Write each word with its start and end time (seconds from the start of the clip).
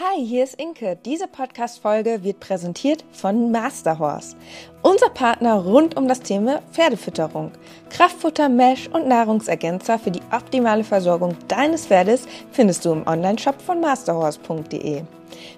Hi, 0.00 0.26
hier 0.26 0.42
ist 0.42 0.60
Inke. 0.60 0.98
Diese 1.04 1.28
Podcast-Folge 1.28 2.24
wird 2.24 2.40
präsentiert 2.40 3.04
von 3.12 3.52
Masterhorse. 3.52 4.34
Unser 4.82 5.08
Partner 5.08 5.54
rund 5.54 5.96
um 5.96 6.08
das 6.08 6.18
Thema 6.18 6.62
Pferdefütterung. 6.72 7.52
Kraftfutter, 7.90 8.48
Mesh 8.48 8.88
und 8.88 9.06
Nahrungsergänzer 9.06 10.00
für 10.00 10.10
die 10.10 10.22
optimale 10.32 10.82
Versorgung 10.82 11.36
deines 11.46 11.86
Pferdes 11.86 12.26
findest 12.50 12.84
du 12.84 12.90
im 12.90 13.06
Onlineshop 13.06 13.62
von 13.62 13.80
masterhorse.de. 13.80 15.02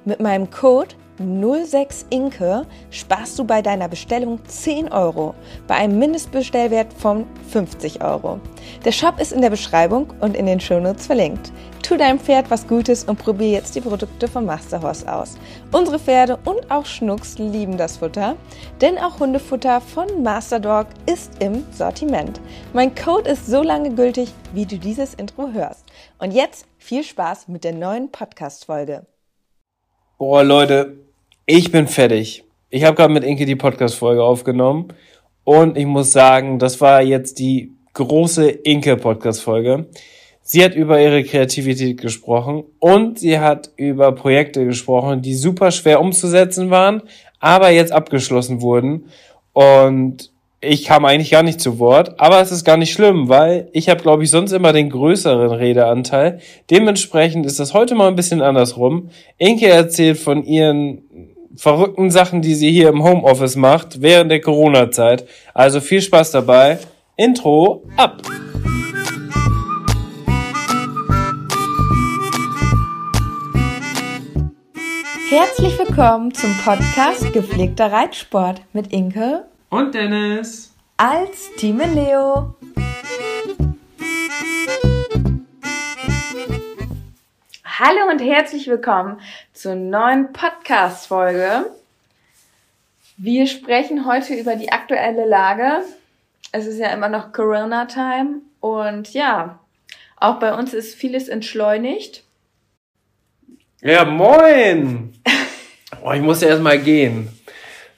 Mit 0.05 0.21
meinem 0.21 0.51
Code 0.51 0.95
06 1.19 2.07
Inke 2.11 2.67
sparst 2.91 3.39
du 3.39 3.45
bei 3.45 3.63
deiner 3.63 3.89
Bestellung 3.89 4.39
10 4.47 4.93
Euro 4.93 5.35
bei 5.67 5.75
einem 5.77 5.99
Mindestbestellwert 5.99 6.93
von 6.93 7.27
50 7.51 8.03
Euro. 8.03 8.41
Der 8.85 8.93
Shop 8.93 9.21
ist 9.21 9.33
in 9.33 9.41
der 9.41 9.51
Beschreibung 9.51 10.13
und 10.21 10.37
in 10.37 10.47
den 10.47 10.61
Shownotes 10.61 11.07
verlinkt. 11.07 11.53
Tu 11.83 11.97
deinem 11.97 12.19
Pferd 12.19 12.51
was 12.51 12.67
Gutes 12.67 13.05
und 13.05 13.19
probier 13.19 13.51
jetzt 13.51 13.75
die 13.77 13.81
Produkte 13.81 14.27
von 14.27 14.45
Masterhorse 14.45 15.11
aus. 15.13 15.39
Unsere 15.71 15.99
Pferde 15.99 16.37
und 16.45 16.71
auch 16.71 16.85
Schnucks 16.85 17.39
lieben 17.39 17.77
das 17.77 17.99
Futter, 17.99 18.37
denn 18.81 18.99
auch 18.99 19.21
Hundefutter 19.21 19.81
von 19.81 20.23
Masterdog 20.23 20.87
ist 21.07 21.31
im 21.41 21.65
Sortiment. 21.73 22.41
Mein 22.73 22.95
Code 22.95 23.31
ist 23.31 23.47
so 23.47 23.63
lange 23.63 23.95
gültig, 23.95 24.33
wie 24.53 24.67
du 24.67 24.79
dieses 24.79 25.15
Intro 25.15 25.53
hörst. 25.53 25.85
Und 26.19 26.33
jetzt 26.33 26.67
viel 26.77 27.05
Spaß 27.05 27.49
mit 27.49 27.63
der 27.63 27.73
neuen 27.73 28.11
Podcast-Folge. 28.11 29.07
Boah, 30.19 30.43
Leute, 30.43 31.06
ich 31.49 31.71
bin 31.71 31.87
fertig. 31.87 32.43
Ich 32.71 32.83
habe 32.83 32.97
gerade 32.97 33.13
mit 33.13 33.23
Inke 33.23 33.47
die 33.47 33.55
Podcast-Folge 33.55 34.23
aufgenommen 34.23 34.89
und 35.45 35.79
ich 35.79 35.87
muss 35.87 36.11
sagen, 36.11 36.59
das 36.59 36.81
war 36.81 37.03
jetzt 37.03 37.39
die 37.39 37.73
große 37.95 38.51
Inke-Podcast-Folge. 38.51 39.87
Sie 40.43 40.65
hat 40.65 40.75
über 40.75 41.01
ihre 41.01 41.23
Kreativität 41.23 42.01
gesprochen 42.01 42.65
und 42.81 43.21
sie 43.21 43.39
hat 43.39 43.71
über 43.77 44.11
Projekte 44.13 44.65
gesprochen, 44.65 45.23
die 45.23 45.35
super 45.35 45.71
schwer 45.71 46.01
umzusetzen 46.01 46.71
waren, 46.71 47.03
aber 47.39 47.71
jetzt 47.71 47.93
abgeschlossen 47.93 48.61
wurden. 48.61 49.05
Und 49.53 50.33
ich 50.61 50.85
kam 50.85 51.05
eigentlich 51.05 51.31
gar 51.31 51.45
nicht 51.45 51.61
zu 51.61 51.79
Wort, 51.79 52.19
aber 52.19 52.41
es 52.41 52.51
ist 52.51 52.65
gar 52.65 52.77
nicht 52.77 52.93
schlimm, 52.93 53.29
weil 53.29 53.69
ich 53.73 53.89
habe, 53.89 54.03
glaube 54.03 54.25
ich, 54.25 54.31
sonst 54.31 54.51
immer 54.51 54.73
den 54.73 54.91
größeren 54.91 55.53
Redeanteil. 55.53 56.41
Dementsprechend 56.71 57.47
ist 57.47 57.61
das 57.61 57.73
heute 57.73 57.95
mal 57.95 58.09
ein 58.09 58.17
bisschen 58.17 58.43
andersrum. 58.43 59.11
Inke 59.39 59.69
erzählt 59.69 60.19
von 60.19 60.43
ihren 60.45 61.36
verrückten 61.57 62.11
Sachen, 62.11 62.43
die 62.43 62.55
sie 62.55 62.71
hier 62.71 62.89
im 62.89 63.03
Homeoffice 63.03 63.57
macht, 63.57 64.03
während 64.03 64.31
der 64.31 64.41
Corona-Zeit. 64.41 65.27
Also 65.55 65.81
viel 65.81 66.03
Spaß 66.03 66.31
dabei. 66.33 66.79
Intro 67.17 67.85
ab! 67.97 68.23
Herzlich 75.29 75.77
willkommen 75.79 76.33
zum 76.33 76.57
Podcast 76.59 77.33
Gepflegter 77.33 77.91
Reitsport 77.91 78.63
mit 78.73 78.93
Inke 78.93 79.45
und 79.71 79.95
Dennis 79.95 80.73
als 80.97 81.51
Team 81.57 81.81
Leo. 81.95 82.55
Hallo 87.79 88.11
und 88.11 88.21
herzlich 88.21 88.69
willkommen 88.69 89.21
zur 89.53 89.75
neuen 89.75 90.33
Podcast-Folge. 90.33 91.67
Wir 93.19 93.47
sprechen 93.47 94.07
heute 94.07 94.33
über 94.33 94.57
die 94.57 94.73
aktuelle 94.73 95.27
Lage. 95.27 95.83
Es 96.53 96.67
ist 96.67 96.79
ja 96.79 96.89
immer 96.95 97.11
noch 97.11 97.35
Corona-Time 97.35 98.41
und 98.61 99.13
ja, 99.13 99.59
auch 100.17 100.39
bei 100.39 100.55
uns 100.55 100.73
ist 100.73 100.95
vieles 100.95 101.29
entschleunigt. 101.29 102.23
Ja, 103.83 104.07
moin! 104.07 105.13
Oh, 106.03 106.13
ich 106.13 106.23
muss 106.23 106.41
erst 106.41 106.63
mal 106.63 106.79
gehen. 106.79 107.29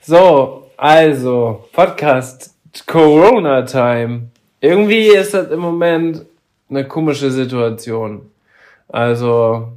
So, 0.01 0.69
also, 0.75 1.69
Podcast 1.71 2.53
Corona 2.85 3.61
Time. 3.61 4.29
Irgendwie 4.59 5.07
ist 5.07 5.33
das 5.33 5.49
im 5.49 5.61
Moment 5.61 6.25
eine 6.69 6.85
komische 6.85 7.31
Situation. 7.31 8.29
Also, 8.89 9.71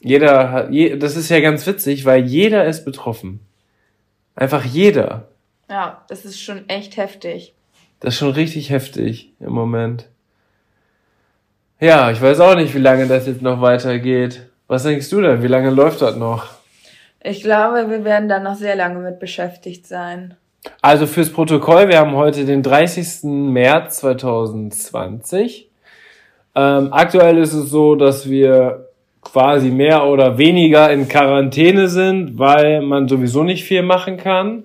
jeder 0.00 0.50
hat, 0.50 0.70
je, 0.70 0.96
das 0.96 1.16
ist 1.16 1.28
ja 1.28 1.40
ganz 1.40 1.66
witzig, 1.66 2.04
weil 2.04 2.24
jeder 2.24 2.64
ist 2.64 2.84
betroffen. 2.84 3.40
Einfach 4.34 4.64
jeder. 4.64 5.28
Ja, 5.68 6.04
das 6.08 6.24
ist 6.24 6.40
schon 6.40 6.68
echt 6.68 6.96
heftig. 6.96 7.54
Das 8.00 8.14
ist 8.14 8.18
schon 8.18 8.30
richtig 8.30 8.70
heftig 8.70 9.32
im 9.40 9.52
Moment. 9.52 10.08
Ja, 11.80 12.10
ich 12.10 12.20
weiß 12.22 12.40
auch 12.40 12.54
nicht, 12.54 12.74
wie 12.74 12.78
lange 12.78 13.06
das 13.06 13.26
jetzt 13.26 13.42
noch 13.42 13.60
weitergeht. 13.60 14.48
Was 14.66 14.82
denkst 14.82 15.10
du 15.10 15.20
denn? 15.20 15.42
Wie 15.42 15.48
lange 15.48 15.70
läuft 15.70 16.02
das 16.02 16.16
noch? 16.16 16.48
Ich 17.22 17.42
glaube, 17.42 17.90
wir 17.90 18.04
werden 18.04 18.28
da 18.28 18.38
noch 18.38 18.54
sehr 18.54 18.76
lange 18.76 19.00
mit 19.00 19.18
beschäftigt 19.18 19.86
sein. 19.86 20.36
Also 20.80 21.06
fürs 21.06 21.32
Protokoll, 21.32 21.88
wir 21.88 21.98
haben 21.98 22.14
heute 22.14 22.44
den 22.44 22.62
30. 22.62 23.24
März 23.24 23.98
2020. 23.98 25.68
Ähm, 26.56 26.88
aktuell 26.90 27.36
ist 27.36 27.52
es 27.52 27.68
so, 27.68 27.96
dass 27.96 28.28
wir 28.28 28.88
quasi 29.20 29.70
mehr 29.70 30.06
oder 30.06 30.38
weniger 30.38 30.90
in 30.90 31.06
Quarantäne 31.06 31.88
sind, 31.88 32.38
weil 32.38 32.80
man 32.80 33.08
sowieso 33.08 33.44
nicht 33.44 33.64
viel 33.64 33.82
machen 33.82 34.16
kann. 34.16 34.64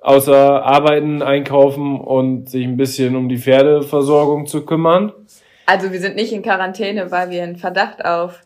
Außer 0.00 0.64
arbeiten, 0.64 1.22
einkaufen 1.22 1.98
und 1.98 2.50
sich 2.50 2.66
ein 2.66 2.76
bisschen 2.76 3.16
um 3.16 3.28
die 3.28 3.38
Pferdeversorgung 3.38 4.46
zu 4.46 4.66
kümmern. 4.66 5.12
Also 5.66 5.92
wir 5.92 6.00
sind 6.00 6.16
nicht 6.16 6.32
in 6.32 6.42
Quarantäne, 6.42 7.10
weil 7.10 7.30
wir 7.30 7.42
einen 7.42 7.56
Verdacht 7.56 8.04
auf 8.04 8.40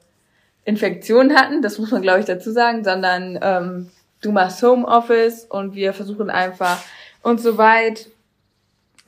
Infektion 0.64 1.34
hatten, 1.34 1.62
das 1.62 1.78
muss 1.78 1.90
man 1.90 2.02
glaube 2.02 2.20
ich 2.20 2.26
dazu 2.26 2.50
sagen, 2.50 2.84
sondern 2.84 3.38
ähm, 3.42 3.88
du 4.20 4.30
machst 4.30 4.62
Homeoffice 4.62 5.46
und 5.46 5.74
wir 5.74 5.94
versuchen 5.94 6.28
einfach 6.28 6.78
und 7.22 7.40
soweit 7.40 8.08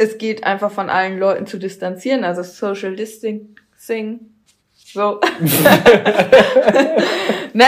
es 0.01 0.17
geht 0.17 0.45
einfach 0.45 0.71
von 0.71 0.89
allen 0.89 1.19
Leuten 1.19 1.45
zu 1.47 1.59
distanzieren, 1.59 2.25
also 2.25 2.43
Social 2.43 2.97
Distancing. 2.97 4.31
So. 4.73 5.21
ne? 7.53 7.67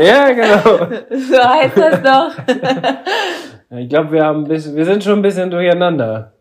Ja, 0.00 0.30
genau. 0.30 0.86
So 1.10 1.38
heißt 1.38 1.76
das 1.76 2.00
doch. 2.00 2.30
ich 3.76 3.88
glaube, 3.88 4.12
wir 4.12 4.24
haben 4.24 4.44
ein 4.44 4.48
bisschen, 4.48 4.76
wir 4.76 4.84
sind 4.84 5.02
schon 5.02 5.18
ein 5.18 5.22
bisschen 5.22 5.50
durcheinander. 5.50 6.32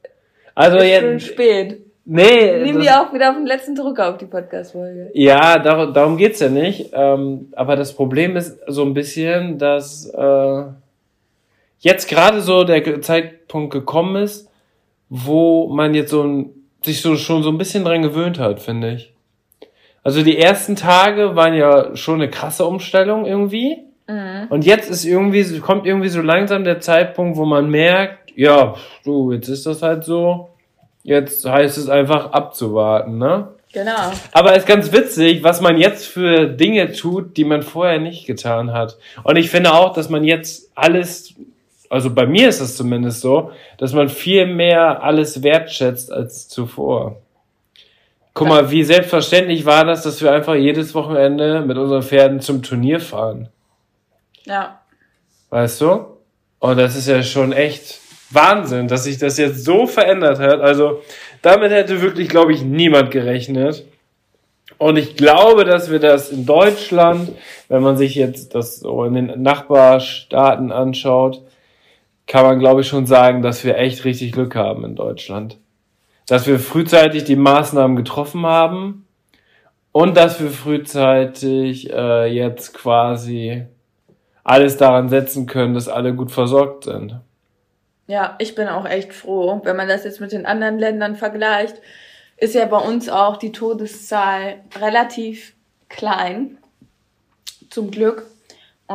Also 0.53 0.77
ist 0.77 0.85
jetzt. 0.85 1.01
schon 1.01 1.19
spät. 1.19 1.79
Nee. 2.05 2.63
Nehmen 2.63 2.81
wir 2.81 3.01
auch 3.01 3.11
wieder 3.11 3.31
auf 3.31 3.37
den 3.37 3.47
letzten 3.47 3.73
Drucker 3.73 4.09
auf 4.09 4.19
die 4.19 4.25
Podcast-Folge. 4.25 5.09
Ja, 5.15 5.57
dar 5.57 5.91
darum 5.91 6.15
geht's 6.17 6.39
ja 6.39 6.49
nicht. 6.49 6.91
Ähm, 6.93 7.51
aber 7.55 7.75
das 7.75 7.93
Problem 7.93 8.37
ist 8.37 8.59
so 8.67 8.83
ein 8.83 8.93
bisschen, 8.93 9.57
dass 9.57 10.05
äh, 10.05 10.63
jetzt 11.79 12.07
gerade 12.07 12.41
so 12.41 12.63
der 12.63 13.01
Zeitpunkt 13.01 13.73
gekommen 13.73 14.21
ist, 14.23 14.50
wo 15.11 15.67
man 15.67 15.93
jetzt 15.93 16.09
so 16.09 16.23
ein, 16.23 16.49
sich 16.83 17.01
so 17.01 17.15
schon 17.15 17.43
so 17.43 17.49
ein 17.49 17.59
bisschen 17.59 17.85
dran 17.85 18.01
gewöhnt 18.01 18.39
hat, 18.39 18.59
finde 18.59 18.93
ich. 18.93 19.13
Also 20.01 20.23
die 20.23 20.39
ersten 20.39 20.75
Tage 20.75 21.35
waren 21.35 21.53
ja 21.53 21.95
schon 21.95 22.15
eine 22.15 22.31
krasse 22.31 22.65
Umstellung 22.65 23.27
irgendwie. 23.27 23.77
Mhm. 24.07 24.47
Und 24.49 24.65
jetzt 24.65 24.89
ist 24.89 25.05
irgendwie, 25.05 25.59
kommt 25.59 25.85
irgendwie 25.85 26.09
so 26.09 26.21
langsam 26.21 26.63
der 26.63 26.79
Zeitpunkt, 26.79 27.37
wo 27.37 27.45
man 27.45 27.69
merkt, 27.69 28.31
ja, 28.35 28.73
du, 29.03 29.31
jetzt 29.31 29.49
ist 29.49 29.67
das 29.67 29.83
halt 29.83 30.03
so 30.03 30.47
Jetzt 31.03 31.45
heißt 31.45 31.77
es 31.77 31.89
einfach 31.89 32.31
abzuwarten, 32.31 33.17
ne? 33.17 33.47
Genau. 33.73 34.11
Aber 34.33 34.51
es 34.51 34.59
ist 34.59 34.67
ganz 34.67 34.91
witzig, 34.91 35.43
was 35.43 35.61
man 35.61 35.77
jetzt 35.77 36.05
für 36.05 36.47
Dinge 36.47 36.91
tut, 36.91 37.37
die 37.37 37.45
man 37.45 37.63
vorher 37.63 37.99
nicht 37.99 38.27
getan 38.27 38.73
hat. 38.73 38.97
Und 39.23 39.37
ich 39.37 39.49
finde 39.49 39.73
auch, 39.73 39.93
dass 39.93 40.09
man 40.09 40.25
jetzt 40.25 40.69
alles, 40.75 41.33
also 41.91 42.09
bei 42.09 42.25
mir 42.25 42.47
ist 42.47 42.61
es 42.61 42.77
zumindest 42.77 43.19
so, 43.19 43.51
dass 43.77 43.91
man 43.91 44.07
viel 44.07 44.45
mehr 44.45 45.03
alles 45.03 45.43
wertschätzt 45.43 46.09
als 46.09 46.47
zuvor. 46.47 47.17
Guck 48.33 48.47
mal, 48.47 48.71
wie 48.71 48.85
selbstverständlich 48.85 49.65
war 49.65 49.83
das, 49.83 50.03
dass 50.03 50.21
wir 50.21 50.31
einfach 50.31 50.55
jedes 50.55 50.95
Wochenende 50.95 51.59
mit 51.59 51.77
unseren 51.77 52.01
Pferden 52.01 52.39
zum 52.39 52.63
Turnier 52.63 53.01
fahren. 53.01 53.49
Ja. 54.45 54.79
Weißt 55.49 55.81
du? 55.81 56.05
Und 56.59 56.77
das 56.77 56.95
ist 56.95 57.09
ja 57.09 57.23
schon 57.23 57.51
echt 57.51 57.99
Wahnsinn, 58.29 58.87
dass 58.87 59.03
sich 59.03 59.17
das 59.17 59.37
jetzt 59.37 59.65
so 59.65 59.85
verändert 59.85 60.39
hat. 60.39 60.61
Also 60.61 61.01
damit 61.41 61.73
hätte 61.73 62.01
wirklich, 62.01 62.29
glaube 62.29 62.53
ich, 62.53 62.63
niemand 62.63 63.11
gerechnet. 63.11 63.83
Und 64.77 64.95
ich 64.95 65.17
glaube, 65.17 65.65
dass 65.65 65.91
wir 65.91 65.99
das 65.99 66.31
in 66.31 66.45
Deutschland, 66.45 67.33
wenn 67.67 67.83
man 67.83 67.97
sich 67.97 68.15
jetzt 68.15 68.55
das 68.55 68.77
so 68.77 69.03
in 69.03 69.13
den 69.15 69.41
Nachbarstaaten 69.41 70.71
anschaut, 70.71 71.41
kann 72.31 72.45
man, 72.45 72.59
glaube 72.59 72.79
ich, 72.79 72.87
schon 72.87 73.05
sagen, 73.05 73.41
dass 73.41 73.65
wir 73.65 73.77
echt 73.77 74.05
richtig 74.05 74.31
Glück 74.31 74.55
haben 74.55 74.85
in 74.85 74.95
Deutschland. 74.95 75.57
Dass 76.27 76.47
wir 76.47 76.59
frühzeitig 76.59 77.25
die 77.25 77.35
Maßnahmen 77.35 77.97
getroffen 77.97 78.45
haben 78.45 79.05
und 79.91 80.15
dass 80.15 80.39
wir 80.39 80.49
frühzeitig 80.49 81.91
äh, 81.91 82.27
jetzt 82.27 82.73
quasi 82.73 83.65
alles 84.45 84.77
daran 84.77 85.09
setzen 85.09 85.45
können, 85.45 85.73
dass 85.73 85.89
alle 85.89 86.13
gut 86.13 86.31
versorgt 86.31 86.85
sind. 86.85 87.19
Ja, 88.07 88.37
ich 88.39 88.55
bin 88.55 88.69
auch 88.69 88.85
echt 88.85 89.11
froh. 89.11 89.59
Wenn 89.65 89.75
man 89.75 89.89
das 89.89 90.05
jetzt 90.05 90.21
mit 90.21 90.31
den 90.31 90.45
anderen 90.45 90.79
Ländern 90.79 91.17
vergleicht, 91.17 91.81
ist 92.37 92.55
ja 92.55 92.63
bei 92.63 92.79
uns 92.79 93.09
auch 93.09 93.35
die 93.35 93.51
Todeszahl 93.51 94.61
relativ 94.79 95.53
klein. 95.89 96.59
Zum 97.69 97.91
Glück. 97.91 98.25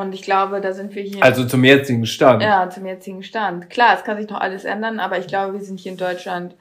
Und 0.01 0.15
ich 0.15 0.23
glaube, 0.23 0.61
da 0.61 0.73
sind 0.73 0.95
wir 0.95 1.03
hier. 1.03 1.23
Also 1.23 1.45
zum 1.45 1.65
jetzigen 1.65 2.07
Stand. 2.07 2.43
Ja, 2.43 2.69
zum 2.71 2.87
jetzigen 2.87 3.23
Stand. 3.23 3.71
Klar, 3.71 3.95
es 3.97 4.05
kann 4.05 4.17
sich 4.19 4.29
noch 4.29 4.41
alles 4.41 4.65
ändern, 4.65 5.01
aber 5.01 5.19
ich 5.19 5.27
glaube, 5.27 5.55
wir 5.55 5.61
sind 5.61 5.81
hier 5.81 5.93
in 5.93 5.99
Deutschland 5.99 6.55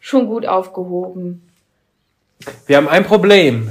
schon 0.00 0.26
gut 0.26 0.46
aufgehoben. 0.46 1.42
Wir 2.66 2.76
haben 2.76 2.88
ein 2.88 3.04
Problem. 3.04 3.70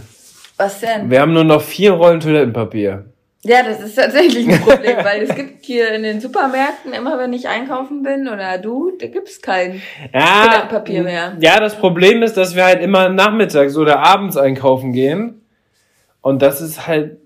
Was 0.58 0.80
denn? 0.82 1.10
Wir 1.10 1.22
haben 1.22 1.34
nur 1.34 1.44
noch 1.44 1.62
vier 1.62 1.92
Rollen 1.92 2.20
Toilettenpapier. 2.20 3.06
Ja, 3.44 3.62
das 3.62 3.80
ist 3.80 3.96
tatsächlich 3.96 4.50
ein 4.50 4.60
Problem, 4.60 4.98
weil 5.04 5.22
es 5.22 5.36
gibt 5.36 5.64
hier 5.66 5.94
in 5.94 6.02
den 6.02 6.20
Supermärkten, 6.20 6.94
immer 6.94 7.20
wenn 7.20 7.32
ich 7.32 7.48
einkaufen 7.48 8.02
bin 8.02 8.28
oder 8.28 8.58
du, 8.58 8.92
da 9.00 9.06
gibt's 9.06 9.40
kein 9.40 9.82
Ja, 10.12 10.48
Toilettenpapier 10.48 11.04
mehr. 11.04 11.38
ja, 11.40 11.60
das 11.60 11.76
Problem 11.78 12.24
ist, 12.24 12.38
dass 12.38 12.56
wir 12.56 12.66
halt 12.66 12.82
immer 12.82 13.08
nachmittags 13.10 13.78
oder 13.78 14.00
abends 14.00 14.36
einkaufen 14.36 14.94
gehen. 14.94 15.42
Und 16.22 16.42
das 16.42 16.60
ist 16.60 16.88
halt 16.88 17.18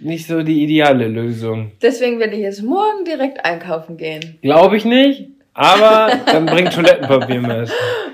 nicht 0.00 0.26
so 0.26 0.42
die 0.42 0.62
ideale 0.64 1.06
Lösung. 1.08 1.72
Deswegen 1.82 2.18
werde 2.18 2.34
ich 2.34 2.42
jetzt 2.42 2.62
morgen 2.62 3.04
direkt 3.04 3.44
einkaufen 3.44 3.96
gehen. 3.96 4.38
Glaube 4.42 4.76
ich 4.76 4.84
nicht, 4.84 5.28
aber 5.54 6.12
dann 6.26 6.46
bringt 6.46 6.72
Toilettenpapier 6.72 7.40
mit. 7.40 7.70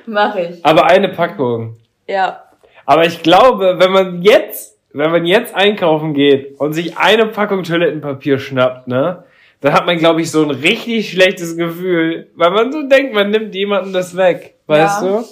Mache 0.06 0.42
ich. 0.52 0.64
Aber 0.64 0.86
eine 0.86 1.08
Packung. 1.08 1.76
Ja. 2.08 2.42
Aber 2.84 3.04
ich 3.04 3.22
glaube, 3.22 3.76
wenn 3.78 3.90
man 3.92 4.22
jetzt, 4.22 4.78
wenn 4.92 5.10
man 5.10 5.24
jetzt 5.26 5.54
einkaufen 5.54 6.14
geht 6.14 6.58
und 6.60 6.72
sich 6.72 6.96
eine 6.96 7.26
Packung 7.26 7.62
Toilettenpapier 7.64 8.38
schnappt, 8.38 8.88
ne, 8.88 9.24
dann 9.60 9.72
hat 9.72 9.86
man, 9.86 9.96
glaube 9.98 10.20
ich, 10.20 10.30
so 10.30 10.44
ein 10.44 10.50
richtig 10.50 11.10
schlechtes 11.10 11.56
Gefühl, 11.56 12.28
weil 12.36 12.50
man 12.50 12.70
so 12.72 12.82
denkt, 12.82 13.14
man 13.14 13.30
nimmt 13.30 13.54
jemandem 13.54 13.92
das 13.92 14.16
weg. 14.16 14.54
Weißt 14.66 15.02
Ja. 15.02 15.08
du? 15.20 15.24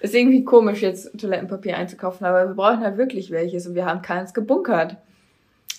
Ist 0.00 0.14
irgendwie 0.14 0.44
komisch, 0.44 0.80
jetzt 0.82 1.18
Toilettenpapier 1.20 1.76
einzukaufen, 1.76 2.24
aber 2.26 2.46
wir 2.48 2.54
brauchen 2.54 2.80
halt 2.80 2.96
wirklich 2.98 3.30
welches 3.30 3.66
und 3.66 3.74
wir 3.74 3.84
haben 3.84 4.00
keins 4.00 4.32
gebunkert. 4.32 4.96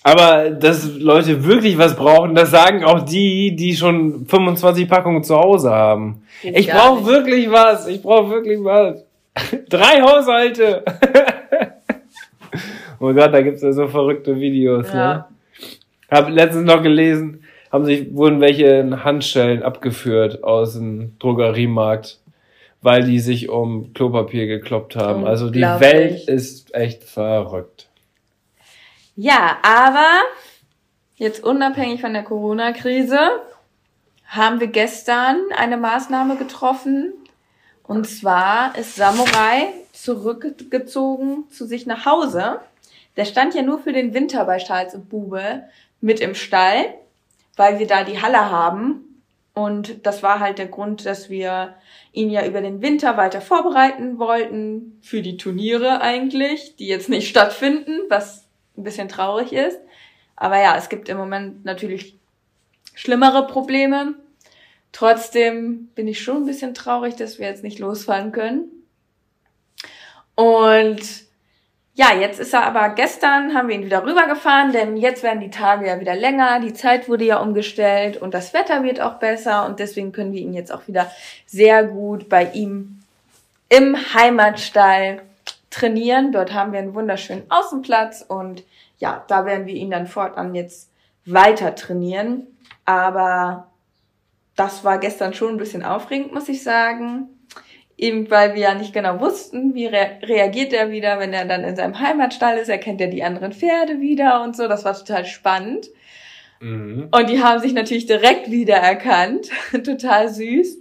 Aber 0.02 0.50
dass 0.50 0.96
Leute 0.96 1.44
wirklich 1.44 1.76
was 1.76 1.94
brauchen, 1.94 2.34
das 2.34 2.50
sagen 2.50 2.84
auch 2.84 3.00
die, 3.00 3.54
die 3.54 3.76
schon 3.76 4.26
25 4.26 4.88
Packungen 4.88 5.22
zu 5.22 5.36
Hause 5.36 5.70
haben. 5.70 6.22
Geht 6.42 6.58
Ich 6.58 6.70
brauche 6.70 7.04
wirklich 7.06 7.50
was. 7.50 7.86
Ich 7.86 8.00
brauche 8.00 8.30
wirklich 8.30 8.64
was. 8.64 9.04
Drei 9.68 10.00
Haushalte. 10.00 10.84
oh 13.00 13.12
Gott, 13.12 13.32
da 13.32 13.42
gibt's 13.42 13.62
ja 13.62 13.72
so 13.72 13.88
verrückte 13.88 14.40
Videos. 14.40 14.90
Ne? 14.92 14.98
Ja. 14.98 15.28
Hab 16.10 16.30
letztens 16.30 16.64
noch 16.64 16.82
gelesen, 16.82 17.44
haben 17.70 17.84
sich, 17.84 18.14
wurden 18.14 18.40
welche 18.40 18.66
in 18.66 19.04
Handschellen 19.04 19.62
abgeführt 19.62 20.42
aus 20.42 20.74
dem 20.74 21.18
Drogeriemarkt, 21.18 22.20
weil 22.80 23.04
die 23.04 23.20
sich 23.20 23.50
um 23.50 23.92
Klopapier 23.92 24.46
gekloppt 24.46 24.96
haben. 24.96 25.26
Also 25.26 25.50
die. 25.50 25.60
Welt 25.60 26.26
ist 26.26 26.74
echt 26.74 27.04
verrückt. 27.04 27.89
Ja, 29.22 29.58
aber 29.60 30.22
jetzt 31.16 31.44
unabhängig 31.44 32.00
von 32.00 32.14
der 32.14 32.22
Corona-Krise 32.22 33.42
haben 34.24 34.60
wir 34.60 34.68
gestern 34.68 35.36
eine 35.54 35.76
Maßnahme 35.76 36.36
getroffen. 36.36 37.12
Und 37.82 38.08
zwar 38.08 38.78
ist 38.78 38.96
Samurai 38.96 39.74
zurückgezogen 39.92 41.44
zu 41.50 41.66
sich 41.66 41.84
nach 41.84 42.06
Hause. 42.06 42.60
Der 43.18 43.26
stand 43.26 43.54
ja 43.54 43.60
nur 43.60 43.80
für 43.80 43.92
den 43.92 44.14
Winter 44.14 44.46
bei 44.46 44.56
Charles 44.56 44.94
und 44.94 45.10
Bube 45.10 45.64
mit 46.00 46.20
im 46.20 46.34
Stall, 46.34 46.94
weil 47.56 47.78
wir 47.78 47.86
da 47.86 48.04
die 48.04 48.22
Halle 48.22 48.50
haben. 48.50 49.22
Und 49.52 50.06
das 50.06 50.22
war 50.22 50.40
halt 50.40 50.56
der 50.56 50.68
Grund, 50.68 51.04
dass 51.04 51.28
wir 51.28 51.74
ihn 52.12 52.30
ja 52.30 52.46
über 52.46 52.62
den 52.62 52.80
Winter 52.80 53.18
weiter 53.18 53.42
vorbereiten 53.42 54.18
wollten 54.18 54.98
für 55.02 55.20
die 55.20 55.36
Turniere 55.36 56.00
eigentlich, 56.00 56.76
die 56.76 56.86
jetzt 56.86 57.10
nicht 57.10 57.28
stattfinden, 57.28 57.98
was 58.08 58.46
ein 58.80 58.84
bisschen 58.84 59.08
traurig 59.08 59.52
ist. 59.52 59.78
Aber 60.36 60.58
ja, 60.58 60.76
es 60.76 60.88
gibt 60.88 61.08
im 61.08 61.16
Moment 61.16 61.64
natürlich 61.64 62.18
schlimmere 62.94 63.46
Probleme. 63.46 64.14
Trotzdem 64.92 65.88
bin 65.94 66.08
ich 66.08 66.22
schon 66.22 66.38
ein 66.38 66.46
bisschen 66.46 66.74
traurig, 66.74 67.16
dass 67.16 67.38
wir 67.38 67.46
jetzt 67.46 67.62
nicht 67.62 67.78
losfahren 67.78 68.32
können. 68.32 68.64
Und 70.34 71.00
ja, 71.94 72.14
jetzt 72.18 72.40
ist 72.40 72.54
er 72.54 72.64
aber 72.64 72.94
gestern, 72.94 73.54
haben 73.54 73.68
wir 73.68 73.74
ihn 73.74 73.84
wieder 73.84 74.04
rübergefahren, 74.04 74.72
denn 74.72 74.96
jetzt 74.96 75.22
werden 75.22 75.40
die 75.40 75.50
Tage 75.50 75.86
ja 75.86 76.00
wieder 76.00 76.14
länger, 76.14 76.60
die 76.60 76.72
Zeit 76.72 77.08
wurde 77.08 77.24
ja 77.24 77.38
umgestellt 77.38 78.16
und 78.16 78.32
das 78.32 78.54
Wetter 78.54 78.82
wird 78.82 79.00
auch 79.00 79.14
besser 79.14 79.66
und 79.66 79.80
deswegen 79.80 80.12
können 80.12 80.32
wir 80.32 80.40
ihn 80.40 80.54
jetzt 80.54 80.72
auch 80.72 80.88
wieder 80.88 81.10
sehr 81.46 81.84
gut 81.84 82.28
bei 82.28 82.44
ihm 82.52 83.02
im 83.68 83.96
Heimatstall 84.14 85.20
trainieren. 85.68 86.32
Dort 86.32 86.54
haben 86.54 86.72
wir 86.72 86.78
einen 86.78 86.94
wunderschönen 86.94 87.42
Außenplatz 87.50 88.24
und 88.26 88.62
ja, 89.00 89.24
da 89.26 89.44
werden 89.44 89.66
wir 89.66 89.74
ihn 89.74 89.90
dann 89.90 90.06
fortan 90.06 90.54
jetzt 90.54 90.92
weiter 91.26 91.74
trainieren. 91.74 92.46
Aber 92.84 93.68
das 94.56 94.84
war 94.84 94.98
gestern 94.98 95.34
schon 95.34 95.54
ein 95.54 95.58
bisschen 95.58 95.84
aufregend, 95.84 96.32
muss 96.32 96.48
ich 96.48 96.62
sagen. 96.62 97.28
Eben 97.96 98.30
weil 98.30 98.54
wir 98.54 98.62
ja 98.62 98.74
nicht 98.74 98.94
genau 98.94 99.20
wussten, 99.20 99.74
wie 99.74 99.86
re 99.86 100.18
reagiert 100.22 100.72
er 100.72 100.90
wieder, 100.90 101.18
wenn 101.18 101.34
er 101.34 101.44
dann 101.44 101.64
in 101.64 101.76
seinem 101.76 101.98
Heimatstall 101.98 102.56
ist. 102.58 102.68
Erkennt 102.68 103.00
er 103.00 103.08
die 103.08 103.22
anderen 103.22 103.52
Pferde 103.52 104.00
wieder 104.00 104.42
und 104.42 104.56
so. 104.56 104.68
Das 104.68 104.84
war 104.84 104.94
total 104.94 105.26
spannend. 105.26 105.88
Mhm. 106.60 107.08
Und 107.10 107.30
die 107.30 107.42
haben 107.42 107.60
sich 107.60 107.72
natürlich 107.72 108.06
direkt 108.06 108.50
wiedererkannt. 108.50 109.48
Total 109.84 110.28
süß. 110.28 110.78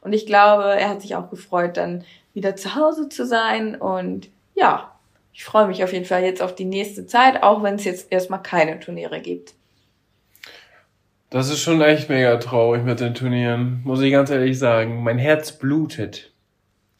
Und 0.00 0.12
ich 0.12 0.26
glaube, 0.26 0.64
er 0.64 0.90
hat 0.90 1.02
sich 1.02 1.16
auch 1.16 1.30
gefreut, 1.30 1.76
dann 1.76 2.04
wieder 2.34 2.56
zu 2.56 2.74
Hause 2.74 3.08
zu 3.08 3.26
sein. 3.26 3.74
Und 3.74 4.30
ja, 4.54 4.92
ich 5.38 5.44
freue 5.44 5.68
mich 5.68 5.84
auf 5.84 5.92
jeden 5.92 6.04
Fall 6.04 6.24
jetzt 6.24 6.42
auf 6.42 6.56
die 6.56 6.64
nächste 6.64 7.06
Zeit, 7.06 7.44
auch 7.44 7.62
wenn 7.62 7.76
es 7.76 7.84
jetzt 7.84 8.10
erstmal 8.10 8.42
keine 8.42 8.80
Turniere 8.80 9.20
gibt. 9.20 9.54
Das 11.30 11.48
ist 11.48 11.60
schon 11.60 11.80
echt 11.80 12.08
mega 12.08 12.36
traurig 12.38 12.82
mit 12.82 12.98
den 12.98 13.14
Turnieren, 13.14 13.80
muss 13.84 14.00
ich 14.00 14.10
ganz 14.10 14.30
ehrlich 14.30 14.58
sagen. 14.58 15.04
Mein 15.04 15.16
Herz 15.16 15.52
blutet. 15.52 16.32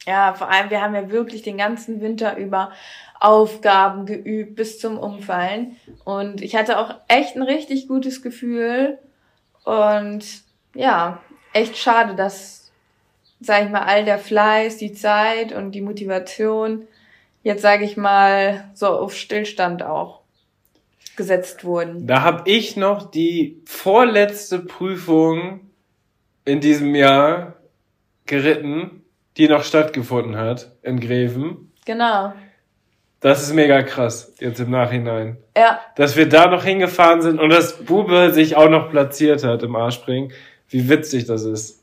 Ja, 0.07 0.33
vor 0.35 0.49
allem, 0.49 0.69
wir 0.69 0.81
haben 0.81 0.95
ja 0.95 1.11
wirklich 1.11 1.41
den 1.41 1.57
ganzen 1.57 1.99
Winter 1.99 2.37
über 2.37 2.71
Aufgaben 3.19 4.05
geübt 4.05 4.55
bis 4.55 4.79
zum 4.79 4.97
Umfallen. 4.97 5.75
Und 6.05 6.41
ich 6.41 6.55
hatte 6.55 6.79
auch 6.79 6.95
echt 7.09 7.35
ein 7.35 7.43
richtig 7.43 7.89
gutes 7.89 8.21
Gefühl. 8.21 8.99
Und 9.65 10.23
ja, 10.73 11.21
echt 11.51 11.75
schade, 11.75 12.15
dass, 12.15 12.71
sag 13.41 13.65
ich 13.65 13.69
mal, 13.69 13.83
all 13.83 14.05
der 14.05 14.17
Fleiß, 14.17 14.77
die 14.77 14.93
Zeit 14.93 15.51
und 15.51 15.73
die 15.73 15.81
Motivation 15.81 16.87
jetzt, 17.43 17.61
sage 17.61 17.85
ich 17.85 17.97
mal, 17.97 18.69
so 18.73 18.87
auf 18.87 19.15
Stillstand 19.15 19.83
auch 19.83 20.21
gesetzt 21.15 21.63
wurden. 21.65 22.07
Da 22.07 22.21
habe 22.21 22.49
ich 22.49 22.77
noch 22.77 23.11
die 23.11 23.61
vorletzte 23.65 24.59
Prüfung 24.59 25.71
in 26.45 26.61
diesem 26.61 26.95
Jahr 26.95 27.55
geritten, 28.25 29.03
die 29.37 29.47
noch 29.47 29.63
stattgefunden 29.63 30.37
hat 30.37 30.71
in 30.81 30.99
Greven. 30.99 31.71
Genau. 31.85 32.33
Das 33.19 33.43
ist 33.43 33.53
mega 33.53 33.81
krass, 33.83 34.33
jetzt 34.39 34.61
im 34.61 34.71
Nachhinein. 34.71 35.37
Ja, 35.57 35.81
Dass 35.97 36.15
wir 36.15 36.29
da 36.29 36.47
noch 36.47 36.63
hingefahren 36.63 37.21
sind 37.21 37.39
und 37.39 37.49
dass 37.49 37.83
Bube 37.83 38.31
sich 38.31 38.55
auch 38.55 38.69
noch 38.69 38.89
platziert 38.89 39.43
hat 39.43 39.61
im 39.63 39.75
Arschspringen. 39.75 40.31
Wie 40.69 40.87
witzig 40.87 41.25
das 41.25 41.43
ist. 41.43 41.78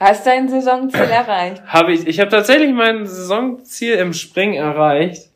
Hast 0.00 0.26
dein 0.26 0.48
Saisonziel 0.48 1.00
erreicht. 1.10 1.62
Habe 1.66 1.92
ich, 1.92 2.06
ich 2.06 2.18
habe 2.18 2.30
tatsächlich 2.30 2.72
mein 2.72 3.06
Saisonziel 3.06 3.94
im 3.94 4.12
Springen 4.14 4.54
erreicht. 4.54 5.28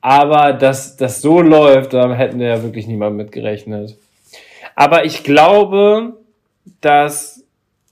Aber 0.00 0.54
dass 0.54 0.96
das 0.96 1.20
so 1.20 1.42
läuft, 1.42 1.92
da 1.92 2.14
hätten 2.14 2.40
wir 2.40 2.48
ja 2.48 2.62
wirklich 2.62 2.86
niemand 2.86 3.16
mit 3.16 3.32
gerechnet. 3.32 3.98
Aber 4.74 5.04
ich 5.04 5.24
glaube, 5.24 6.14
dass 6.80 7.44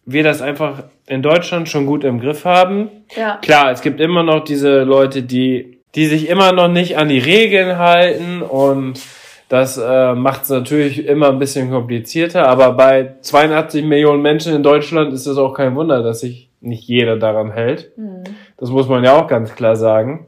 wir 0.06 0.24
das 0.24 0.40
einfach 0.40 0.84
in 1.06 1.22
Deutschland 1.22 1.68
schon 1.68 1.84
gut 1.84 2.04
im 2.04 2.18
Griff 2.20 2.46
haben. 2.46 2.88
Ja. 3.14 3.38
Klar, 3.42 3.72
es 3.72 3.82
gibt 3.82 4.00
immer 4.00 4.22
noch 4.22 4.44
diese 4.44 4.84
Leute, 4.84 5.22
die, 5.22 5.80
die 5.94 6.06
sich 6.06 6.28
immer 6.28 6.52
noch 6.52 6.68
nicht 6.68 6.96
an 6.96 7.08
die 7.08 7.18
Regeln 7.18 7.78
halten 7.78 8.40
und 8.40 9.00
das 9.48 9.78
äh, 9.78 10.14
macht 10.14 10.42
es 10.42 10.50
natürlich 10.50 11.06
immer 11.06 11.30
ein 11.30 11.38
bisschen 11.38 11.70
komplizierter. 11.70 12.46
Aber 12.46 12.72
bei 12.72 13.14
82 13.20 13.84
Millionen 13.84 14.22
Menschen 14.22 14.54
in 14.54 14.62
Deutschland 14.62 15.12
ist 15.12 15.26
es 15.26 15.38
auch 15.38 15.54
kein 15.54 15.74
Wunder, 15.74 16.02
dass 16.02 16.20
sich 16.20 16.50
nicht 16.60 16.86
jeder 16.86 17.16
daran 17.16 17.52
hält. 17.52 17.92
Hm. 17.96 18.24
Das 18.58 18.70
muss 18.70 18.88
man 18.88 19.04
ja 19.04 19.16
auch 19.16 19.26
ganz 19.26 19.54
klar 19.54 19.76
sagen. 19.76 20.26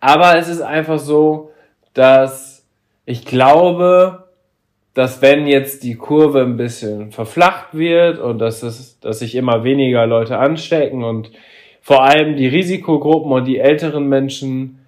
Aber 0.00 0.36
es 0.36 0.48
ist 0.48 0.60
einfach 0.60 0.98
so, 0.98 1.52
dass 1.94 2.64
ich 3.04 3.24
glaube, 3.24 4.24
dass 4.94 5.22
wenn 5.22 5.46
jetzt 5.46 5.84
die 5.84 5.94
Kurve 5.94 6.42
ein 6.42 6.56
bisschen 6.56 7.12
verflacht 7.12 7.68
wird 7.72 8.18
und 8.18 8.38
dass 8.38 8.64
es, 8.64 8.98
dass 9.00 9.20
sich 9.20 9.36
immer 9.36 9.62
weniger 9.62 10.06
Leute 10.06 10.38
anstecken 10.38 11.04
und 11.04 11.30
vor 11.80 12.02
allem 12.02 12.36
die 12.36 12.48
Risikogruppen 12.48 13.30
und 13.30 13.44
die 13.44 13.58
älteren 13.58 14.08
Menschen 14.08 14.80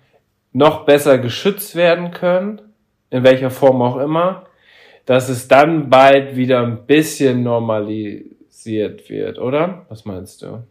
noch 0.52 0.84
besser 0.84 1.18
geschützt 1.18 1.76
werden 1.76 2.10
können, 2.10 2.60
in 3.10 3.24
welcher 3.24 3.50
Form 3.50 3.82
auch 3.82 3.98
immer, 3.98 4.44
dass 5.06 5.28
es 5.28 5.48
dann 5.48 5.90
bald 5.90 6.36
wieder 6.36 6.62
ein 6.62 6.86
bisschen 6.86 7.42
normalisiert 7.42 9.08
wird, 9.10 9.38
oder? 9.38 9.86
Was 9.88 10.04
meinst 10.04 10.42
du? 10.42 10.62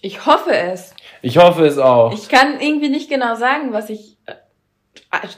Ich 0.00 0.26
hoffe 0.26 0.54
es. 0.54 0.94
Ich 1.22 1.38
hoffe 1.38 1.66
es 1.66 1.78
auch. 1.78 2.12
Ich 2.12 2.28
kann 2.28 2.60
irgendwie 2.60 2.88
nicht 2.88 3.10
genau 3.10 3.34
sagen, 3.34 3.72
was 3.72 3.90
ich 3.90 4.16
äh, 4.26 4.34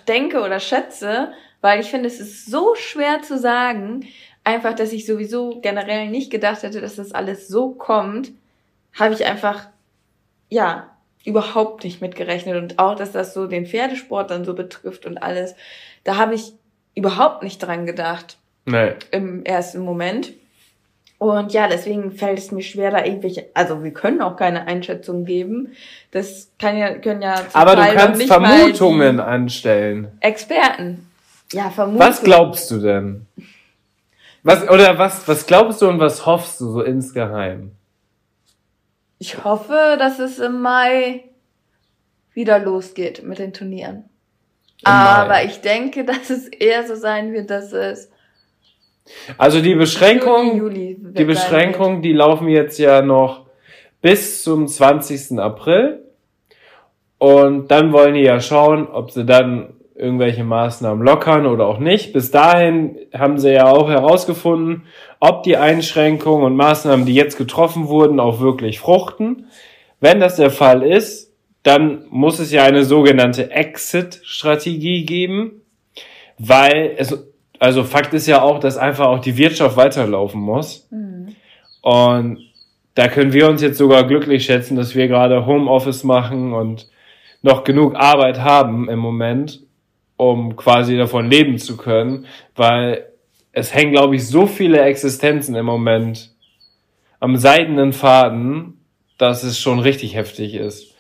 denke 0.07 0.41
oder 0.41 0.61
schätze, 0.61 1.33
weil 1.61 1.81
ich 1.81 1.91
finde, 1.91 2.09
es 2.09 2.21
ist 2.21 2.47
so 2.47 2.75
schwer 2.75 3.23
zu 3.23 3.39
sagen, 3.39 4.07
einfach, 4.45 4.75
dass 4.75 4.93
ich 4.93 5.07
sowieso 5.07 5.61
generell 5.61 6.09
nicht 6.09 6.31
gedacht 6.31 6.63
hätte, 6.63 6.81
dass 6.81 6.97
das 6.97 7.13
alles 7.13 7.49
so 7.49 7.71
kommt, 7.71 8.33
habe 8.99 9.15
ich 9.15 9.25
einfach, 9.25 9.69
ja, 10.49 10.91
überhaupt 11.25 11.85
nicht 11.85 12.01
mitgerechnet. 12.01 12.57
Und 12.57 12.79
auch, 12.79 12.95
dass 12.95 13.13
das 13.13 13.35
so 13.35 13.47
den 13.47 13.67
Pferdesport 13.67 14.31
dann 14.31 14.45
so 14.45 14.55
betrifft 14.55 15.07
und 15.07 15.19
alles, 15.19 15.55
da 16.05 16.17
habe 16.17 16.35
ich 16.35 16.53
überhaupt 16.95 17.43
nicht 17.43 17.59
dran 17.59 17.87
gedacht. 17.87 18.39
Nee. 18.65 18.93
Im 19.11 19.45
ersten 19.45 19.81
Moment. 19.81 20.33
Und 21.19 21.53
ja, 21.53 21.67
deswegen 21.67 22.13
fällt 22.13 22.39
es 22.39 22.53
mir 22.53 22.63
schwer, 22.63 22.93
da 22.93 23.05
irgendwelche, 23.05 23.47
also 23.53 23.83
wir 23.83 23.93
können 23.93 24.23
auch 24.23 24.37
keine 24.37 24.69
Einschätzung 24.69 25.25
geben. 25.25 25.73
Das 26.13 26.51
kann 26.61 26.79
ja, 26.79 26.95
können 26.95 27.23
ja 27.23 27.35
zum 27.37 27.61
Aber 27.61 27.75
Teil 27.75 27.93
du 27.93 28.01
kannst 28.01 28.23
Vermutungen 28.25 29.19
anstellen. 29.19 30.13
Experten. 30.21 31.09
Ja, 31.53 31.71
Vermutungen. 31.71 32.09
Was 32.09 32.23
glaubst 32.23 32.71
du 32.71 32.79
denn? 32.79 33.27
Was, 34.45 34.69
oder 34.69 34.97
was, 34.99 35.27
was 35.27 35.47
glaubst 35.47 35.83
du 35.83 35.89
und 35.89 35.99
was 35.99 36.25
hoffst 36.25 36.61
du 36.61 36.71
so 36.71 36.83
insgeheim? 36.83 37.73
Ich 39.19 39.45
hoffe, 39.45 39.97
dass 39.99 40.19
es 40.19 40.39
im 40.39 40.61
Mai 40.61 41.25
wieder 42.33 42.59
losgeht 42.59 43.23
mit 43.25 43.39
den 43.39 43.53
Turnieren. 43.53 44.09
Im 44.81 44.87
Aber 44.87 45.29
Mai. 45.29 45.47
ich 45.47 45.61
denke, 45.61 46.05
dass 46.05 46.31
es 46.31 46.47
eher 46.49 46.87
so 46.87 46.95
sein 46.95 47.33
wird, 47.33 47.51
dass 47.51 47.73
es 47.73 48.11
also 49.37 49.61
die 49.61 49.75
Beschränkung, 49.75 50.57
Juli, 50.57 50.99
Juli 51.01 51.15
die 51.15 51.25
Beschränkung, 51.25 52.03
die 52.03 52.13
laufen 52.13 52.49
jetzt 52.49 52.79
ja 52.79 53.03
noch 53.03 53.47
bis 54.01 54.43
zum 54.43 54.67
20. 54.67 55.39
April. 55.39 56.05
Und 57.19 57.71
dann 57.71 57.93
wollen 57.93 58.15
die 58.15 58.23
ja 58.23 58.41
schauen, 58.41 58.87
ob 58.87 59.11
sie 59.11 59.25
dann 59.25 59.75
irgendwelche 59.99 60.45
Maßnahmen 60.45 61.05
lockern 61.05 61.47
oder 61.47 61.67
auch 61.67 61.79
nicht. 61.79 62.13
Bis 62.13 62.31
dahin 62.31 62.97
haben 63.13 63.39
sie 63.39 63.53
ja 63.53 63.67
auch 63.67 63.89
herausgefunden, 63.89 64.85
ob 65.19 65.43
die 65.43 65.57
Einschränkungen 65.57 66.45
und 66.45 66.57
Maßnahmen, 66.57 67.05
die 67.05 67.15
jetzt 67.15 67.37
getroffen 67.37 67.89
wurden, 67.89 68.21
auch 68.21 68.41
wirklich 68.41 68.79
fruchten. 68.79 69.47
Wenn 70.01 70.21
das 70.21 70.37
der 70.37 70.51
Fall 70.51 70.85
ist, 70.85 71.35
dann 71.65 72.05
muss 72.11 72.39
es 72.39 72.53
ja 72.53 72.63
eine 72.63 72.85
sogenannte 72.85 73.51
Exit-Strategie 73.51 75.05
geben, 75.05 75.63
weil 76.39 76.95
es, 76.97 77.27
also 77.59 77.83
Fakt 77.83 78.15
ist 78.15 78.29
ja 78.29 78.41
auch, 78.41 78.61
dass 78.61 78.77
einfach 78.77 79.07
auch 79.07 79.19
die 79.19 79.37
Wirtschaft 79.37 79.77
weiterlaufen 79.77 80.41
muss. 80.41 80.87
Mhm. 80.93 81.35
Und 81.83 82.39
da 82.95 83.09
können 83.09 83.33
wir 83.33 83.49
uns 83.49 83.63
jetzt 83.63 83.79
sogar 83.79 84.05
glücklich 84.07 84.45
schätzen, 84.45 84.77
dass 84.77 84.95
wir 84.95 85.09
gerade 85.09 85.45
Homeoffice 85.47 86.05
machen 86.05 86.53
und 86.53 86.89
noch 87.43 87.65
genug 87.65 87.97
Arbeit 87.97 88.41
haben 88.41 88.89
im 88.89 88.99
Moment, 88.99 89.61
um 90.19 90.57
quasi 90.57 90.97
davon 90.97 91.31
leben 91.31 91.57
zu 91.57 91.79
können, 91.79 92.27
weil 92.55 93.07
es 93.53 93.73
hängen, 93.73 93.93
glaube 93.93 94.17
ich, 94.17 94.27
so 94.27 94.47
viele 94.47 94.83
Existenzen 94.83 95.55
im 95.55 95.65
Moment 95.65 96.33
am 97.21 97.37
seidenen 97.37 97.93
Faden, 97.95 98.85
dass 99.17 99.43
es 99.43 99.59
schon 99.59 99.79
richtig 99.79 100.15
heftig 100.15 100.55
ist. 100.55 100.95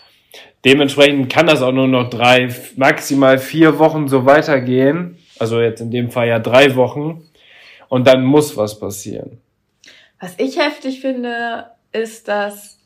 Dementsprechend 0.64 1.30
kann 1.32 1.46
das 1.46 1.62
auch 1.62 1.72
nur 1.72 1.88
noch 1.88 2.10
drei, 2.10 2.48
maximal 2.76 3.38
vier 3.38 3.78
Wochen 3.78 4.08
so 4.08 4.24
weitergehen. 4.24 5.18
Also 5.38 5.60
jetzt 5.60 5.80
in 5.80 5.90
dem 5.90 6.10
Fall 6.10 6.28
ja 6.28 6.38
drei 6.38 6.74
Wochen. 6.74 7.28
Und 7.88 8.06
dann 8.06 8.24
muss 8.24 8.56
was 8.56 8.78
passieren. 8.78 9.40
Was 10.20 10.34
ich 10.38 10.58
heftig 10.58 11.00
finde, 11.00 11.66
ist, 11.92 12.28
dass 12.28 12.78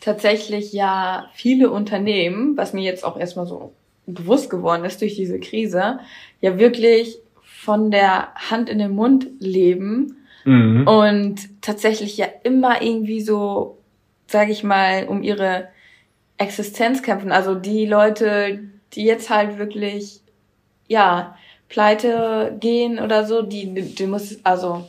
tatsächlich 0.00 0.72
ja 0.72 1.28
viele 1.34 1.70
Unternehmen, 1.70 2.56
was 2.56 2.72
mir 2.72 2.82
jetzt 2.82 3.04
auch 3.04 3.16
erstmal 3.16 3.46
so 3.46 3.72
bewusst 4.06 4.50
geworden 4.50 4.84
ist 4.84 5.00
durch 5.00 5.14
diese 5.14 5.38
Krise, 5.38 6.00
ja 6.40 6.58
wirklich 6.58 7.18
von 7.42 7.90
der 7.90 8.34
Hand 8.34 8.68
in 8.68 8.78
den 8.78 8.90
Mund 8.90 9.28
leben 9.38 10.16
mhm. 10.44 10.86
und 10.86 11.62
tatsächlich 11.62 12.16
ja 12.16 12.26
immer 12.42 12.82
irgendwie 12.82 13.20
so, 13.20 13.78
sage 14.26 14.50
ich 14.52 14.64
mal, 14.64 15.06
um 15.06 15.22
ihre 15.22 15.68
Existenz 16.38 17.02
kämpfen. 17.02 17.30
Also 17.30 17.54
die 17.54 17.86
Leute, 17.86 18.60
die 18.94 19.04
jetzt 19.04 19.30
halt 19.30 19.58
wirklich, 19.58 20.20
ja, 20.88 21.36
pleite 21.68 22.56
gehen 22.58 22.98
oder 22.98 23.24
so, 23.24 23.42
die, 23.42 23.72
die 23.72 24.06
muss, 24.06 24.44
also 24.44 24.88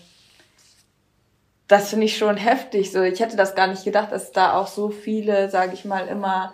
das 1.68 1.90
finde 1.90 2.06
ich 2.06 2.18
schon 2.18 2.38
heftig. 2.38 2.92
So, 2.92 3.02
ich 3.02 3.20
hätte 3.20 3.38
das 3.38 3.56
gar 3.56 3.68
nicht 3.68 3.84
gedacht, 3.84 4.12
dass 4.12 4.32
da 4.32 4.54
auch 4.54 4.68
so 4.68 4.90
viele, 4.90 5.50
sage 5.50 5.74
ich 5.74 5.86
mal, 5.86 6.08
immer, 6.08 6.54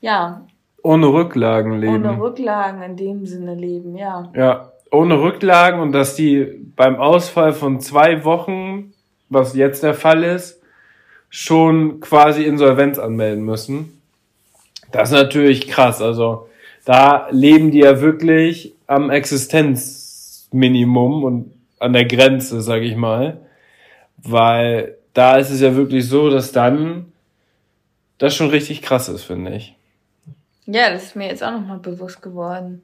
ja, 0.00 0.46
ohne 0.84 1.08
Rücklagen 1.08 1.80
leben. 1.80 2.06
Ohne 2.06 2.20
Rücklagen 2.20 2.82
in 2.82 2.96
dem 2.96 3.26
Sinne 3.26 3.54
leben, 3.54 3.96
ja. 3.96 4.30
Ja, 4.36 4.72
ohne 4.92 5.20
Rücklagen 5.20 5.80
und 5.80 5.90
dass 5.92 6.14
die 6.14 6.62
beim 6.76 6.96
Ausfall 6.96 7.54
von 7.54 7.80
zwei 7.80 8.24
Wochen, 8.24 8.92
was 9.30 9.56
jetzt 9.56 9.82
der 9.82 9.94
Fall 9.94 10.22
ist, 10.22 10.60
schon 11.30 12.00
quasi 12.00 12.44
Insolvenz 12.44 12.98
anmelden 12.98 13.42
müssen. 13.44 14.02
Das 14.92 15.10
ist 15.10 15.16
natürlich 15.16 15.68
krass. 15.68 16.02
Also 16.02 16.48
da 16.84 17.28
leben 17.30 17.70
die 17.70 17.78
ja 17.78 18.02
wirklich 18.02 18.74
am 18.86 19.08
Existenzminimum 19.08 21.24
und 21.24 21.50
an 21.78 21.94
der 21.94 22.04
Grenze, 22.04 22.60
sag 22.60 22.82
ich 22.82 22.94
mal. 22.94 23.38
Weil 24.18 24.98
da 25.14 25.38
ist 25.38 25.48
es 25.50 25.62
ja 25.62 25.76
wirklich 25.76 26.06
so, 26.06 26.28
dass 26.28 26.52
dann 26.52 27.06
das 28.18 28.36
schon 28.36 28.50
richtig 28.50 28.82
krass 28.82 29.08
ist, 29.08 29.22
finde 29.22 29.56
ich. 29.56 29.74
Ja, 30.66 30.90
das 30.90 31.04
ist 31.04 31.16
mir 31.16 31.28
jetzt 31.28 31.42
auch 31.42 31.52
nochmal 31.52 31.78
bewusst 31.78 32.22
geworden, 32.22 32.82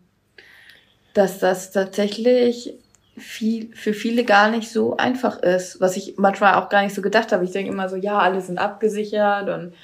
dass 1.14 1.38
das 1.38 1.72
tatsächlich 1.72 2.74
viel, 3.16 3.74
für 3.74 3.94
viele 3.94 4.24
gar 4.24 4.50
nicht 4.50 4.70
so 4.70 4.96
einfach 4.96 5.38
ist, 5.38 5.80
was 5.80 5.96
ich 5.96 6.14
manchmal 6.16 6.54
auch 6.54 6.68
gar 6.68 6.82
nicht 6.82 6.94
so 6.94 7.02
gedacht 7.02 7.32
habe. 7.32 7.44
Ich 7.44 7.52
denke 7.52 7.72
immer 7.72 7.88
so, 7.88 7.96
ja, 7.96 8.18
alle 8.18 8.40
sind 8.40 8.58
abgesichert 8.58 9.48
und 9.48 9.74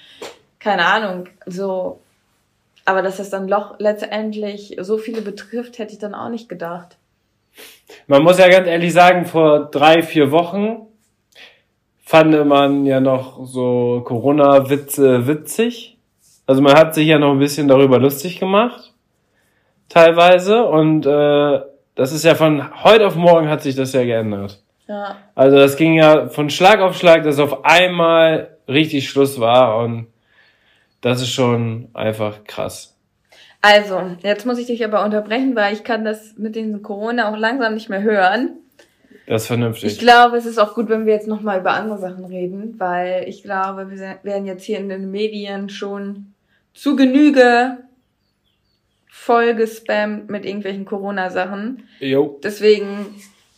keine 0.58 0.86
Ahnung, 0.86 1.28
so. 1.46 2.00
Aber 2.84 3.02
dass 3.02 3.16
das 3.16 3.30
dann 3.30 3.48
doch 3.48 3.78
letztendlich 3.78 4.76
so 4.80 4.96
viele 4.98 5.22
betrifft, 5.22 5.78
hätte 5.78 5.92
ich 5.92 5.98
dann 5.98 6.14
auch 6.14 6.28
nicht 6.28 6.48
gedacht. 6.48 6.96
Man 8.06 8.22
muss 8.22 8.38
ja 8.38 8.48
ganz 8.48 8.68
ehrlich 8.68 8.92
sagen, 8.92 9.26
vor 9.26 9.70
drei, 9.70 10.02
vier 10.02 10.30
Wochen 10.30 10.86
fand 12.04 12.46
man 12.46 12.86
ja 12.86 13.00
noch 13.00 13.44
so 13.46 14.02
Corona-Witze 14.04 15.26
witzig. 15.26 15.95
Also 16.46 16.62
man 16.62 16.74
hat 16.74 16.94
sich 16.94 17.08
ja 17.08 17.18
noch 17.18 17.32
ein 17.32 17.38
bisschen 17.38 17.68
darüber 17.68 17.98
lustig 17.98 18.38
gemacht, 18.38 18.92
teilweise. 19.88 20.64
Und 20.64 21.06
äh, 21.06 21.60
das 21.94 22.12
ist 22.12 22.24
ja 22.24 22.34
von 22.34 22.84
heute 22.84 23.06
auf 23.06 23.16
morgen 23.16 23.48
hat 23.48 23.62
sich 23.62 23.74
das 23.74 23.92
ja 23.92 24.04
geändert. 24.04 24.62
Ja. 24.86 25.16
Also 25.34 25.56
das 25.56 25.76
ging 25.76 25.94
ja 25.94 26.28
von 26.28 26.48
Schlag 26.50 26.80
auf 26.80 26.96
Schlag, 26.96 27.24
dass 27.24 27.40
auf 27.40 27.64
einmal 27.64 28.56
richtig 28.68 29.08
Schluss 29.08 29.40
war 29.40 29.78
und 29.78 30.06
das 31.00 31.20
ist 31.20 31.30
schon 31.30 31.88
einfach 31.94 32.44
krass. 32.44 32.96
Also, 33.62 34.00
jetzt 34.22 34.46
muss 34.46 34.58
ich 34.58 34.66
dich 34.66 34.84
aber 34.84 35.04
unterbrechen, 35.04 35.56
weil 35.56 35.72
ich 35.72 35.82
kann 35.82 36.04
das 36.04 36.36
mit 36.36 36.54
den 36.54 36.82
Corona 36.82 37.32
auch 37.32 37.36
langsam 37.36 37.74
nicht 37.74 37.88
mehr 37.88 38.02
hören. 38.02 38.60
Das 39.26 39.42
ist 39.42 39.48
vernünftig. 39.48 39.92
Ich 39.92 39.98
glaube, 39.98 40.36
es 40.36 40.46
ist 40.46 40.58
auch 40.58 40.74
gut, 40.74 40.88
wenn 40.88 41.04
wir 41.04 41.14
jetzt 41.14 41.26
nochmal 41.26 41.60
über 41.60 41.72
andere 41.72 41.98
Sachen 41.98 42.24
reden, 42.26 42.76
weil 42.78 43.24
ich 43.26 43.42
glaube, 43.42 43.90
wir 43.90 44.18
werden 44.22 44.46
jetzt 44.46 44.64
hier 44.64 44.78
in 44.78 44.88
den 44.88 45.10
Medien 45.10 45.68
schon 45.68 46.34
zu 46.76 46.94
Genüge 46.94 47.78
voll 49.08 49.54
gespammt 49.54 50.30
mit 50.30 50.44
irgendwelchen 50.44 50.84
Corona-Sachen. 50.84 51.88
Jo. 51.98 52.38
Deswegen 52.44 53.06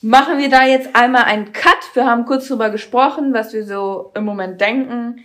machen 0.00 0.38
wir 0.38 0.48
da 0.48 0.64
jetzt 0.64 0.94
einmal 0.94 1.24
einen 1.24 1.52
Cut. 1.52 1.74
Wir 1.94 2.06
haben 2.06 2.24
kurz 2.24 2.48
drüber 2.48 2.70
gesprochen, 2.70 3.34
was 3.34 3.52
wir 3.52 3.64
so 3.64 4.12
im 4.14 4.24
Moment 4.24 4.60
denken. 4.60 5.24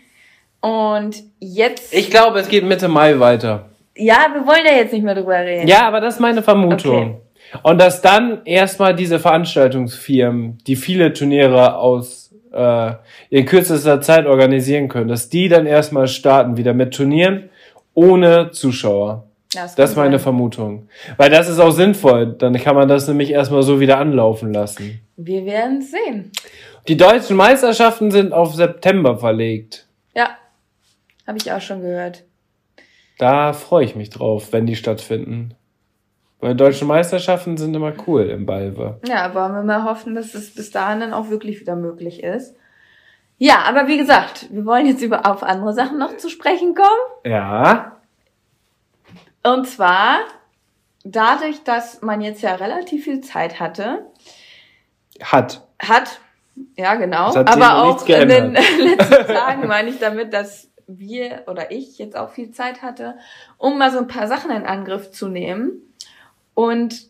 Und 0.60 1.24
jetzt. 1.40 1.94
Ich 1.94 2.10
glaube, 2.10 2.40
es 2.40 2.50
geht 2.50 2.66
Mitte 2.66 2.88
Mai 2.88 3.20
weiter. 3.20 3.70
Ja, 3.96 4.28
wir 4.34 4.46
wollen 4.48 4.66
ja 4.66 4.76
jetzt 4.76 4.92
nicht 4.92 5.04
mehr 5.04 5.16
drüber 5.16 5.38
reden. 5.38 5.68
Ja, 5.68 5.88
aber 5.88 6.02
das 6.02 6.16
ist 6.16 6.20
meine 6.20 6.42
Vermutung. 6.42 6.96
Okay. 6.96 7.62
Und 7.62 7.80
dass 7.80 8.02
dann 8.02 8.42
erstmal 8.46 8.96
diese 8.96 9.20
Veranstaltungsfirmen, 9.20 10.58
die 10.66 10.76
viele 10.76 11.14
Turniere 11.14 11.76
aus 11.76 12.34
äh, 12.52 12.94
in 13.30 13.46
kürzester 13.46 14.02
Zeit 14.02 14.26
organisieren 14.26 14.88
können, 14.88 15.10
dass 15.10 15.30
die 15.30 15.48
dann 15.48 15.68
erstmal 15.68 16.08
starten 16.08 16.58
wieder 16.58 16.74
mit 16.74 16.94
Turnieren 16.94 17.50
ohne 17.94 18.52
Zuschauer. 18.52 19.28
Das, 19.54 19.76
das 19.76 19.92
ist 19.92 19.96
meine 19.96 20.18
sein. 20.18 20.24
Vermutung. 20.24 20.90
Weil 21.18 21.30
das 21.30 21.48
ist 21.48 21.60
auch 21.60 21.72
sinnvoll. 21.72 22.34
Dann 22.38 22.56
kann 22.56 22.76
man 22.76 22.88
das 22.88 23.08
nämlich 23.08 23.30
erstmal 23.30 23.64
so 23.64 23.80
wieder 23.80 24.00
anlaufen 24.00 24.52
lassen. 24.52 25.02
Wir 25.16 25.46
werden 25.46 25.82
sehen. 25.82 26.32
Die 26.88 26.98
deutschen 26.98 27.38
Meisterschaften 27.38 28.12
sind 28.12 28.34
auf 28.34 28.56
September 28.56 29.18
verlegt. 29.18 29.88
Ja, 30.16 30.30
habe 31.28 31.38
ich 31.38 31.52
auch 31.52 31.62
schon 31.62 31.82
gehört. 31.82 32.24
Da 33.20 33.54
freue 33.54 33.86
ich 33.86 33.96
mich 33.96 34.10
drauf, 34.10 34.52
wenn 34.52 34.66
die 34.66 34.76
stattfinden. 34.76 35.54
Weil 36.40 36.56
deutsche 36.56 36.84
Meisterschaften 36.84 37.56
sind 37.56 37.74
immer 37.74 37.94
cool 38.06 38.24
im 38.24 38.46
Balve. 38.46 39.00
Ja, 39.08 39.34
wollen 39.34 39.54
wir 39.54 39.64
mal 39.64 39.86
hoffen, 39.86 40.14
dass 40.14 40.34
es 40.34 40.54
bis 40.54 40.72
dahin 40.72 41.00
dann 41.00 41.14
auch 41.14 41.30
wirklich 41.30 41.62
wieder 41.62 41.78
möglich 41.78 42.22
ist. 42.22 42.56
Ja, 43.44 43.64
aber 43.64 43.90
wie 43.90 43.98
gesagt, 43.98 44.48
wir 44.52 44.66
wollen 44.66 44.86
jetzt 44.86 45.02
über 45.02 45.30
auf 45.30 45.44
andere 45.44 45.74
Sachen 45.74 45.98
noch 45.98 46.16
zu 46.16 46.30
sprechen 46.30 46.76
kommen. 46.76 46.88
Ja. 47.26 47.98
Und 49.44 49.68
zwar 49.68 50.20
dadurch, 51.04 51.62
dass 51.66 52.02
man 52.02 52.22
jetzt 52.22 52.42
ja 52.42 52.56
relativ 52.56 53.04
viel 53.04 53.20
Zeit 53.20 53.60
hatte, 53.60 54.06
Hat. 55.22 55.68
hat, 55.78 56.22
ja 56.78 56.96
genau, 56.96 57.36
aber 57.36 57.84
auch 57.84 58.08
in 58.08 58.30
den 58.30 58.54
letzten 58.80 59.28
Tagen 59.34 59.68
meine 59.68 59.90
ich 59.90 60.00
damit, 60.00 60.32
dass 60.34 60.70
wir 60.88 61.44
oder 61.48 61.70
ich 61.70 61.98
jetzt 61.98 62.16
auch 62.16 62.30
viel 62.30 62.52
Zeit 62.52 62.82
hatte, 62.82 63.18
um 63.58 63.78
mal 63.78 63.92
so 63.92 63.98
ein 63.98 64.08
paar 64.08 64.30
Sachen 64.30 64.52
in 64.52 64.66
Angriff 64.66 65.12
zu 65.12 65.28
nehmen. 65.28 65.94
Und 66.54 67.10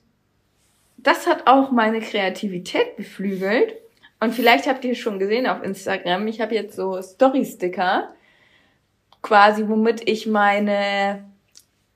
das 0.98 1.28
hat 1.28 1.46
auch 1.46 1.70
meine 1.70 2.00
Kreativität 2.00 2.98
beflügelt. 2.98 3.83
Und 4.24 4.34
vielleicht 4.34 4.68
habt 4.68 4.86
ihr 4.86 4.96
schon 4.96 5.20
gesehen 5.20 5.48
auf 5.48 5.62
Instagram, 5.64 6.28
ich 6.28 6.40
habe 6.40 6.56
jetzt 6.56 6.78
so 6.78 7.02
Story-Sticker, 7.02 8.14
quasi 9.22 9.68
womit 9.68 10.08
ich 10.08 10.28
meine 10.28 11.26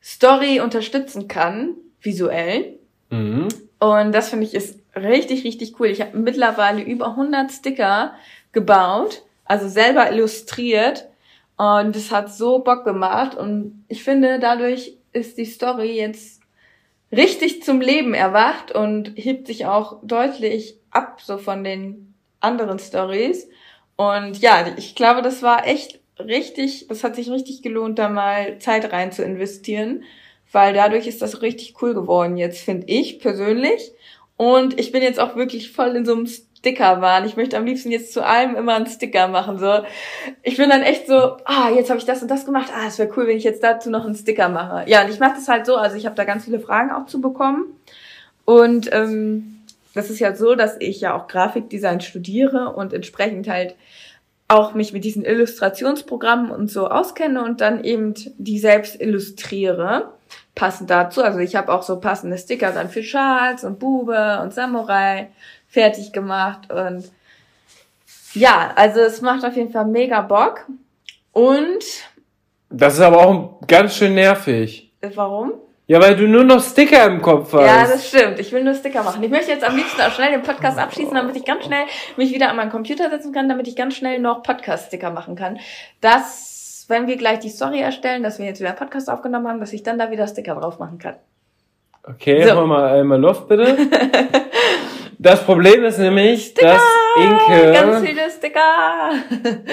Story 0.03 0.60
unterstützen 0.60 1.29
kann, 1.29 1.75
visuell. 2.01 2.79
Mhm. 3.12 3.48
Und 3.79 4.12
das 4.12 4.27
finde 4.27 4.46
ich 4.46 4.53
ist 4.55 4.77
richtig, 4.93 5.46
richtig 5.46 5.79
cool. 5.79 5.88
Ich 5.88 6.01
habe 6.01 6.17
mittlerweile 6.17 6.81
über 6.81 7.12
100 7.12 7.50
Sticker 7.50 8.13
gebaut, 8.51 9.24
also 9.46 9.69
selber 9.69 10.12
illustriert. 10.12 11.07
Und 11.55 11.96
es 11.96 12.12
hat 12.12 12.29
so 12.29 12.60
Bock 12.60 12.84
gemacht. 12.84 13.38
Und 13.38 13.86
ich 13.88 14.03
finde, 14.03 14.38
dadurch 14.39 14.98
ist 15.13 15.38
die 15.38 15.46
Story 15.46 15.96
jetzt 15.98 16.41
richtig 17.10 17.63
zum 17.63 17.79
Leben 17.79 18.13
erwacht 18.13 18.74
und 18.74 19.13
hebt 19.15 19.48
sich 19.48 19.65
auch 19.65 20.01
deutlich 20.03 20.75
ab 20.91 21.22
so 21.22 21.38
von 21.38 21.63
den 21.63 22.07
anderen 22.39 22.79
Stories. 22.79 23.48
Und 23.96 24.39
ja, 24.39 24.65
ich 24.77 24.96
glaube, 24.96 25.22
das 25.22 25.41
war 25.41 25.67
echt 25.67 26.00
richtig, 26.20 26.88
das 26.88 27.03
hat 27.03 27.15
sich 27.15 27.29
richtig 27.29 27.62
gelohnt, 27.62 28.00
da 28.00 28.10
mal 28.10 28.60
Zeit 28.60 28.91
rein 28.91 29.12
zu 29.12 29.24
investieren, 29.24 30.03
weil 30.51 30.74
dadurch 30.74 31.08
ist 31.08 31.22
das 31.22 31.41
richtig 31.41 31.82
cool 31.82 31.94
geworden 31.94 32.38
jetzt, 32.38 32.63
finde 32.63 32.88
ich 32.88 33.20
persönlich. 33.20 33.91
Und 34.38 34.79
ich 34.79 34.91
bin 34.91 35.01
jetzt 35.01 35.20
auch 35.20 35.36
wirklich 35.36 35.72
voll 35.72 35.96
in 35.96 36.06
so 36.06 36.13
einem 36.13 36.27
Sticker-Wahn. 36.27 37.25
Ich 37.25 37.38
möchte 37.38 37.58
am 37.58 37.65
liebsten 37.65 37.91
jetzt 37.91 38.13
zu 38.13 38.24
allem 38.24 38.56
immer 38.56 38.75
einen 38.75 38.86
Sticker 38.86 39.27
machen. 39.27 39.58
So, 39.58 39.79
ich 40.44 40.58
bin 40.58 40.70
dann 40.70 40.84
echt 40.84 41.08
so, 41.08 41.38
ah, 41.46 41.70
jetzt 41.75 41.89
habe 41.89 42.00
ich 42.00 42.06
das 42.06 42.22
und 42.22 42.29
das 42.29 42.46
gemacht. 42.46 42.72
Ah, 42.74 42.88
es 42.88 43.00
wäre 43.00 43.10
cool, 43.17 43.27
wenn 43.27 43.38
ich 43.38 43.44
jetzt 43.44 43.63
dazu 43.63 43.89
noch 43.89 44.06
einen 44.06 44.15
Sticker 44.15 44.50
mache. 44.50 44.88
Ja, 44.88 45.03
und 45.03 45.10
ich 45.10 45.20
mache 45.20 45.36
das 45.36 45.48
halt 45.48 45.65
so. 45.65 45.75
Also 45.75 45.98
ich 45.98 46.06
habe 46.06 46.15
da 46.15 46.24
ganz 46.24 46.46
viele 46.46 46.60
Fragen 46.60 46.91
auch 46.91 47.08
zu 47.08 47.20
bekommen. 47.20 47.65
Und 48.46 48.91
ähm, 48.94 49.57
das 49.98 50.10
ist 50.10 50.20
ja 50.20 50.36
so, 50.36 50.56
dass 50.56 50.75
ich 50.80 51.01
ja 51.01 51.16
auch 51.16 51.27
Grafikdesign 51.27 52.01
studiere 52.01 52.74
und 52.74 52.94
entsprechend 52.94 53.48
halt 53.48 53.75
auch 54.48 54.74
mich 54.74 54.94
mit 54.94 55.04
diesen 55.04 55.25
Illustrationsprogrammen 55.25 56.51
und 56.51 56.70
so 56.72 56.88
auskenne 56.88 57.44
und 57.44 57.60
dann 57.60 57.84
eben 57.84 58.13
die 58.38 58.60
selbst 58.60 59.01
illustriere, 59.01 60.13
passend 60.56 60.89
dazu. 60.89 61.22
Also 61.22 61.39
ich 61.39 61.56
habe 61.56 61.74
auch 61.74 61.84
so 61.84 62.00
passende 62.00 62.38
Sticker 62.38 62.72
dann 62.72 62.89
für 62.89 63.04
Schals 63.04 63.63
und 63.63 63.80
Bube 63.80 64.39
und 64.42 64.54
Samurai 64.54 65.30
fertig 65.68 66.13
gemacht 66.13 66.72
und 66.72 67.12
ja, 68.34 68.72
also 68.75 69.00
es 69.00 69.22
macht 69.22 69.44
auf 69.44 69.56
jeden 69.56 69.72
Fall 69.72 69.86
mega 69.86 70.22
Bock. 70.22 70.68
Und 71.32 71.84
Das 72.70 72.94
ist 72.96 73.01
aber 73.01 73.25
auch 73.25 73.62
ganz 73.68 73.96
schön 73.96 74.13
nervig. 74.13 74.94
äh, 75.01 75.10
warum? 75.16 75.54
Ja, 75.89 76.01
weil 76.01 76.17
du 76.17 76.27
nur 76.27 76.44
noch 76.44 76.62
Sticker 76.62 77.06
im 77.06 77.22
Kopf 77.22 77.53
hast. 77.53 77.62
Ja, 77.65 77.88
das 77.88 78.10
stimmt. 78.10 78.39
Ich 78.39 78.51
will 78.51 78.62
nur 78.62 78.74
Sticker 78.74 79.03
machen. 79.03 79.24
Ich 79.24 79.29
möchte 79.29 79.51
jetzt 79.51 79.63
am 79.63 79.75
liebsten 79.75 80.01
auch 80.01 80.12
schnell 80.12 80.32
den 80.32 80.41
Podcast 80.44 80.77
abschließen, 80.77 81.15
damit 81.15 81.38
ich 81.38 81.46
ganz 81.46 81.63
schnell 81.63 81.86
mich 82.17 82.34
wieder 82.34 82.50
an 82.50 82.58
meinen 82.58 82.72
Computer 82.72 83.10
setzen 83.10 83.32
kann, 83.32 83.48
damit 83.48 83.70
ich 83.70 83.75
ganz 83.77 83.96
schnell 83.96 84.20
noch 84.20 84.44
Podcast-Sticker 84.44 85.12
machen 85.12 85.38
kann. 85.38 85.60
Dass, 86.01 86.86
wenn 86.89 87.08
wir 87.08 87.15
gleich 87.15 87.39
die 87.39 87.50
Story 87.50 87.79
erstellen, 87.79 88.22
dass 88.22 88.38
wir 88.38 88.46
jetzt 88.46 88.60
wieder 88.60 88.74
Podcast 88.74 89.10
aufgenommen 89.10 89.48
haben, 89.48 89.60
dass 89.62 89.72
ich 89.72 89.82
dann 89.82 89.98
da 89.98 90.12
wieder 90.12 90.27
Sticker 90.27 90.56
drauf 90.56 90.77
machen 90.77 90.98
kann. 90.98 91.15
Okay, 92.03 92.46
So. 92.46 92.56
hol 92.56 92.67
mal 92.67 93.00
einmal 93.00 93.20
Luft 93.20 93.48
bitte. 93.48 93.77
Das 95.20 95.44
Problem 95.44 95.84
ist 95.84 95.98
nämlich, 95.98 96.54
dass 96.54 96.80
Ganz 96.80 97.42
Inke 97.50 98.06
viele 98.06 98.30
Sticker! 98.30 99.14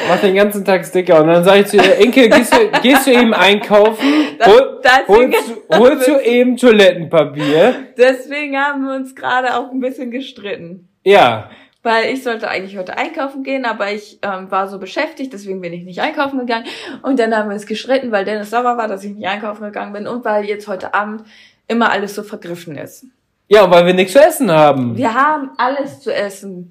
macht 0.09 0.22
den 0.22 0.35
ganzen 0.37 0.64
Tag 0.64 0.87
Sticker 0.87 1.20
und 1.20 1.26
dann 1.28 1.44
sage 1.44 1.61
ich 1.61 1.66
zu 1.66 1.76
ihr, 1.76 1.96
Inke, 1.98 2.30
gehst 2.30 2.54
du, 2.54 2.59
gehst 2.83 3.07
du 3.07 3.12
eben 3.12 3.35
einkaufen? 3.35 4.07
Hol, 4.44 4.80
deswegen- 4.83 5.35
holst, 5.35 5.50
du- 5.50 5.78
holst 5.78 6.09
du 6.09 6.18
eben 6.20 6.57
Toilettenpapier? 6.57 7.74
Deswegen 7.98 8.57
haben 8.57 8.87
wir 8.87 8.94
uns 8.94 9.14
gerade 9.14 9.54
auch 9.57 9.70
ein 9.70 9.80
bisschen 9.80 10.11
gestritten. 10.11 10.88
Ja. 11.04 11.50
Weil 11.83 12.14
ich 12.14 12.22
sollte 12.22 12.48
eigentlich 12.48 12.78
heute 12.78 12.96
einkaufen 12.96 13.42
gehen, 13.42 13.66
aber 13.66 13.92
ich 13.92 14.18
ähm, 14.22 14.50
war 14.50 14.68
so 14.68 14.78
beschäftigt, 14.78 15.35
deswegen 15.35 15.61
bin 15.61 15.74
ich 15.74 15.85
nicht 15.85 16.00
einkaufen 16.00 16.38
gegangen. 16.38 16.64
Und 17.02 17.18
dann 17.18 17.37
haben 17.37 17.50
wir 17.50 17.54
uns 17.54 17.66
gestritten, 17.66 18.11
weil 18.11 18.24
Dennis 18.24 18.48
sauer 18.48 18.78
war, 18.78 18.88
dass 18.88 19.04
ich 19.04 19.12
nicht 19.14 19.28
einkaufen 19.28 19.64
gegangen 19.64 19.92
bin 19.92 20.07
und 20.07 20.24
weil 20.24 20.46
jetzt 20.46 20.66
heute 20.68 20.94
Abend 20.94 21.24
immer 21.68 21.90
alles 21.92 22.14
so 22.14 22.22
vergriffen 22.22 22.78
ist. 22.78 23.04
Ja, 23.48 23.70
weil 23.70 23.87
wir 23.87 23.94
nichts 23.94 24.12
zu 24.12 24.20
essen 24.20 24.50
haben. 24.50 24.96
Wir 24.96 25.14
haben 25.14 25.50
alles 25.59 26.00
zu 26.00 26.12
essen. 26.14 26.70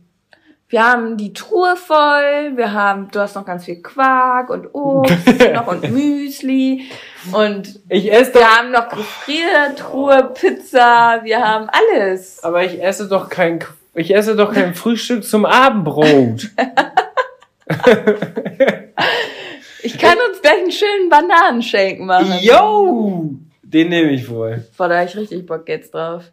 Wir 0.69 0.83
haben 0.83 1.17
die 1.17 1.33
Truhe 1.33 1.75
voll, 1.75 2.53
wir 2.57 2.73
haben, 2.73 3.07
du 3.11 3.19
hast 3.19 3.35
noch 3.35 3.45
ganz 3.45 3.65
viel 3.65 3.79
Quark 3.83 4.49
und 4.49 4.73
Obst 4.73 5.13
noch 5.53 5.67
und 5.67 5.91
Müsli 5.91 6.89
und 7.31 7.79
Ich 7.89 8.11
esse 8.11 8.33
wir 8.33 8.41
doch, 8.41 8.47
haben 8.47 8.71
noch 8.71 8.89
Gefriertruhe, 8.89 10.31
Pizza, 10.33 11.19
wir 11.21 11.47
haben 11.47 11.67
alles. 11.69 12.43
aber 12.43 12.63
ich 12.63 12.81
esse 12.81 13.07
doch 13.07 13.29
kein, 13.29 13.59
ich 13.93 14.15
esse 14.15 14.35
doch 14.35 14.51
kein 14.51 14.73
Frühstück 14.75 15.23
zum 15.23 15.45
Abendbrot. 15.45 16.49
Ich 19.85 19.97
kann 19.97 20.17
uns 20.29 20.41
gleich 20.41 20.59
einen 20.61 20.71
schönen 20.71 21.09
Bananenshake 21.09 22.01
machen. 22.01 22.35
Yo! 22.41 23.31
Den 23.61 23.89
nehme 23.89 24.11
ich 24.11 24.29
wohl. 24.29 24.65
Boah, 24.77 24.87
da 24.87 24.99
hab 24.99 25.07
ich 25.07 25.17
richtig 25.17 25.45
Bock 25.45 25.67
jetzt 25.67 25.93
drauf. 25.93 26.23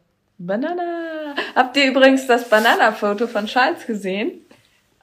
Banana. 0.42 1.34
Habt 1.54 1.76
ihr 1.76 1.90
übrigens 1.90 2.26
das 2.26 2.48
Banana-Foto 2.48 3.26
von 3.26 3.44
Charles 3.44 3.86
gesehen? 3.86 4.40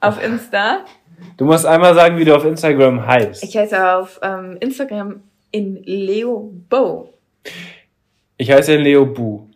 Auf 0.00 0.20
Insta? 0.20 0.84
Du 1.36 1.44
musst 1.44 1.64
einmal 1.64 1.94
sagen, 1.94 2.18
wie 2.18 2.24
du 2.24 2.34
auf 2.34 2.44
Instagram 2.44 3.06
heißt. 3.06 3.44
Ich 3.44 3.56
heiße 3.56 3.94
auf 3.94 4.18
ähm, 4.20 4.56
Instagram 4.58 5.22
in 5.52 5.80
Leo 5.84 6.52
Bo. 6.68 7.14
Ich 8.36 8.50
heiße 8.50 8.76
Leo 8.78 9.06
Bu. 9.06 9.48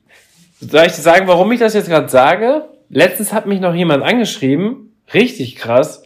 Soll 0.61 0.87
ich 0.87 0.92
dir 0.92 1.03
sagen, 1.03 1.27
warum 1.27 1.51
ich 1.51 1.59
das 1.59 1.75
jetzt 1.75 1.88
gerade 1.88 2.09
sage? 2.09 2.68
Letztens 2.88 3.33
hat 3.33 3.47
mich 3.47 3.59
noch 3.59 3.75
jemand 3.75 4.05
angeschrieben, 4.05 4.95
richtig 5.12 5.57
krass, 5.57 6.05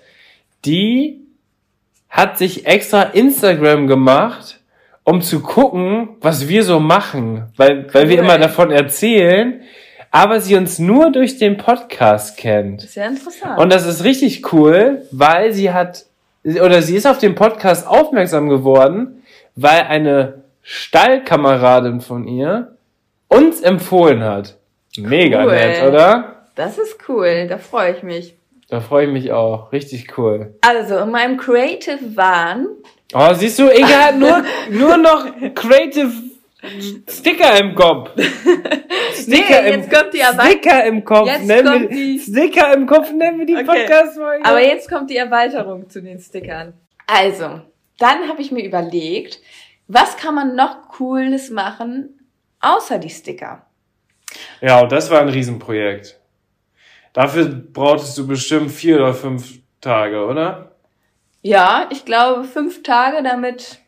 die 0.64 1.20
hat 2.08 2.38
sich 2.38 2.64
extra 2.64 3.02
Instagram 3.02 3.88
gemacht, 3.88 4.60
um 5.08 5.22
zu 5.22 5.40
gucken, 5.40 6.08
was 6.20 6.48
wir 6.48 6.64
so 6.64 6.80
machen, 6.80 7.44
weil, 7.56 7.86
weil 7.94 8.08
wir 8.08 8.18
Cool. 8.18 8.24
immer 8.24 8.38
davon 8.38 8.70
erzählen, 8.72 9.62
aber 10.10 10.40
sie 10.40 10.56
uns 10.56 10.78
nur 10.78 11.12
durch 11.12 11.38
den 11.38 11.56
Podcast 11.56 12.36
kennt. 12.36 12.94
Ja 12.94 13.06
interessant. 13.06 13.58
Und 13.58 13.72
das 13.72 13.86
ist 13.86 14.02
richtig 14.04 14.52
cool, 14.52 15.02
weil 15.12 15.52
sie 15.52 15.72
hat, 15.72 16.06
oder 16.44 16.82
sie 16.82 16.96
ist 16.96 17.06
auf 17.06 17.18
den 17.18 17.34
Podcast 17.36 17.86
aufmerksam 17.86 18.48
geworden, 18.48 19.22
weil 19.54 19.82
eine 19.82 20.42
Stallkameradin 20.62 22.00
von 22.00 22.26
ihr 22.26 22.72
uns 23.28 23.60
empfohlen 23.60 24.24
hat. 24.24 24.56
Mega 24.96 25.44
Cool. 25.44 25.52
nett, 25.52 25.82
oder? 25.86 26.32
das 26.56 26.78
ist 26.78 26.96
cool, 27.08 27.46
da 27.48 27.58
freue 27.58 27.92
ich 27.94 28.02
mich. 28.02 28.34
Da 28.68 28.80
freue 28.80 29.06
ich 29.06 29.12
mich 29.12 29.32
auch. 29.32 29.70
Richtig 29.72 30.18
cool. 30.18 30.56
Also, 30.60 30.98
in 30.98 31.10
meinem 31.10 31.36
Creative 31.36 32.16
Wahn, 32.16 32.66
Oh, 33.14 33.32
siehst 33.34 33.58
du, 33.60 33.68
Inge 33.68 33.86
hat 34.04 34.16
nur, 34.18 34.42
nur 34.70 34.96
noch 34.96 35.26
creative 35.54 36.10
Sticker 37.08 37.60
im 37.60 37.74
Kopf. 37.76 38.10
Sticker 39.14 39.62
Nee, 39.62 39.70
jetzt 39.70 39.90
kommt 39.92 40.12
die 40.12 40.18
Erweiterung. 40.18 40.50
Sticker 40.50 40.84
im 40.84 41.04
Kopf. 41.04 41.26
Jetzt 41.28 41.44
nennen 41.46 41.68
kommt 41.68 41.80
wir, 41.82 41.88
die- 41.96 42.18
Sticker 42.18 42.74
im 42.74 42.86
Kopf 42.86 43.12
nennen 43.12 43.38
wir 43.38 43.46
die 43.46 43.54
Okay. 43.54 43.64
Podcast-Folge. 43.64 44.44
aber 44.44 44.60
jetzt 44.60 44.88
kommt 44.90 45.10
die 45.10 45.16
Erweiterung 45.16 45.88
zu 45.88 46.02
den 46.02 46.18
Stickern. 46.18 46.74
Also, 47.06 47.60
dann 47.98 48.28
habe 48.28 48.40
ich 48.42 48.50
mir 48.50 48.64
überlegt, 48.64 49.40
was 49.86 50.16
kann 50.16 50.34
man 50.34 50.56
noch 50.56 50.88
Cooles 50.88 51.50
machen, 51.50 52.28
außer 52.60 52.98
die 52.98 53.10
Sticker? 53.10 53.64
Ja, 54.60 54.80
und 54.80 54.90
das 54.90 55.08
war 55.10 55.20
ein 55.20 55.28
Riesenprojekt. 55.28 56.18
Dafür 57.16 57.46
brauchtest 57.46 58.18
du 58.18 58.26
bestimmt 58.26 58.70
vier 58.70 58.96
oder 58.96 59.14
fünf 59.14 59.60
Tage, 59.80 60.26
oder? 60.26 60.72
Ja, 61.40 61.88
ich 61.90 62.04
glaube, 62.04 62.44
fünf 62.44 62.82
Tage, 62.82 63.22
damit 63.22 63.78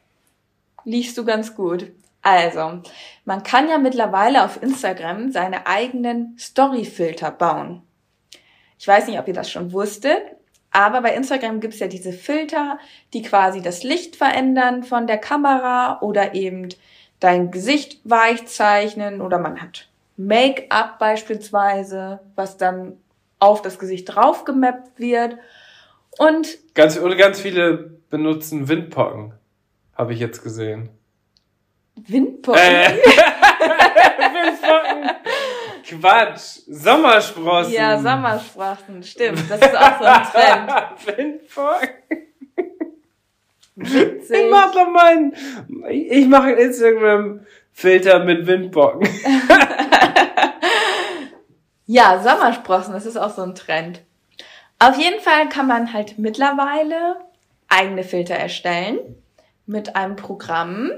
liegst 0.86 1.18
du 1.18 1.26
ganz 1.26 1.54
gut. 1.54 1.92
Also, 2.22 2.80
man 3.26 3.42
kann 3.42 3.68
ja 3.68 3.76
mittlerweile 3.76 4.46
auf 4.46 4.62
Instagram 4.62 5.30
seine 5.30 5.66
eigenen 5.66 6.38
Storyfilter 6.38 7.30
bauen. 7.30 7.82
Ich 8.78 8.88
weiß 8.88 9.06
nicht, 9.08 9.18
ob 9.18 9.28
ihr 9.28 9.34
das 9.34 9.50
schon 9.50 9.74
wusstet, 9.74 10.22
aber 10.70 11.02
bei 11.02 11.14
Instagram 11.14 11.60
gibt's 11.60 11.80
ja 11.80 11.86
diese 11.86 12.14
Filter, 12.14 12.78
die 13.12 13.20
quasi 13.20 13.60
das 13.60 13.82
Licht 13.82 14.16
verändern 14.16 14.84
von 14.84 15.06
der 15.06 15.18
Kamera 15.18 16.00
oder 16.00 16.34
eben 16.34 16.70
dein 17.20 17.50
Gesicht 17.50 18.00
weich 18.04 18.46
zeichnen 18.46 19.20
oder 19.20 19.38
man 19.38 19.60
hat 19.60 19.86
Make-up 20.16 20.98
beispielsweise, 20.98 22.20
was 22.34 22.56
dann 22.56 22.96
auf 23.38 23.62
das 23.62 23.78
Gesicht 23.78 24.14
draufgemappt 24.14 24.98
wird. 24.98 25.36
Und 26.18 26.58
Ganz, 26.74 26.98
oder 26.98 27.16
ganz 27.16 27.40
viele 27.40 27.98
benutzen 28.10 28.68
Windpocken. 28.68 29.34
Habe 29.94 30.12
ich 30.12 30.20
jetzt 30.20 30.42
gesehen. 30.42 30.90
Windpocken. 31.96 32.60
Äh. 32.60 32.90
Windpocken? 34.18 35.10
Quatsch. 35.88 36.60
Sommersprossen. 36.66 37.72
Ja, 37.72 37.98
Sommersprossen, 37.98 39.02
stimmt. 39.02 39.42
Das 39.48 39.60
ist 39.60 39.76
auch 39.76 39.98
so 39.98 40.04
ein 40.04 40.22
Trend. 40.24 40.70
Windpocken. 41.18 41.88
Ich 43.80 44.50
mach 44.50 44.72
doch 44.72 44.90
mal 44.90 45.06
einen, 45.06 45.32
ich 45.88 46.26
mache 46.26 46.48
einen 46.48 46.58
Instagram-Filter 46.58 48.24
mit 48.24 48.46
Windpocken. 48.46 49.08
Ja, 51.90 52.22
Sommersprossen, 52.22 52.92
das 52.92 53.06
ist 53.06 53.16
auch 53.16 53.34
so 53.34 53.40
ein 53.40 53.54
Trend. 53.54 54.02
Auf 54.78 54.98
jeden 54.98 55.20
Fall 55.20 55.48
kann 55.48 55.66
man 55.66 55.94
halt 55.94 56.18
mittlerweile 56.18 57.16
eigene 57.66 58.04
Filter 58.04 58.34
erstellen 58.34 58.98
mit 59.64 59.96
einem 59.96 60.14
Programm. 60.14 60.90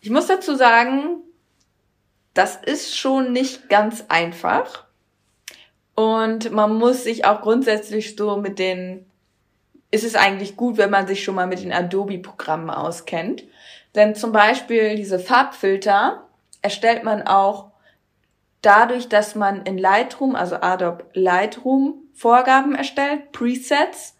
Ich 0.00 0.10
muss 0.10 0.28
dazu 0.28 0.54
sagen, 0.54 1.16
das 2.32 2.54
ist 2.54 2.96
schon 2.96 3.32
nicht 3.32 3.68
ganz 3.68 4.04
einfach. 4.08 4.84
Und 5.96 6.52
man 6.52 6.76
muss 6.76 7.02
sich 7.02 7.24
auch 7.24 7.40
grundsätzlich 7.40 8.14
so 8.14 8.36
mit 8.36 8.60
den, 8.60 9.06
ist 9.90 10.04
es 10.04 10.14
eigentlich 10.14 10.56
gut, 10.56 10.76
wenn 10.76 10.90
man 10.90 11.08
sich 11.08 11.24
schon 11.24 11.34
mal 11.34 11.48
mit 11.48 11.60
den 11.60 11.72
Adobe-Programmen 11.72 12.70
auskennt. 12.70 13.42
Denn 13.96 14.14
zum 14.14 14.30
Beispiel 14.30 14.94
diese 14.94 15.18
Farbfilter 15.18 16.28
erstellt 16.62 17.02
man 17.02 17.26
auch 17.26 17.73
dadurch, 18.64 19.08
dass 19.08 19.34
man 19.34 19.62
in 19.62 19.78
Lightroom, 19.78 20.34
also 20.34 20.56
Adobe 20.56 21.04
Lightroom, 21.12 21.94
Vorgaben 22.14 22.74
erstellt, 22.74 23.32
Presets, 23.32 24.16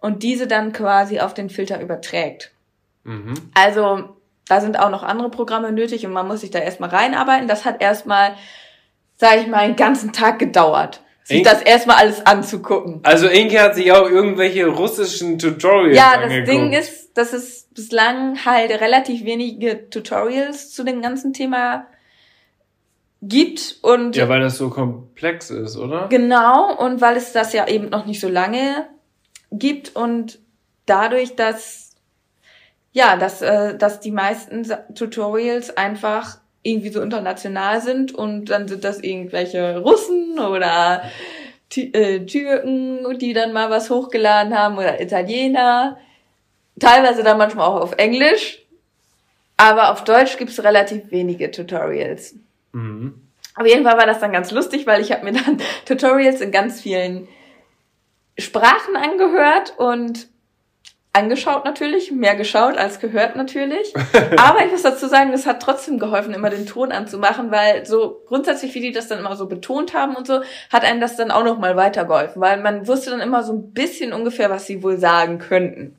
und 0.00 0.22
diese 0.22 0.46
dann 0.46 0.72
quasi 0.72 1.18
auf 1.20 1.34
den 1.34 1.50
Filter 1.50 1.80
überträgt. 1.80 2.52
Mhm. 3.02 3.34
Also 3.54 4.10
da 4.46 4.60
sind 4.60 4.78
auch 4.78 4.90
noch 4.90 5.02
andere 5.02 5.28
Programme 5.28 5.72
nötig 5.72 6.06
und 6.06 6.12
man 6.12 6.28
muss 6.28 6.40
sich 6.40 6.50
da 6.50 6.60
erstmal 6.60 6.90
reinarbeiten. 6.90 7.48
Das 7.48 7.64
hat 7.64 7.82
erstmal, 7.82 8.34
sage 9.16 9.40
ich 9.40 9.48
mal, 9.48 9.58
einen 9.58 9.76
ganzen 9.76 10.12
Tag 10.12 10.38
gedauert 10.38 11.00
sich 11.28 11.42
das 11.42 11.60
erstmal 11.60 11.96
alles 11.96 12.24
anzugucken. 12.24 13.00
Also 13.02 13.28
Inke 13.28 13.60
hat 13.60 13.74
sich 13.74 13.92
auch 13.92 14.08
irgendwelche 14.08 14.66
russischen 14.66 15.38
Tutorials 15.38 15.96
Ja, 15.96 16.14
das 16.14 16.24
angeguckt. 16.24 16.48
Ding 16.48 16.72
ist, 16.72 17.16
dass 17.18 17.34
es 17.34 17.68
bislang 17.74 18.44
halt 18.46 18.70
relativ 18.70 19.24
wenige 19.24 19.90
Tutorials 19.90 20.72
zu 20.72 20.84
dem 20.84 21.02
ganzen 21.02 21.34
Thema 21.34 21.86
gibt 23.22 23.78
und 23.82 24.16
ja, 24.16 24.28
weil 24.28 24.40
das 24.40 24.58
so 24.58 24.70
komplex 24.70 25.50
ist, 25.50 25.76
oder? 25.76 26.06
Genau 26.08 26.74
und 26.76 27.00
weil 27.00 27.16
es 27.16 27.32
das 27.32 27.52
ja 27.52 27.66
eben 27.66 27.88
noch 27.88 28.06
nicht 28.06 28.20
so 28.20 28.28
lange 28.28 28.88
gibt 29.50 29.96
und 29.96 30.38
dadurch, 30.86 31.34
dass 31.34 31.96
ja, 32.92 33.16
dass 33.16 33.42
äh, 33.42 33.76
dass 33.76 34.00
die 34.00 34.12
meisten 34.12 34.66
Tutorials 34.94 35.76
einfach 35.76 36.38
irgendwie 36.62 36.90
so 36.90 37.00
international 37.00 37.80
sind 37.80 38.14
und 38.14 38.46
dann 38.46 38.68
sind 38.68 38.84
das 38.84 39.00
irgendwelche 39.00 39.78
Russen 39.78 40.38
oder 40.38 41.02
äh, 41.76 42.20
Türken, 42.20 43.18
die 43.18 43.32
dann 43.32 43.52
mal 43.52 43.70
was 43.70 43.90
hochgeladen 43.90 44.56
haben 44.56 44.78
oder 44.78 45.00
Italiener, 45.00 45.98
teilweise 46.78 47.22
dann 47.22 47.38
manchmal 47.38 47.66
auch 47.66 47.80
auf 47.80 47.92
Englisch, 47.98 48.62
aber 49.56 49.92
auf 49.92 50.04
Deutsch 50.04 50.36
gibt's 50.36 50.62
relativ 50.62 51.10
wenige 51.10 51.50
Tutorials. 51.50 52.34
Mhm. 52.78 53.14
Auf 53.56 53.66
jeden 53.66 53.84
Fall 53.84 53.98
war 53.98 54.06
das 54.06 54.20
dann 54.20 54.32
ganz 54.32 54.52
lustig, 54.52 54.86
weil 54.86 55.00
ich 55.00 55.10
habe 55.10 55.24
mir 55.24 55.32
dann 55.32 55.58
Tutorials 55.84 56.40
in 56.40 56.52
ganz 56.52 56.80
vielen 56.80 57.28
Sprachen 58.38 58.96
angehört 58.96 59.74
und 59.78 60.28
angeschaut 61.12 61.64
natürlich, 61.64 62.12
mehr 62.12 62.36
geschaut 62.36 62.76
als 62.76 63.00
gehört 63.00 63.34
natürlich. 63.34 63.92
Aber 64.36 64.64
ich 64.64 64.70
muss 64.70 64.82
dazu 64.82 65.08
sagen, 65.08 65.32
es 65.32 65.46
hat 65.46 65.60
trotzdem 65.60 65.98
geholfen, 65.98 66.34
immer 66.34 66.50
den 66.50 66.66
Ton 66.66 66.92
anzumachen, 66.92 67.50
weil 67.50 67.84
so 67.84 68.22
grundsätzlich, 68.26 68.74
wie 68.74 68.80
die 68.80 68.92
das 68.92 69.08
dann 69.08 69.18
immer 69.18 69.34
so 69.34 69.46
betont 69.46 69.92
haben 69.92 70.14
und 70.14 70.28
so, 70.28 70.42
hat 70.72 70.84
einem 70.84 71.00
das 71.00 71.16
dann 71.16 71.32
auch 71.32 71.42
nochmal 71.42 71.74
weitergeholfen, 71.74 72.40
weil 72.40 72.60
man 72.60 72.86
wusste 72.86 73.10
dann 73.10 73.20
immer 73.20 73.42
so 73.42 73.54
ein 73.54 73.72
bisschen 73.72 74.12
ungefähr, 74.12 74.50
was 74.50 74.66
sie 74.66 74.84
wohl 74.84 74.98
sagen 74.98 75.40
könnten. 75.40 75.98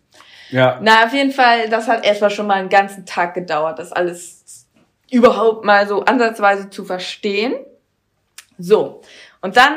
Ja. 0.51 0.79
Na, 0.81 1.03
auf 1.05 1.13
jeden 1.13 1.31
Fall, 1.31 1.67
das 1.69 1.89
hat 1.89 2.05
erstmal 2.05 2.31
schon 2.31 2.47
mal 2.47 2.55
einen 2.55 2.69
ganzen 2.69 3.05
Tag 3.05 3.33
gedauert, 3.33 3.79
das 3.79 3.91
alles 3.91 4.58
überhaupt 5.11 5.65
mal 5.65 5.87
so 5.87 6.01
ansatzweise 6.01 6.69
zu 6.69 6.85
verstehen. 6.85 7.53
So. 8.57 9.01
Und 9.41 9.57
dann 9.57 9.73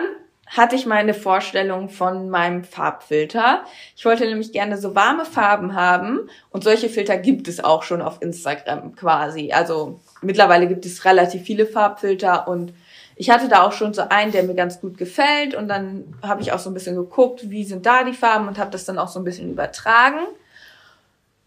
hatte 0.47 0.77
ich 0.77 0.85
meine 0.85 1.15
Vorstellung 1.15 1.89
von 1.89 2.29
meinem 2.29 2.63
Farbfilter. 2.63 3.65
Ich 3.97 4.05
wollte 4.05 4.27
nämlich 4.27 4.53
gerne 4.53 4.77
so 4.77 4.95
warme 4.95 5.25
Farben 5.25 5.75
haben 5.75 6.29
und 6.51 6.63
solche 6.63 6.91
Filter 6.91 7.17
gibt 7.17 7.49
es 7.49 7.65
auch 7.65 7.83
schon 7.83 8.03
auf 8.03 8.21
Instagram 8.21 8.95
quasi. 8.95 9.53
Also 9.53 10.01
mittlerweile 10.21 10.69
gibt 10.69 10.85
es 10.85 11.07
relativ 11.07 11.43
viele 11.43 11.65
Farbfilter 11.65 12.49
und 12.49 12.75
ich 13.17 13.31
hatte 13.31 13.49
da 13.49 13.63
auch 13.63 13.73
schon 13.73 13.95
so 13.95 14.03
einen, 14.09 14.33
der 14.33 14.43
mir 14.43 14.55
ganz 14.55 14.81
gut 14.81 14.99
gefällt 14.99 15.55
und 15.55 15.69
dann 15.69 16.15
habe 16.23 16.43
ich 16.43 16.53
auch 16.53 16.59
so 16.59 16.69
ein 16.69 16.75
bisschen 16.75 16.97
geguckt, 16.97 17.49
wie 17.49 17.65
sind 17.65 17.87
da 17.87 18.05
die 18.05 18.13
Farben 18.13 18.47
und 18.47 18.59
habe 18.59 18.71
das 18.71 18.85
dann 18.85 18.99
auch 18.99 19.09
so 19.09 19.21
ein 19.21 19.25
bisschen 19.25 19.51
übertragen. 19.51 20.21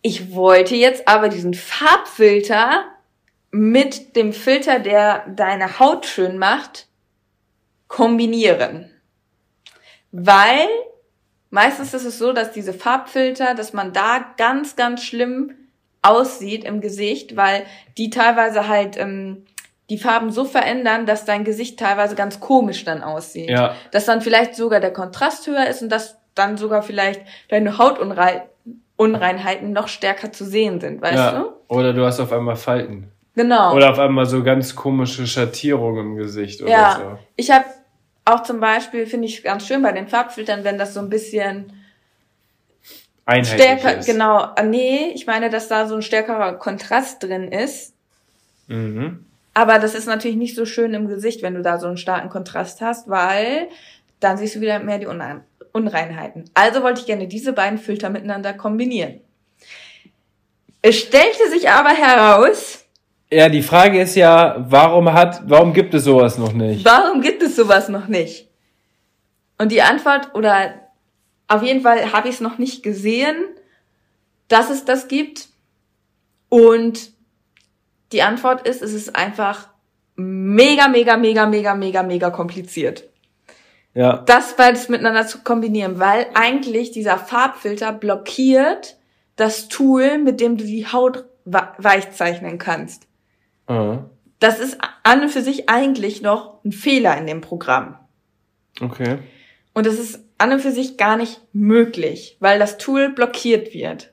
Ich 0.01 0.33
wollte 0.33 0.75
jetzt 0.75 1.07
aber 1.07 1.29
diesen 1.29 1.53
Farbfilter 1.53 2.85
mit 3.55 4.17
dem 4.17 4.33
Filter, 4.33 4.79
der 4.79 5.25
deine 5.29 5.79
Haut 5.79 6.05
schön 6.05 6.37
macht, 6.37 6.87
kombinieren. 7.87 8.91
Weil 10.11 10.67
meistens 11.51 11.93
ist 11.93 12.03
es 12.03 12.17
so, 12.17 12.33
dass 12.33 12.51
diese 12.51 12.73
Farbfilter, 12.73 13.55
dass 13.55 13.71
man 13.71 13.93
da 13.93 14.25
ganz, 14.35 14.75
ganz 14.75 15.03
schlimm 15.03 15.53
aussieht 16.01 16.65
im 16.65 16.81
Gesicht, 16.81 17.37
weil 17.37 17.65
die 17.97 18.09
teilweise 18.09 18.67
halt 18.67 18.97
ähm, 18.97 19.45
die 19.89 19.99
Farben 19.99 20.31
so 20.31 20.43
verändern, 20.43 21.05
dass 21.05 21.23
dein 21.23 21.45
Gesicht 21.45 21.79
teilweise 21.79 22.15
ganz 22.15 22.41
komisch 22.41 22.83
dann 22.83 23.03
aussieht. 23.03 23.49
Ja. 23.49 23.73
Dass 23.91 24.03
dann 24.03 24.19
vielleicht 24.19 24.55
sogar 24.55 24.81
der 24.81 24.91
Kontrast 24.91 25.47
höher 25.47 25.67
ist 25.67 25.81
und 25.81 25.87
dass 25.87 26.17
dann 26.33 26.57
sogar 26.57 26.81
vielleicht 26.81 27.21
deine 27.47 27.77
Hautunreinheiten 27.77 29.71
noch 29.71 29.87
stärker 29.87 30.33
zu 30.33 30.43
sehen 30.43 30.81
sind, 30.81 31.01
weißt 31.01 31.15
ja. 31.15 31.31
du? 31.39 31.53
Oder 31.73 31.93
du 31.93 32.05
hast 32.05 32.19
auf 32.19 32.33
einmal 32.33 32.57
Falten. 32.57 33.13
Genau. 33.35 33.75
Oder 33.75 33.91
auf 33.91 33.99
einmal 33.99 34.25
so 34.25 34.43
ganz 34.43 34.75
komische 34.75 35.27
Schattierungen 35.27 36.05
im 36.05 36.15
Gesicht 36.15 36.61
oder 36.61 36.71
ja. 36.71 36.97
so. 36.97 37.19
Ich 37.35 37.51
habe 37.51 37.65
auch 38.23 38.43
zum 38.43 38.59
Beispiel, 38.59 39.05
finde 39.05 39.27
ich 39.27 39.43
ganz 39.43 39.67
schön 39.67 39.81
bei 39.81 39.91
den 39.91 40.07
Farbfiltern, 40.07 40.63
wenn 40.63 40.77
das 40.77 40.93
so 40.93 41.01
ein 41.01 41.09
bisschen 41.09 41.71
stärker, 43.43 43.97
ist. 43.97 44.05
genau, 44.05 44.37
ah, 44.37 44.63
nee, 44.63 45.11
ich 45.13 45.27
meine, 45.27 45.49
dass 45.49 45.67
da 45.67 45.87
so 45.87 45.95
ein 45.95 46.01
stärkerer 46.01 46.53
Kontrast 46.53 47.23
drin 47.23 47.51
ist. 47.51 47.93
Mhm. 48.67 49.25
Aber 49.53 49.79
das 49.79 49.95
ist 49.95 50.07
natürlich 50.07 50.37
nicht 50.37 50.55
so 50.55 50.65
schön 50.65 50.93
im 50.93 51.07
Gesicht, 51.07 51.41
wenn 51.41 51.55
du 51.55 51.61
da 51.61 51.77
so 51.79 51.87
einen 51.87 51.97
starken 51.97 52.29
Kontrast 52.29 52.81
hast, 52.81 53.09
weil 53.09 53.69
dann 54.19 54.37
siehst 54.37 54.55
du 54.55 54.61
wieder 54.61 54.79
mehr 54.79 54.99
die 54.99 55.07
Unreinheiten. 55.71 56.45
Also 56.53 56.83
wollte 56.83 57.01
ich 57.01 57.05
gerne 57.05 57.27
diese 57.27 57.53
beiden 57.53 57.77
Filter 57.77 58.09
miteinander 58.09 58.53
kombinieren. 58.53 59.21
Es 60.81 60.99
stellte 60.99 61.49
sich 61.49 61.69
aber 61.69 61.89
heraus, 61.89 62.84
ja, 63.31 63.49
die 63.49 63.63
Frage 63.63 64.01
ist 64.01 64.15
ja, 64.15 64.55
warum 64.69 65.11
hat, 65.11 65.41
warum 65.49 65.73
gibt 65.73 65.93
es 65.93 66.03
sowas 66.03 66.37
noch 66.37 66.53
nicht? 66.53 66.85
Warum 66.85 67.21
gibt 67.21 67.41
es 67.41 67.55
sowas 67.55 67.89
noch 67.89 68.07
nicht? 68.07 68.47
Und 69.57 69.71
die 69.71 69.81
Antwort, 69.81 70.35
oder 70.35 70.73
auf 71.47 71.63
jeden 71.63 71.81
Fall 71.81 72.11
habe 72.11 72.27
ich 72.27 72.35
es 72.35 72.41
noch 72.41 72.57
nicht 72.57 72.83
gesehen, 72.83 73.35
dass 74.47 74.69
es 74.69 74.85
das 74.85 75.07
gibt. 75.07 75.49
Und 76.49 77.11
die 78.11 78.21
Antwort 78.21 78.67
ist, 78.67 78.81
es 78.81 78.93
ist 78.93 79.15
einfach 79.15 79.69
mega, 80.15 80.87
mega, 80.87 81.17
mega, 81.17 81.45
mega, 81.45 81.75
mega, 81.75 82.03
mega 82.03 82.29
kompliziert. 82.29 83.03
Ja. 83.93 84.17
Das 84.25 84.55
beides 84.55 84.89
miteinander 84.89 85.25
zu 85.25 85.39
kombinieren, 85.39 85.99
weil 85.99 86.27
eigentlich 86.33 86.91
dieser 86.91 87.17
Farbfilter 87.17 87.93
blockiert 87.93 88.97
das 89.35 89.67
Tool, 89.67 90.17
mit 90.17 90.39
dem 90.39 90.57
du 90.57 90.65
die 90.65 90.87
Haut 90.87 91.25
weich 91.45 92.11
zeichnen 92.11 92.57
kannst. 92.57 93.07
Mhm. 93.67 94.05
Das 94.39 94.59
ist 94.59 94.77
an 95.03 95.21
und 95.21 95.29
für 95.29 95.41
sich 95.41 95.69
eigentlich 95.69 96.21
noch 96.21 96.63
ein 96.63 96.71
Fehler 96.71 97.17
in 97.17 97.25
dem 97.25 97.41
Programm. 97.41 97.97
Okay. 98.81 99.19
Und 99.73 99.85
das 99.85 99.99
ist 99.99 100.19
an 100.37 100.51
und 100.51 100.61
für 100.61 100.71
sich 100.71 100.97
gar 100.97 101.17
nicht 101.17 101.41
möglich, 101.53 102.37
weil 102.39 102.59
das 102.59 102.77
Tool 102.77 103.09
blockiert 103.09 103.73
wird. 103.73 104.11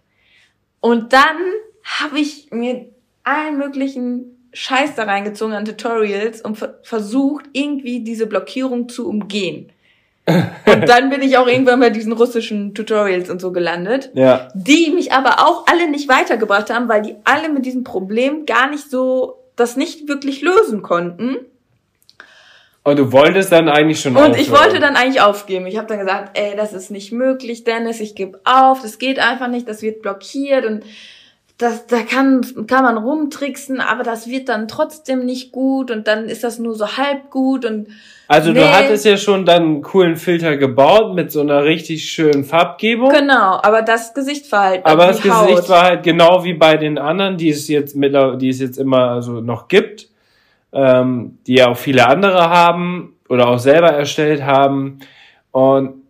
Und 0.80 1.12
dann 1.12 1.36
habe 1.84 2.18
ich 2.18 2.50
mir 2.50 2.86
allen 3.24 3.58
möglichen 3.58 4.48
Scheiß 4.52 4.94
da 4.94 5.04
reingezogen 5.04 5.54
an 5.54 5.64
Tutorials 5.64 6.40
und 6.40 6.58
versucht, 6.82 7.46
irgendwie 7.52 8.00
diese 8.00 8.26
Blockierung 8.26 8.88
zu 8.88 9.08
umgehen. 9.08 9.72
und 10.26 10.88
dann 10.88 11.10
bin 11.10 11.20
ich 11.20 11.36
auch 11.36 11.48
irgendwann 11.48 11.80
bei 11.80 11.90
diesen 11.90 12.12
russischen 12.12 12.74
Tutorials 12.74 13.28
und 13.28 13.40
so 13.40 13.50
gelandet, 13.50 14.10
ja. 14.14 14.48
die 14.54 14.92
mich 14.94 15.12
aber 15.12 15.40
auch 15.40 15.66
alle 15.66 15.90
nicht 15.90 16.08
weitergebracht 16.08 16.70
haben, 16.70 16.88
weil 16.88 17.02
die 17.02 17.16
alle 17.24 17.48
mit 17.48 17.66
diesem 17.66 17.82
Problem 17.82 18.46
gar 18.46 18.70
nicht 18.70 18.88
so 18.88 19.41
das 19.56 19.76
nicht 19.76 20.08
wirklich 20.08 20.42
lösen 20.42 20.82
konnten. 20.82 21.36
Und 22.84 22.98
du 22.98 23.12
wolltest 23.12 23.52
dann 23.52 23.68
eigentlich 23.68 24.00
schon 24.00 24.16
Und 24.16 24.22
aufhören. 24.22 24.40
ich 24.40 24.50
wollte 24.50 24.80
dann 24.80 24.96
eigentlich 24.96 25.20
aufgeben. 25.20 25.66
Ich 25.66 25.76
habe 25.76 25.86
dann 25.86 26.00
gesagt, 26.00 26.36
ey, 26.36 26.56
das 26.56 26.72
ist 26.72 26.90
nicht 26.90 27.12
möglich, 27.12 27.62
Dennis, 27.62 28.00
ich 28.00 28.16
gebe 28.16 28.40
auf, 28.44 28.82
das 28.82 28.98
geht 28.98 29.20
einfach 29.20 29.48
nicht, 29.48 29.68
das 29.68 29.82
wird 29.82 30.02
blockiert 30.02 30.64
und 30.64 30.84
das, 31.62 31.86
da 31.86 32.02
kann, 32.02 32.42
kann 32.66 32.84
man 32.84 32.98
rumtricksen, 32.98 33.80
aber 33.80 34.02
das 34.02 34.28
wird 34.28 34.48
dann 34.48 34.68
trotzdem 34.68 35.24
nicht 35.24 35.52
gut 35.52 35.90
und 35.90 36.08
dann 36.08 36.24
ist 36.24 36.44
das 36.44 36.58
nur 36.58 36.74
so 36.74 36.96
halb 36.96 37.30
gut 37.30 37.64
und 37.64 37.88
also 38.28 38.50
nee. 38.50 38.60
du 38.60 38.72
hattest 38.72 39.04
ja 39.04 39.18
schon 39.18 39.44
dann 39.44 39.62
einen 39.62 39.82
coolen 39.82 40.16
Filter 40.16 40.56
gebaut 40.56 41.14
mit 41.14 41.30
so 41.30 41.40
einer 41.40 41.64
richtig 41.64 42.10
schönen 42.10 42.44
Farbgebung. 42.44 43.10
Genau, 43.10 43.60
aber 43.62 43.82
das 43.82 44.14
Gesicht 44.14 44.50
war 44.50 44.62
halt. 44.62 44.86
Aber 44.86 45.08
das 45.08 45.22
Haut. 45.22 45.48
Gesicht 45.48 45.68
war 45.68 45.82
halt 45.82 46.02
genau 46.02 46.42
wie 46.42 46.54
bei 46.54 46.78
den 46.78 46.96
anderen, 46.96 47.36
die 47.36 47.50
es 47.50 47.68
jetzt 47.68 47.94
mit, 47.94 48.14
die 48.40 48.48
es 48.48 48.58
jetzt 48.58 48.78
immer 48.78 49.10
also 49.10 49.42
noch 49.42 49.68
gibt, 49.68 50.08
ähm, 50.72 51.38
die 51.46 51.56
ja 51.56 51.68
auch 51.68 51.76
viele 51.76 52.06
andere 52.06 52.48
haben 52.48 53.16
oder 53.28 53.48
auch 53.48 53.58
selber 53.58 53.90
erstellt 53.90 54.42
haben. 54.42 55.00
Und 55.50 56.01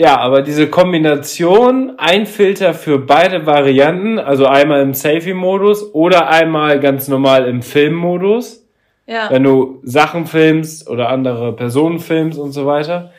ja, 0.00 0.16
aber 0.16 0.40
diese 0.40 0.70
Kombination, 0.70 1.98
ein 1.98 2.24
Filter 2.24 2.72
für 2.72 2.98
beide 2.98 3.44
Varianten, 3.44 4.18
also 4.18 4.46
einmal 4.46 4.80
im 4.80 4.94
Selfie-Modus 4.94 5.94
oder 5.94 6.28
einmal 6.28 6.80
ganz 6.80 7.06
normal 7.06 7.46
im 7.46 7.60
Film-Modus, 7.60 8.66
ja. 9.06 9.30
wenn 9.30 9.42
du 9.42 9.80
Sachen 9.82 10.24
filmst 10.24 10.88
oder 10.88 11.10
andere 11.10 11.54
Personen 11.54 11.98
filmst 11.98 12.38
und 12.38 12.52
so 12.52 12.64
weiter, 12.64 13.12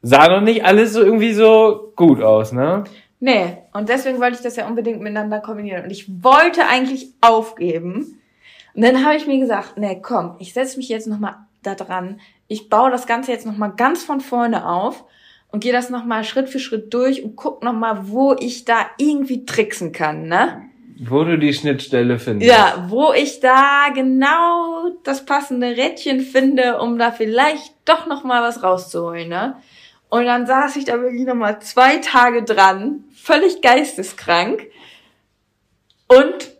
sah 0.00 0.28
noch 0.28 0.40
nicht 0.40 0.64
alles 0.64 0.94
so 0.94 1.02
irgendwie 1.02 1.34
so 1.34 1.92
gut 1.96 2.22
aus, 2.22 2.50
ne? 2.50 2.84
Nee, 3.20 3.58
und 3.74 3.90
deswegen 3.90 4.18
wollte 4.18 4.36
ich 4.36 4.42
das 4.42 4.56
ja 4.56 4.66
unbedingt 4.66 5.00
miteinander 5.02 5.40
kombinieren. 5.40 5.84
Und 5.84 5.90
ich 5.90 6.08
wollte 6.24 6.66
eigentlich 6.66 7.08
aufgeben. 7.20 8.18
Und 8.74 8.82
dann 8.82 9.04
habe 9.04 9.16
ich 9.16 9.26
mir 9.26 9.38
gesagt, 9.38 9.76
nee, 9.76 10.00
komm, 10.00 10.36
ich 10.38 10.54
setze 10.54 10.78
mich 10.78 10.88
jetzt 10.88 11.08
nochmal 11.08 11.34
da 11.62 11.74
dran. 11.74 12.20
Ich 12.48 12.70
baue 12.70 12.90
das 12.90 13.06
Ganze 13.06 13.32
jetzt 13.32 13.44
nochmal 13.44 13.72
ganz 13.76 14.02
von 14.02 14.22
vorne 14.22 14.66
auf 14.66 15.04
und 15.56 15.60
gehe 15.60 15.72
das 15.72 15.88
nochmal 15.88 16.22
Schritt 16.22 16.50
für 16.50 16.58
Schritt 16.58 16.92
durch 16.92 17.24
und 17.24 17.34
guck 17.34 17.64
nochmal, 17.64 18.10
wo 18.10 18.36
ich 18.38 18.66
da 18.66 18.90
irgendwie 18.98 19.46
tricksen 19.46 19.90
kann, 19.90 20.28
ne? 20.28 20.68
Wo 20.98 21.24
du 21.24 21.38
die 21.38 21.54
Schnittstelle 21.54 22.18
findest. 22.18 22.50
Ja, 22.50 22.84
wo 22.90 23.14
ich 23.14 23.40
da 23.40 23.86
genau 23.94 24.90
das 25.02 25.24
passende 25.24 25.68
Rädchen 25.68 26.20
finde, 26.20 26.78
um 26.78 26.98
da 26.98 27.10
vielleicht 27.10 27.72
doch 27.86 28.06
nochmal 28.06 28.42
was 28.42 28.62
rauszuholen, 28.62 29.30
ne? 29.30 29.56
Und 30.10 30.26
dann 30.26 30.46
saß 30.46 30.76
ich 30.76 30.84
da 30.84 31.00
wirklich 31.00 31.24
nochmal 31.24 31.58
zwei 31.62 31.96
Tage 31.96 32.42
dran, 32.42 33.04
völlig 33.14 33.62
geisteskrank. 33.62 34.66
Und 36.06 36.52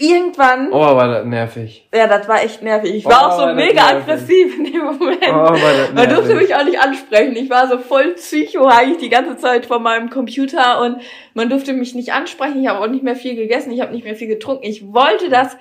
irgendwann. 0.00 0.72
Oh, 0.72 0.80
war 0.80 1.08
das 1.08 1.26
nervig. 1.26 1.86
Ja, 1.94 2.06
das 2.06 2.26
war 2.26 2.42
echt 2.42 2.62
nervig. 2.62 2.94
Ich 2.94 3.04
war 3.04 3.22
oh, 3.22 3.26
auch 3.26 3.48
so 3.48 3.54
mega 3.54 3.88
aggressiv 3.88 4.58
in 4.58 4.64
dem 4.64 4.82
Moment. 4.82 5.28
Oh, 5.28 5.34
war 5.34 5.72
das 5.72 5.92
Man 5.92 6.08
durfte 6.08 6.34
mich 6.34 6.54
auch 6.54 6.64
nicht 6.64 6.80
ansprechen. 6.80 7.36
Ich 7.36 7.50
war 7.50 7.68
so 7.68 7.78
voll 7.78 8.14
psycho 8.14 8.66
eigentlich 8.66 8.98
die 8.98 9.10
ganze 9.10 9.36
Zeit 9.36 9.66
vor 9.66 9.78
meinem 9.78 10.08
Computer 10.08 10.80
und 10.80 10.96
man 11.34 11.50
durfte 11.50 11.74
mich 11.74 11.94
nicht 11.94 12.12
ansprechen. 12.12 12.62
Ich 12.62 12.68
habe 12.68 12.80
auch 12.80 12.88
nicht 12.88 13.04
mehr 13.04 13.16
viel 13.16 13.36
gegessen. 13.36 13.72
Ich 13.72 13.80
habe 13.80 13.92
nicht 13.92 14.04
mehr 14.04 14.16
viel 14.16 14.28
getrunken. 14.28 14.64
Ich 14.64 14.92
wollte 14.92 15.28
das 15.28 15.56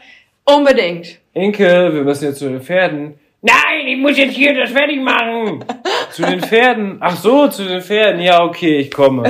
unbedingt. 0.46 1.20
Inke, 1.34 1.94
wir 1.94 2.04
müssen 2.04 2.26
jetzt 2.26 2.40
zu 2.40 2.50
den 2.50 2.62
Pferden. 2.62 3.16
Nein, 3.42 3.88
ich 3.88 3.98
muss 3.98 4.18
jetzt 4.18 4.36
hier 4.36 4.54
das 4.54 4.72
fertig 4.72 5.02
machen. 5.02 5.64
zu 6.12 6.24
den 6.24 6.42
Pferden. 6.42 6.98
Ach 7.02 7.16
so, 7.16 7.48
zu 7.48 7.66
den 7.66 7.82
Pferden. 7.82 8.22
Ja, 8.22 8.44
okay, 8.44 8.80
ich 8.80 8.92
komme. 8.92 9.24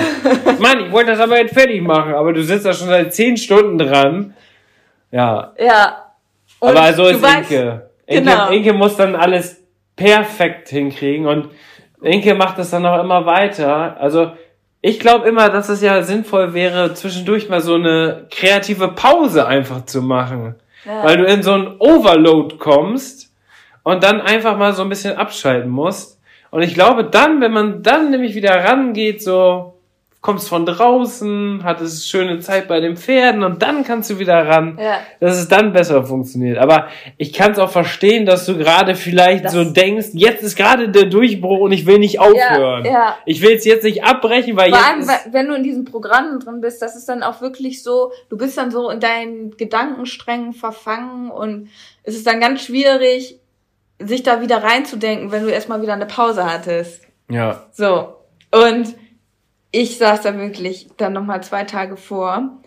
Mann, 0.60 0.86
ich 0.86 0.92
wollte 0.92 1.12
das 1.12 1.20
aber 1.20 1.40
jetzt 1.40 1.54
fertig 1.54 1.82
machen, 1.82 2.14
aber 2.14 2.34
du 2.34 2.44
sitzt 2.44 2.66
da 2.66 2.74
schon 2.74 2.88
seit 2.88 3.14
zehn 3.14 3.38
Stunden 3.38 3.78
dran. 3.78 4.36
Ja. 5.12 5.54
Ja. 5.60 6.14
Und 6.60 6.76
Aber 6.76 6.94
so 6.94 7.06
ist 7.08 7.22
weißt, 7.22 7.52
Inke. 7.52 7.90
Inke, 8.06 8.24
genau. 8.24 8.50
Inke 8.50 8.74
muss 8.74 8.96
dann 8.96 9.16
alles 9.16 9.64
perfekt 9.96 10.70
hinkriegen 10.70 11.28
und 11.28 11.50
Inke 12.02 12.36
macht 12.36 12.58
das 12.58 12.70
dann 12.72 12.86
auch 12.86 13.02
immer 13.04 13.26
weiter. 13.26 13.98
Also 14.00 14.32
ich 14.82 15.00
glaube 15.00 15.28
immer, 15.28 15.50
dass 15.50 15.70
es 15.70 15.82
ja 15.82 16.02
sinnvoll 16.02 16.54
wäre, 16.54 16.94
zwischendurch 16.94 17.50
mal 17.50 17.62
so 17.62 17.76
eine 17.76 18.28
kreative 18.32 18.90
Pause 18.90 19.46
einfach 19.46 19.86
zu 19.86 20.02
machen. 20.02 20.56
Ja. 20.86 21.04
Weil 21.04 21.18
du 21.18 21.26
in 21.26 21.44
so 21.44 21.54
ein 21.54 21.76
Overload 21.80 22.58
kommst 22.58 23.34
und 23.84 24.04
dann 24.04 24.22
einfach 24.22 24.58
mal 24.58 24.74
so 24.74 24.84
ein 24.84 24.90
bisschen 24.90 25.18
abschalten 25.18 25.70
musst. 25.70 26.20
Und 26.52 26.62
ich 26.62 26.74
glaube 26.74 27.04
dann, 27.04 27.42
wenn 27.42 27.52
man 27.52 27.84
dann 27.84 28.12
nämlich 28.12 28.36
wieder 28.36 28.64
rangeht, 28.64 29.22
so, 29.22 29.79
kommst 30.22 30.50
von 30.50 30.66
draußen, 30.66 31.62
hattest 31.64 32.10
schöne 32.10 32.40
Zeit 32.40 32.68
bei 32.68 32.82
den 32.82 32.98
Pferden 32.98 33.42
und 33.42 33.62
dann 33.62 33.86
kannst 33.86 34.10
du 34.10 34.20
wieder 34.20 34.48
ran, 34.48 34.78
ja. 34.78 35.00
dass 35.22 35.38
es 35.38 35.48
dann 35.48 35.72
besser 35.72 36.04
funktioniert. 36.04 36.58
Aber 36.58 36.90
ich 37.18 37.32
kann 37.32 37.54
es 37.54 37.60
auch 37.60 37.70
verstehen, 37.70 38.26
dass 38.26 38.46
du 38.46 38.58
gerade 38.58 38.96
vielleicht 38.96 39.46
das 39.46 39.54
so 39.54 39.64
denkst, 39.64 40.10
jetzt 40.14 40.44
ist 40.44 40.58
gerade 40.58 40.90
der 40.90 41.06
Durchbruch 41.06 41.60
und 41.60 41.72
ich 41.72 41.86
will 41.86 42.00
nicht 42.00 42.20
aufhören. 42.20 42.84
Ja, 42.84 42.92
ja. 42.92 43.18
Ich 43.26 43.42
will 43.42 43.56
es 43.56 43.64
jetzt 43.64 43.86
nicht 43.86 44.04
abbrechen, 44.04 44.58
weil 44.58 44.72
Vor 44.72 44.80
jetzt. 44.80 45.10
Allem, 45.10 45.34
wenn 45.34 45.48
du 45.48 45.56
in 45.56 45.64
diesen 45.64 45.86
Programmen 45.86 46.42
drin 46.42 46.60
bist, 46.60 46.82
das 46.82 46.98
ist 46.98 47.08
dann 47.08 47.24
auch 47.24 47.40
wirklich 47.40 47.82
so, 47.82 48.12
du 48.30 48.38
bist 48.38 48.58
dann 48.58 48.72
so 48.72 48.90
in 48.90 49.00
deinen 49.00 49.56
Gedankensträngen 49.56 50.52
verfangen 50.52 51.32
und 51.32 51.70
es 52.04 52.16
ist 52.16 52.28
dann 52.28 52.42
ganz 52.42 52.62
schwierig, 52.62 53.40
sich 54.00 54.24
da 54.24 54.42
wieder 54.42 54.64
reinzudenken, 54.64 55.32
wenn 55.32 55.44
du 55.44 55.50
erstmal 55.50 55.82
wieder 55.82 55.94
eine 55.94 56.08
Pause 56.08 56.46
hattest. 56.46 57.04
Ja. 57.30 57.64
So. 57.72 58.16
Und 58.52 58.96
ich 59.72 59.98
saß 59.98 60.22
da 60.22 60.38
wirklich 60.38 60.88
dann 60.98 61.14
nochmal 61.14 61.44
zwei 61.44 61.64
Tage 61.64 61.98
vor. 61.98 62.60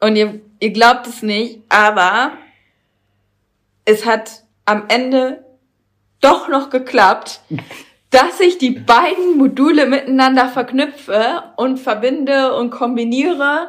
Und 0.00 0.16
ihr, 0.16 0.40
ihr 0.60 0.70
glaubt 0.70 1.06
es 1.06 1.22
nicht, 1.22 1.60
aber 1.68 2.32
es 3.84 4.06
hat 4.06 4.44
am 4.64 4.84
Ende 4.88 5.44
doch 6.20 6.48
noch 6.48 6.70
geklappt, 6.70 7.40
dass 8.10 8.40
ich 8.40 8.58
die 8.58 8.70
beiden 8.70 9.36
Module 9.36 9.86
miteinander 9.86 10.48
verknüpfe 10.48 11.42
und 11.56 11.78
verbinde 11.78 12.54
und 12.54 12.70
kombiniere 12.70 13.68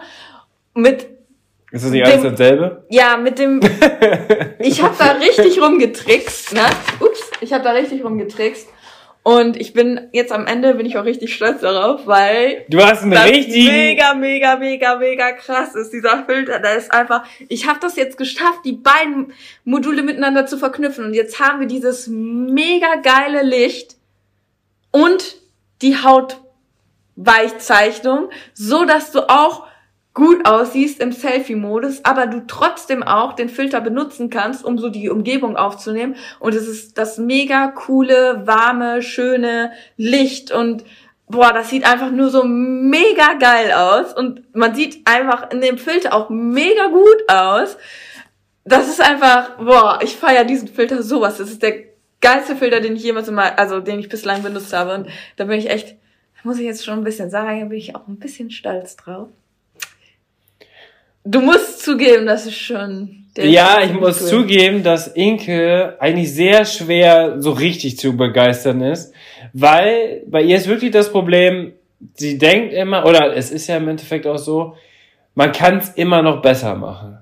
mit 0.73 1.19
ist 1.71 1.85
das 1.85 1.91
nicht 1.91 2.03
alles 2.03 2.23
dasselbe? 2.23 2.83
Ja, 2.89 3.15
mit 3.17 3.37
dem. 3.37 3.59
ich 4.59 4.81
habe 4.81 4.95
da 4.97 5.11
richtig 5.11 5.61
rumgetrickst, 5.61 6.53
ne? 6.53 6.61
Ups, 6.99 7.29
ich 7.41 7.53
habe 7.53 7.63
da 7.63 7.71
richtig 7.71 8.03
rumgetrickst. 8.03 8.67
Und 9.21 9.59
ich 9.59 9.73
bin 9.73 10.07
jetzt 10.13 10.31
am 10.31 10.47
Ende 10.47 10.75
bin 10.75 10.85
ich 10.85 10.97
auch 10.97 11.03
richtig 11.03 11.35
stolz 11.35 11.59
darauf, 11.61 12.07
weil 12.07 12.63
du 12.69 12.81
hast 12.81 13.03
einen 13.03 13.11
richtig 13.13 13.67
mega 13.67 14.13
mega 14.13 14.55
mega 14.55 14.95
mega 14.95 15.33
krass 15.33 15.75
ist 15.75 15.91
dieser 15.91 16.23
Filter. 16.25 16.59
Da 16.59 16.71
ist 16.71 16.89
einfach, 16.91 17.25
ich 17.49 17.67
habe 17.67 17.81
das 17.81 17.97
jetzt 17.97 18.17
geschafft, 18.17 18.61
die 18.63 18.71
beiden 18.71 19.33
Module 19.65 20.03
miteinander 20.03 20.45
zu 20.45 20.57
verknüpfen 20.57 21.03
und 21.05 21.13
jetzt 21.13 21.37
haben 21.39 21.59
wir 21.59 21.67
dieses 21.67 22.07
mega 22.07 22.95
geile 22.95 23.43
Licht 23.43 23.97
und 24.91 25.35
die 25.81 25.97
Hautweichzeichnung, 25.97 28.29
so 28.53 28.85
dass 28.85 29.11
du 29.11 29.29
auch 29.29 29.67
gut 30.13 30.45
aussiehst 30.45 30.99
im 31.01 31.11
Selfie-Modus, 31.11 32.03
aber 32.03 32.27
du 32.27 32.45
trotzdem 32.47 33.03
auch 33.03 33.33
den 33.33 33.47
Filter 33.47 33.79
benutzen 33.79 34.29
kannst, 34.29 34.65
um 34.65 34.77
so 34.77 34.89
die 34.89 35.09
Umgebung 35.09 35.55
aufzunehmen. 35.55 36.15
Und 36.39 36.55
es 36.55 36.67
ist 36.67 36.97
das 36.97 37.17
mega 37.17 37.67
coole, 37.67 38.45
warme, 38.45 39.01
schöne 39.01 39.71
Licht 39.97 40.51
und 40.51 40.83
boah, 41.29 41.53
das 41.53 41.69
sieht 41.69 41.85
einfach 41.85 42.11
nur 42.11 42.29
so 42.29 42.43
mega 42.43 43.33
geil 43.39 43.71
aus. 43.71 44.13
Und 44.13 44.55
man 44.55 44.75
sieht 44.75 45.07
einfach 45.07 45.51
in 45.51 45.61
dem 45.61 45.77
Filter 45.77 46.13
auch 46.13 46.29
mega 46.29 46.87
gut 46.87 47.29
aus. 47.29 47.77
Das 48.65 48.89
ist 48.89 49.01
einfach, 49.01 49.57
boah, 49.57 49.99
ich 50.01 50.17
feiere 50.17 50.43
diesen 50.43 50.67
Filter 50.67 51.01
sowas. 51.01 51.37
Das 51.37 51.49
ist 51.49 51.61
der 51.63 51.83
geilste 52.19 52.55
Filter, 52.55 52.81
den 52.81 52.95
ich 52.95 53.03
jemals 53.03 53.29
mal, 53.31 53.53
also 53.55 53.79
den 53.79 53.99
ich 53.99 54.09
bislang 54.09 54.43
benutzt 54.43 54.73
habe. 54.73 54.95
Und 54.95 55.07
da 55.37 55.45
bin 55.45 55.59
ich 55.59 55.69
echt, 55.69 55.95
muss 56.43 56.57
ich 56.57 56.65
jetzt 56.65 56.83
schon 56.83 56.99
ein 56.99 57.03
bisschen 57.03 57.29
sagen, 57.29 57.59
da 57.61 57.65
bin 57.67 57.77
ich 57.77 57.95
auch 57.95 58.07
ein 58.07 58.19
bisschen 58.19 58.51
stolz 58.51 58.95
drauf. 58.95 59.29
Du 61.23 61.41
musst 61.41 61.83
zugeben, 61.83 62.25
das 62.25 62.45
ist 62.45 62.57
schon. 62.57 63.25
ja, 63.37 63.81
ich 63.83 63.93
muss 63.93 64.21
cool. 64.21 64.27
zugeben, 64.27 64.83
dass 64.83 65.07
Inke 65.07 65.97
eigentlich 65.99 66.33
sehr 66.33 66.65
schwer 66.65 67.35
so 67.41 67.51
richtig 67.51 67.97
zu 67.97 68.15
begeistern 68.15 68.81
ist, 68.81 69.13
weil 69.53 70.23
bei 70.27 70.41
ihr 70.41 70.57
ist 70.57 70.67
wirklich 70.67 70.91
das 70.91 71.11
Problem, 71.11 71.73
sie 72.15 72.37
denkt 72.37 72.73
immer, 72.73 73.05
oder 73.05 73.35
es 73.35 73.51
ist 73.51 73.67
ja 73.67 73.77
im 73.77 73.87
Endeffekt 73.87 74.25
auch 74.25 74.37
so, 74.37 74.75
man 75.35 75.51
kann 75.51 75.77
es 75.77 75.89
immer 75.89 76.21
noch 76.21 76.41
besser 76.41 76.75
machen. 76.75 77.19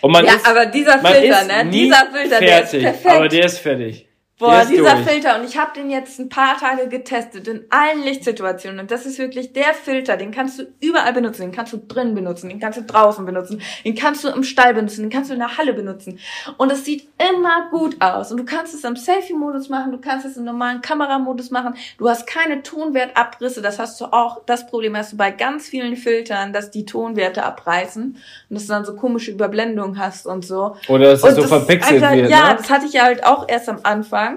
Und 0.00 0.12
man 0.12 0.24
ja, 0.24 0.34
ist, 0.34 0.46
aber 0.46 0.66
dieser 0.66 0.98
Filter, 0.98 1.44
ne? 1.44 1.70
Dieser 1.70 2.06
Filter, 2.12 2.36
fertig, 2.36 2.48
der 2.48 2.62
ist 2.62 2.70
perfekt. 2.70 3.16
Aber 3.16 3.28
der 3.28 3.44
ist 3.44 3.58
fertig. 3.58 4.06
Boah, 4.40 4.64
dieser 4.64 4.94
durch. 4.94 5.06
Filter. 5.06 5.38
Und 5.38 5.44
ich 5.44 5.58
habe 5.58 5.72
den 5.76 5.90
jetzt 5.90 6.18
ein 6.18 6.30
paar 6.30 6.58
Tage 6.58 6.88
getestet 6.88 7.46
in 7.46 7.66
allen 7.68 8.02
Lichtsituationen. 8.02 8.80
Und 8.80 8.90
das 8.90 9.04
ist 9.04 9.18
wirklich 9.18 9.52
der 9.52 9.74
Filter, 9.74 10.16
den 10.16 10.30
kannst 10.30 10.58
du 10.58 10.66
überall 10.80 11.12
benutzen. 11.12 11.42
Den 11.42 11.52
kannst 11.52 11.74
du 11.74 11.76
drin 11.76 12.14
benutzen, 12.14 12.48
den 12.48 12.58
kannst 12.58 12.78
du 12.78 12.82
draußen 12.82 13.26
benutzen, 13.26 13.60
den 13.84 13.94
kannst 13.94 14.24
du 14.24 14.28
im 14.28 14.42
Stall 14.42 14.72
benutzen, 14.72 15.02
den 15.02 15.10
kannst 15.10 15.28
du 15.28 15.34
in 15.34 15.40
der 15.40 15.58
Halle 15.58 15.74
benutzen. 15.74 16.18
Und 16.56 16.72
es 16.72 16.86
sieht 16.86 17.06
immer 17.18 17.68
gut 17.70 18.00
aus. 18.00 18.30
Und 18.30 18.38
du 18.38 18.44
kannst 18.46 18.74
es 18.74 18.82
im 18.82 18.96
Selfie-Modus 18.96 19.68
machen, 19.68 19.92
du 19.92 19.98
kannst 19.98 20.24
es 20.24 20.38
im 20.38 20.44
normalen 20.44 20.80
Kameramodus 20.80 21.50
machen. 21.50 21.74
Du 21.98 22.08
hast 22.08 22.26
keine 22.26 22.62
Tonwertabrisse. 22.62 23.60
Das 23.60 23.78
hast 23.78 24.00
du 24.00 24.06
auch, 24.06 24.40
das 24.46 24.66
Problem 24.66 24.96
hast 24.96 25.12
du 25.12 25.16
bei 25.18 25.30
ganz 25.32 25.68
vielen 25.68 25.96
Filtern, 25.96 26.54
dass 26.54 26.70
die 26.70 26.86
Tonwerte 26.86 27.44
abreißen 27.44 28.02
und 28.04 28.54
dass 28.54 28.66
du 28.66 28.72
dann 28.72 28.86
so 28.86 28.96
komische 28.96 29.32
Überblendungen 29.32 29.98
hast 29.98 30.26
und 30.26 30.46
so. 30.46 30.76
Oder 30.88 31.10
dass 31.10 31.24
es 31.24 31.36
so 31.36 31.42
verpixelt 31.42 32.00
wird. 32.00 32.30
Ja, 32.30 32.48
ne? 32.48 32.56
das 32.56 32.70
hatte 32.70 32.86
ich 32.86 32.94
ja 32.94 33.02
halt 33.02 33.26
auch 33.26 33.46
erst 33.46 33.68
am 33.68 33.80
Anfang. 33.82 34.29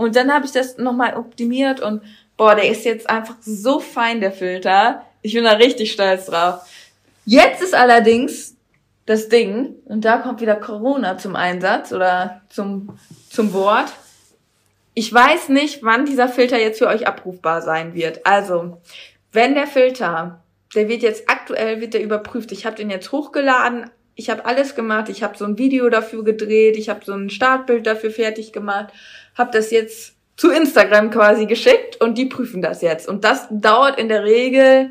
Und 0.00 0.16
dann 0.16 0.32
habe 0.32 0.46
ich 0.46 0.52
das 0.52 0.78
nochmal 0.78 1.14
optimiert 1.14 1.80
und 1.80 2.00
boah, 2.38 2.54
der 2.54 2.70
ist 2.70 2.86
jetzt 2.86 3.10
einfach 3.10 3.36
so 3.42 3.80
fein, 3.80 4.22
der 4.22 4.32
Filter. 4.32 5.04
Ich 5.20 5.34
bin 5.34 5.44
da 5.44 5.52
richtig 5.52 5.92
stolz 5.92 6.24
drauf. 6.24 6.62
Jetzt 7.26 7.62
ist 7.62 7.74
allerdings 7.74 8.56
das 9.04 9.28
Ding, 9.28 9.74
und 9.84 10.06
da 10.06 10.16
kommt 10.16 10.40
wieder 10.40 10.56
Corona 10.56 11.18
zum 11.18 11.36
Einsatz 11.36 11.92
oder 11.92 12.40
zum, 12.48 12.98
zum 13.28 13.52
Wort. 13.52 13.92
Ich 14.94 15.12
weiß 15.12 15.50
nicht, 15.50 15.82
wann 15.82 16.06
dieser 16.06 16.30
Filter 16.30 16.58
jetzt 16.58 16.78
für 16.78 16.86
euch 16.86 17.06
abrufbar 17.06 17.60
sein 17.60 17.92
wird. 17.92 18.24
Also, 18.24 18.80
wenn 19.32 19.54
der 19.54 19.66
Filter, 19.66 20.42
der 20.74 20.88
wird 20.88 21.02
jetzt 21.02 21.28
aktuell, 21.28 21.82
wird 21.82 21.92
der 21.92 22.02
überprüft. 22.02 22.52
Ich 22.52 22.64
habe 22.64 22.76
den 22.76 22.88
jetzt 22.88 23.12
hochgeladen, 23.12 23.90
ich 24.14 24.30
habe 24.30 24.44
alles 24.46 24.74
gemacht, 24.74 25.10
ich 25.10 25.22
habe 25.22 25.36
so 25.36 25.44
ein 25.44 25.58
Video 25.58 25.90
dafür 25.90 26.24
gedreht, 26.24 26.76
ich 26.78 26.88
habe 26.88 27.04
so 27.04 27.12
ein 27.12 27.28
Startbild 27.30 27.86
dafür 27.86 28.10
fertig 28.10 28.52
gemacht, 28.52 28.92
habe 29.40 29.50
das 29.52 29.72
jetzt 29.72 30.14
zu 30.36 30.50
Instagram 30.50 31.10
quasi 31.10 31.46
geschickt 31.46 32.00
und 32.00 32.16
die 32.16 32.26
prüfen 32.26 32.62
das 32.62 32.80
jetzt. 32.80 33.08
Und 33.08 33.24
das 33.24 33.48
dauert 33.50 33.98
in 33.98 34.08
der 34.08 34.22
Regel 34.22 34.90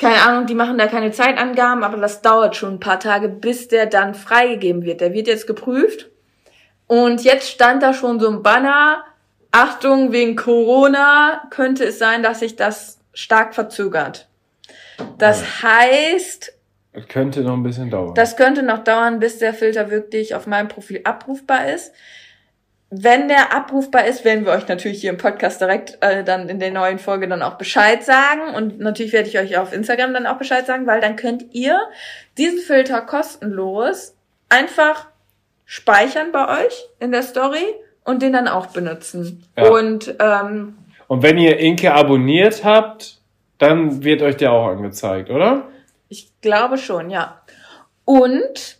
keine 0.00 0.22
Ahnung, 0.22 0.46
die 0.46 0.54
machen 0.54 0.78
da 0.78 0.86
keine 0.86 1.12
Zeitangaben, 1.12 1.84
aber 1.84 1.98
das 1.98 2.22
dauert 2.22 2.56
schon 2.56 2.74
ein 2.74 2.80
paar 2.80 2.98
Tage, 2.98 3.28
bis 3.28 3.68
der 3.68 3.84
dann 3.84 4.14
freigegeben 4.14 4.82
wird. 4.82 5.02
Der 5.02 5.12
wird 5.12 5.28
jetzt 5.28 5.46
geprüft. 5.46 6.08
Und 6.86 7.22
jetzt 7.22 7.50
stand 7.50 7.82
da 7.82 7.92
schon 7.92 8.18
so 8.18 8.30
ein 8.30 8.42
Banner. 8.42 9.04
Achtung, 9.52 10.10
wegen 10.10 10.36
Corona 10.36 11.42
könnte 11.50 11.84
es 11.84 11.98
sein, 11.98 12.22
dass 12.22 12.40
sich 12.40 12.56
das 12.56 12.98
stark 13.12 13.54
verzögert. 13.54 14.26
Das 15.18 15.62
heißt. 15.62 16.54
Könnte 17.08 17.42
noch 17.42 17.52
ein 17.52 17.62
bisschen 17.62 17.90
dauern. 17.90 18.14
Das 18.14 18.36
könnte 18.38 18.62
noch 18.62 18.82
dauern, 18.82 19.18
bis 19.20 19.38
der 19.38 19.52
Filter 19.52 19.90
wirklich 19.90 20.34
auf 20.34 20.46
meinem 20.46 20.68
Profil 20.68 21.02
abrufbar 21.04 21.68
ist. 21.68 21.92
Wenn 22.92 23.28
der 23.28 23.54
abrufbar 23.54 24.06
ist, 24.06 24.24
werden 24.24 24.44
wir 24.44 24.52
euch 24.52 24.66
natürlich 24.66 25.00
hier 25.00 25.10
im 25.10 25.16
Podcast 25.16 25.60
direkt 25.60 25.98
äh, 26.00 26.24
dann 26.24 26.48
in 26.48 26.58
der 26.58 26.72
neuen 26.72 26.98
Folge 26.98 27.28
dann 27.28 27.40
auch 27.40 27.56
Bescheid 27.56 28.02
sagen. 28.02 28.52
Und 28.54 28.80
natürlich 28.80 29.12
werde 29.12 29.28
ich 29.28 29.38
euch 29.38 29.56
auf 29.58 29.72
Instagram 29.72 30.12
dann 30.12 30.26
auch 30.26 30.38
Bescheid 30.38 30.66
sagen, 30.66 30.88
weil 30.88 31.00
dann 31.00 31.14
könnt 31.14 31.54
ihr 31.54 31.78
diesen 32.36 32.58
Filter 32.58 33.00
kostenlos 33.02 34.16
einfach 34.48 35.06
speichern 35.66 36.32
bei 36.32 36.64
euch 36.64 36.88
in 36.98 37.12
der 37.12 37.22
Story 37.22 37.64
und 38.04 38.22
den 38.22 38.32
dann 38.32 38.48
auch 38.48 38.66
benutzen. 38.66 39.44
Ja. 39.56 39.70
Und, 39.70 40.16
ähm, 40.18 40.76
und 41.06 41.22
wenn 41.22 41.38
ihr 41.38 41.58
Inke 41.58 41.94
abonniert 41.94 42.64
habt, 42.64 43.18
dann 43.58 44.02
wird 44.02 44.20
euch 44.22 44.36
der 44.36 44.52
auch 44.52 44.66
angezeigt, 44.66 45.30
oder? 45.30 45.68
Ich 46.08 46.32
glaube 46.40 46.76
schon, 46.76 47.08
ja. 47.08 47.40
Und 48.04 48.78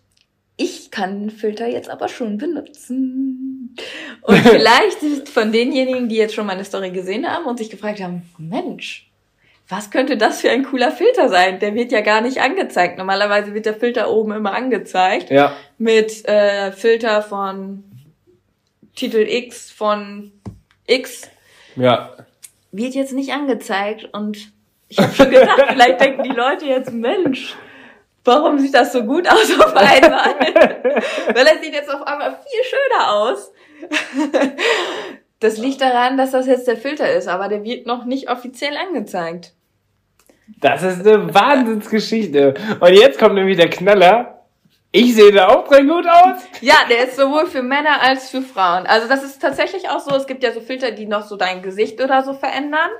ich 0.57 0.91
kann 0.91 1.21
den 1.21 1.31
Filter 1.31 1.69
jetzt 1.69 1.89
aber 1.89 2.09
schon 2.09 2.39
benutzen. 2.39 3.60
Und 4.23 4.39
vielleicht 4.49 5.29
von 5.29 5.53
denjenigen, 5.53 6.09
die 6.09 6.17
jetzt 6.17 6.35
schon 6.35 6.47
meine 6.47 6.65
Story 6.65 6.91
gesehen 6.91 7.27
haben 7.27 7.47
und 7.47 7.59
sich 7.59 7.71
gefragt 7.71 8.01
haben, 8.01 8.23
Mensch, 8.39 9.11
was 9.69 9.91
könnte 9.91 10.17
das 10.17 10.41
für 10.41 10.51
ein 10.51 10.65
cooler 10.65 10.91
Filter 10.91 11.29
sein? 11.29 11.61
Der 11.61 11.75
wird 11.75 11.93
ja 11.93 12.01
gar 12.01 12.21
nicht 12.21 12.41
angezeigt. 12.41 12.99
Normalerweise 12.99 13.55
wird 13.55 13.67
der 13.67 13.75
Filter 13.75 14.11
oben 14.11 14.33
immer 14.33 14.53
angezeigt. 14.53 15.31
Ja. 15.31 15.55
Mit 15.79 16.29
äh, 16.29 16.73
Filter 16.73 17.23
von 17.23 17.85
Titel 18.97 19.25
X 19.29 19.71
von 19.71 20.33
X. 20.87 21.31
Ja. 21.77 22.11
Wird 22.73 22.95
jetzt 22.95 23.13
nicht 23.13 23.33
angezeigt 23.33 24.09
und 24.13 24.53
ich 24.89 24.99
habe 24.99 25.15
schon 25.15 25.31
gedacht, 25.31 25.63
vielleicht 25.69 26.01
denken 26.01 26.25
die 26.25 26.31
Leute 26.31 26.67
jetzt, 26.67 26.93
Mensch, 26.93 27.55
warum 28.25 28.59
sieht 28.59 28.75
das 28.75 28.93
so 28.93 29.05
gut 29.05 29.29
aus 29.29 29.51
auf 29.59 29.77
einmal? 29.77 30.35
Weil 31.33 31.47
es 31.47 31.63
sieht 31.63 31.75
jetzt 31.75 31.89
auf 31.89 32.03
einmal 32.03 32.33
viel 32.33 32.65
schöner 32.65 33.13
aus. 33.13 33.53
Das 35.41 35.57
liegt 35.57 35.81
daran, 35.81 36.19
dass 36.19 36.33
das 36.33 36.47
jetzt 36.47 36.69
der 36.69 36.77
Filter 36.77 37.11
ist, 37.11 37.27
aber 37.27 37.49
der 37.49 37.65
wird 37.65 37.87
noch 37.87 38.05
nicht 38.05 38.31
offiziell 38.31 38.77
angezeigt. 38.77 39.55
Das 40.61 40.83
ist 40.83 41.07
eine 41.07 41.33
Wahnsinnsgeschichte. 41.35 42.55
Und 42.79 42.93
jetzt 42.93 43.19
kommt 43.19 43.37
nämlich 43.37 43.57
der 43.57 43.71
Knaller. 43.71 44.45
Ich 44.93 45.15
sehe 45.15 45.33
da 45.33 45.49
auch 45.49 45.67
drin 45.67 45.89
gut 45.89 46.05
aus. 46.07 46.43
Ja, 46.61 46.75
der 46.91 47.05
ist 47.05 47.17
sowohl 47.17 47.47
für 47.47 47.63
Männer 47.63 48.03
als 48.03 48.29
für 48.31 48.43
Frauen. 48.43 48.87
Also 48.87 49.09
das 49.09 49.23
ist 49.23 49.41
tatsächlich 49.41 49.89
auch 49.89 50.01
so. 50.01 50.15
Es 50.15 50.27
gibt 50.27 50.43
ja 50.43 50.53
so 50.53 50.61
Filter, 50.61 50.91
die 50.91 51.07
noch 51.07 51.23
so 51.23 51.37
dein 51.37 51.63
Gesicht 51.63 52.03
oder 52.03 52.23
so 52.23 52.35
verändern. 52.35 52.91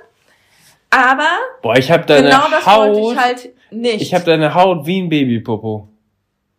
Aber 0.89 1.37
Boah, 1.61 1.77
ich 1.77 1.91
hab 1.91 2.07
deine 2.07 2.29
genau 2.29 2.49
das 2.49 2.65
Haut, 2.65 2.95
wollte 2.95 3.11
ich 3.11 3.17
halt 3.17 3.49
nicht. 3.71 4.01
Ich 4.01 4.13
habe 4.13 4.25
deine 4.25 4.53
Haut 4.55 4.85
wie 4.87 5.01
ein 5.01 5.09
Babypopo. 5.09 5.89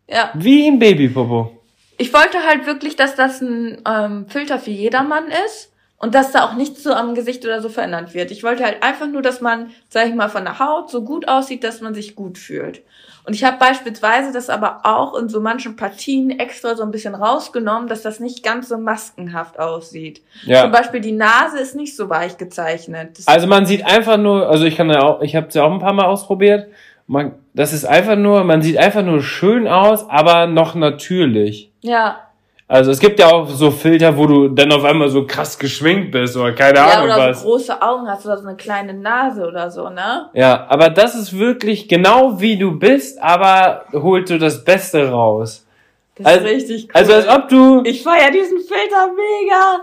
Ja. 0.08 0.30
Wie 0.34 0.68
ein 0.68 0.78
Babypopo. 0.78 1.61
Ich 1.98 2.12
wollte 2.12 2.44
halt 2.46 2.66
wirklich, 2.66 2.96
dass 2.96 3.14
das 3.14 3.40
ein 3.40 3.82
ähm, 3.86 4.26
Filter 4.28 4.58
für 4.58 4.70
jedermann 4.70 5.24
ist 5.46 5.72
und 5.98 6.16
dass 6.16 6.32
da 6.32 6.44
auch 6.44 6.54
nichts 6.54 6.82
so 6.82 6.92
am 6.92 7.14
Gesicht 7.14 7.44
oder 7.44 7.60
so 7.60 7.68
verändert 7.68 8.12
wird. 8.12 8.32
Ich 8.32 8.42
wollte 8.42 8.64
halt 8.64 8.82
einfach 8.82 9.06
nur, 9.06 9.22
dass 9.22 9.40
man, 9.40 9.70
sag 9.88 10.08
ich 10.08 10.14
mal, 10.14 10.28
von 10.28 10.44
der 10.44 10.58
Haut 10.58 10.90
so 10.90 11.04
gut 11.04 11.28
aussieht, 11.28 11.62
dass 11.62 11.80
man 11.80 11.94
sich 11.94 12.16
gut 12.16 12.38
fühlt. 12.38 12.82
Und 13.24 13.34
ich 13.34 13.44
habe 13.44 13.56
beispielsweise 13.58 14.32
das 14.32 14.50
aber 14.50 14.80
auch 14.82 15.16
in 15.16 15.28
so 15.28 15.40
manchen 15.40 15.76
Partien 15.76 16.30
extra 16.30 16.74
so 16.74 16.82
ein 16.82 16.90
bisschen 16.90 17.14
rausgenommen, 17.14 17.88
dass 17.88 18.02
das 18.02 18.18
nicht 18.18 18.42
ganz 18.42 18.68
so 18.68 18.78
maskenhaft 18.78 19.60
aussieht. 19.60 20.22
Ja. 20.44 20.62
Zum 20.62 20.72
Beispiel 20.72 21.00
die 21.00 21.12
Nase 21.12 21.60
ist 21.60 21.76
nicht 21.76 21.96
so 21.96 22.08
weich 22.08 22.36
gezeichnet. 22.36 23.18
Das 23.18 23.28
also 23.28 23.46
man 23.46 23.64
sieht 23.64 23.86
einfach 23.86 24.16
nur, 24.16 24.48
also 24.48 24.64
ich 24.64 24.76
kann 24.76 24.90
ja 24.90 25.02
auch, 25.02 25.22
ich 25.22 25.36
habe 25.36 25.46
es 25.46 25.54
ja 25.54 25.62
auch 25.62 25.72
ein 25.72 25.78
paar 25.78 25.92
Mal 25.92 26.06
ausprobiert. 26.06 26.66
Man, 27.06 27.34
das 27.54 27.72
ist 27.72 27.84
einfach 27.84 28.16
nur, 28.16 28.42
man 28.42 28.60
sieht 28.60 28.76
einfach 28.76 29.04
nur 29.04 29.22
schön 29.22 29.68
aus, 29.68 30.08
aber 30.08 30.48
noch 30.48 30.74
natürlich. 30.74 31.71
Ja. 31.82 32.28
Also 32.68 32.90
es 32.90 33.00
gibt 33.00 33.18
ja 33.18 33.28
auch 33.28 33.48
so 33.48 33.70
Filter, 33.70 34.16
wo 34.16 34.26
du 34.26 34.48
dann 34.48 34.72
auf 34.72 34.82
einmal 34.84 35.10
so 35.10 35.26
krass 35.26 35.58
geschwingt 35.58 36.10
bist 36.10 36.36
oder 36.36 36.52
keine 36.52 36.78
ja, 36.78 36.86
Ahnung 36.86 37.04
oder 37.04 37.28
was. 37.28 37.42
so 37.42 37.48
große 37.48 37.82
Augen 37.82 38.08
hast 38.08 38.24
oder 38.24 38.38
so 38.38 38.48
eine 38.48 38.56
kleine 38.56 38.94
Nase 38.94 39.46
oder 39.46 39.70
so, 39.70 39.90
ne? 39.90 40.30
Ja, 40.32 40.66
aber 40.70 40.88
das 40.88 41.14
ist 41.14 41.38
wirklich 41.38 41.86
genau 41.86 42.40
wie 42.40 42.56
du 42.56 42.78
bist, 42.78 43.22
aber 43.22 43.84
holt 43.92 44.30
du 44.30 44.38
das 44.38 44.64
Beste 44.64 45.10
raus. 45.10 45.66
Das 46.14 46.26
also, 46.26 46.46
ist 46.46 46.52
richtig 46.54 46.84
cool. 46.84 46.90
Also 46.94 47.12
als 47.12 47.28
ob 47.28 47.48
du... 47.50 47.82
Ich 47.84 48.02
feier 48.02 48.30
diesen 48.30 48.60
Filter 48.60 49.10
mega. 49.12 49.82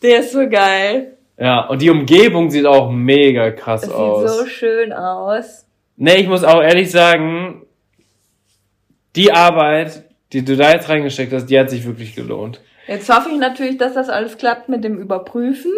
Der 0.00 0.20
ist 0.20 0.32
so 0.32 0.48
geil. 0.48 1.16
Ja, 1.36 1.66
und 1.66 1.82
die 1.82 1.90
Umgebung 1.90 2.48
sieht 2.48 2.66
auch 2.66 2.92
mega 2.92 3.50
krass 3.50 3.80
das 3.80 3.90
aus. 3.90 4.20
Sieht 4.20 4.40
so 4.40 4.46
schön 4.46 4.92
aus. 4.92 5.66
Nee, 5.96 6.16
ich 6.16 6.28
muss 6.28 6.44
auch 6.44 6.62
ehrlich 6.62 6.92
sagen, 6.92 7.62
die 9.16 9.32
Arbeit, 9.32 10.04
die 10.34 10.44
du 10.44 10.56
da 10.56 10.72
jetzt 10.72 10.88
reingesteckt 10.88 11.32
hast, 11.32 11.46
die 11.46 11.58
hat 11.58 11.70
sich 11.70 11.86
wirklich 11.86 12.14
gelohnt. 12.14 12.60
Jetzt 12.86 13.08
hoffe 13.08 13.30
ich 13.30 13.38
natürlich, 13.38 13.78
dass 13.78 13.94
das 13.94 14.08
alles 14.08 14.36
klappt 14.36 14.68
mit 14.68 14.84
dem 14.84 14.98
Überprüfen 14.98 15.72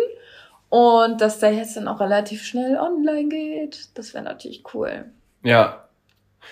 und 0.71 1.21
dass 1.21 1.39
der 1.39 1.53
jetzt 1.53 1.77
dann 1.77 1.87
auch 1.87 2.01
relativ 2.01 2.43
schnell 2.43 2.79
online 2.79 3.29
geht. 3.29 3.91
Das 3.95 4.15
wäre 4.15 4.25
natürlich 4.25 4.65
cool. 4.75 5.05
Ja. 5.45 5.85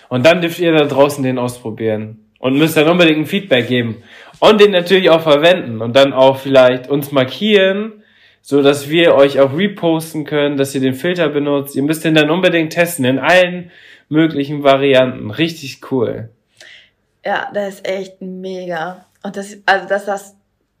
Und 0.07 0.25
dann 0.25 0.41
dürft 0.41 0.59
ihr 0.59 0.71
da 0.71 0.85
draußen 0.85 1.23
den 1.23 1.39
ausprobieren 1.39 2.25
und 2.39 2.57
müsst 2.57 2.77
dann 2.77 2.89
unbedingt 2.89 3.19
ein 3.19 3.25
Feedback 3.25 3.67
geben 3.67 4.03
und 4.39 4.61
den 4.61 4.71
natürlich 4.71 5.09
auch 5.09 5.21
verwenden 5.21 5.81
und 5.81 5.95
dann 5.95 6.13
auch 6.13 6.37
vielleicht 6.37 6.89
uns 6.89 7.11
markieren, 7.11 8.03
so 8.41 8.61
dass 8.61 8.89
wir 8.89 9.15
euch 9.15 9.39
auch 9.39 9.57
reposten 9.57 10.25
können, 10.25 10.57
dass 10.57 10.75
ihr 10.75 10.81
den 10.81 10.93
Filter 10.93 11.29
benutzt. 11.29 11.75
Ihr 11.75 11.83
müsst 11.83 12.05
den 12.05 12.13
dann 12.13 12.29
unbedingt 12.29 12.71
testen 12.71 13.05
in 13.05 13.19
allen 13.19 13.71
möglichen 14.09 14.63
Varianten. 14.63 15.31
Richtig 15.31 15.91
cool. 15.91 16.29
Ja, 17.25 17.51
der 17.51 17.69
ist 17.69 17.87
echt 17.87 18.21
mega. 18.21 19.05
Und 19.23 19.35
das, 19.35 19.57
also, 19.65 19.87
dass 19.87 20.05
das 20.05 20.35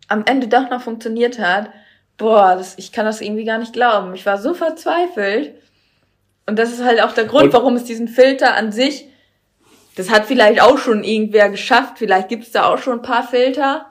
am 0.07 0.23
Ende 0.25 0.47
doch 0.47 0.69
noch 0.69 0.81
funktioniert 0.81 1.39
hat, 1.39 1.69
boah, 2.17 2.55
das, 2.55 2.77
ich 2.77 2.91
kann 2.91 3.05
das 3.05 3.21
irgendwie 3.21 3.45
gar 3.45 3.57
nicht 3.57 3.73
glauben. 3.73 4.13
Ich 4.13 4.25
war 4.25 4.37
so 4.37 4.53
verzweifelt. 4.53 5.55
Und 6.45 6.59
das 6.59 6.71
ist 6.71 6.83
halt 6.83 7.01
auch 7.01 7.13
der 7.13 7.25
Grund, 7.25 7.45
Und 7.45 7.53
warum 7.53 7.75
es 7.75 7.85
diesen 7.85 8.07
Filter 8.07 8.55
an 8.55 8.71
sich, 8.71 9.09
das 9.95 10.11
hat 10.11 10.25
vielleicht 10.25 10.61
auch 10.61 10.77
schon 10.77 11.03
irgendwer 11.03 11.49
geschafft, 11.49 11.97
vielleicht 11.97 12.29
gibt 12.29 12.43
es 12.43 12.51
da 12.51 12.65
auch 12.65 12.77
schon 12.77 12.99
ein 12.99 13.01
paar 13.01 13.27
Filter, 13.27 13.85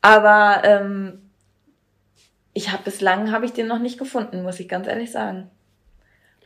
aber 0.00 0.62
ähm, 0.64 1.30
ich 2.54 2.70
habe 2.72 2.84
bislang 2.84 3.32
habe 3.32 3.44
ich 3.44 3.52
den 3.52 3.66
noch 3.66 3.80
nicht 3.80 3.98
gefunden, 3.98 4.42
muss 4.42 4.60
ich 4.60 4.68
ganz 4.68 4.86
ehrlich 4.86 5.10
sagen. 5.10 5.50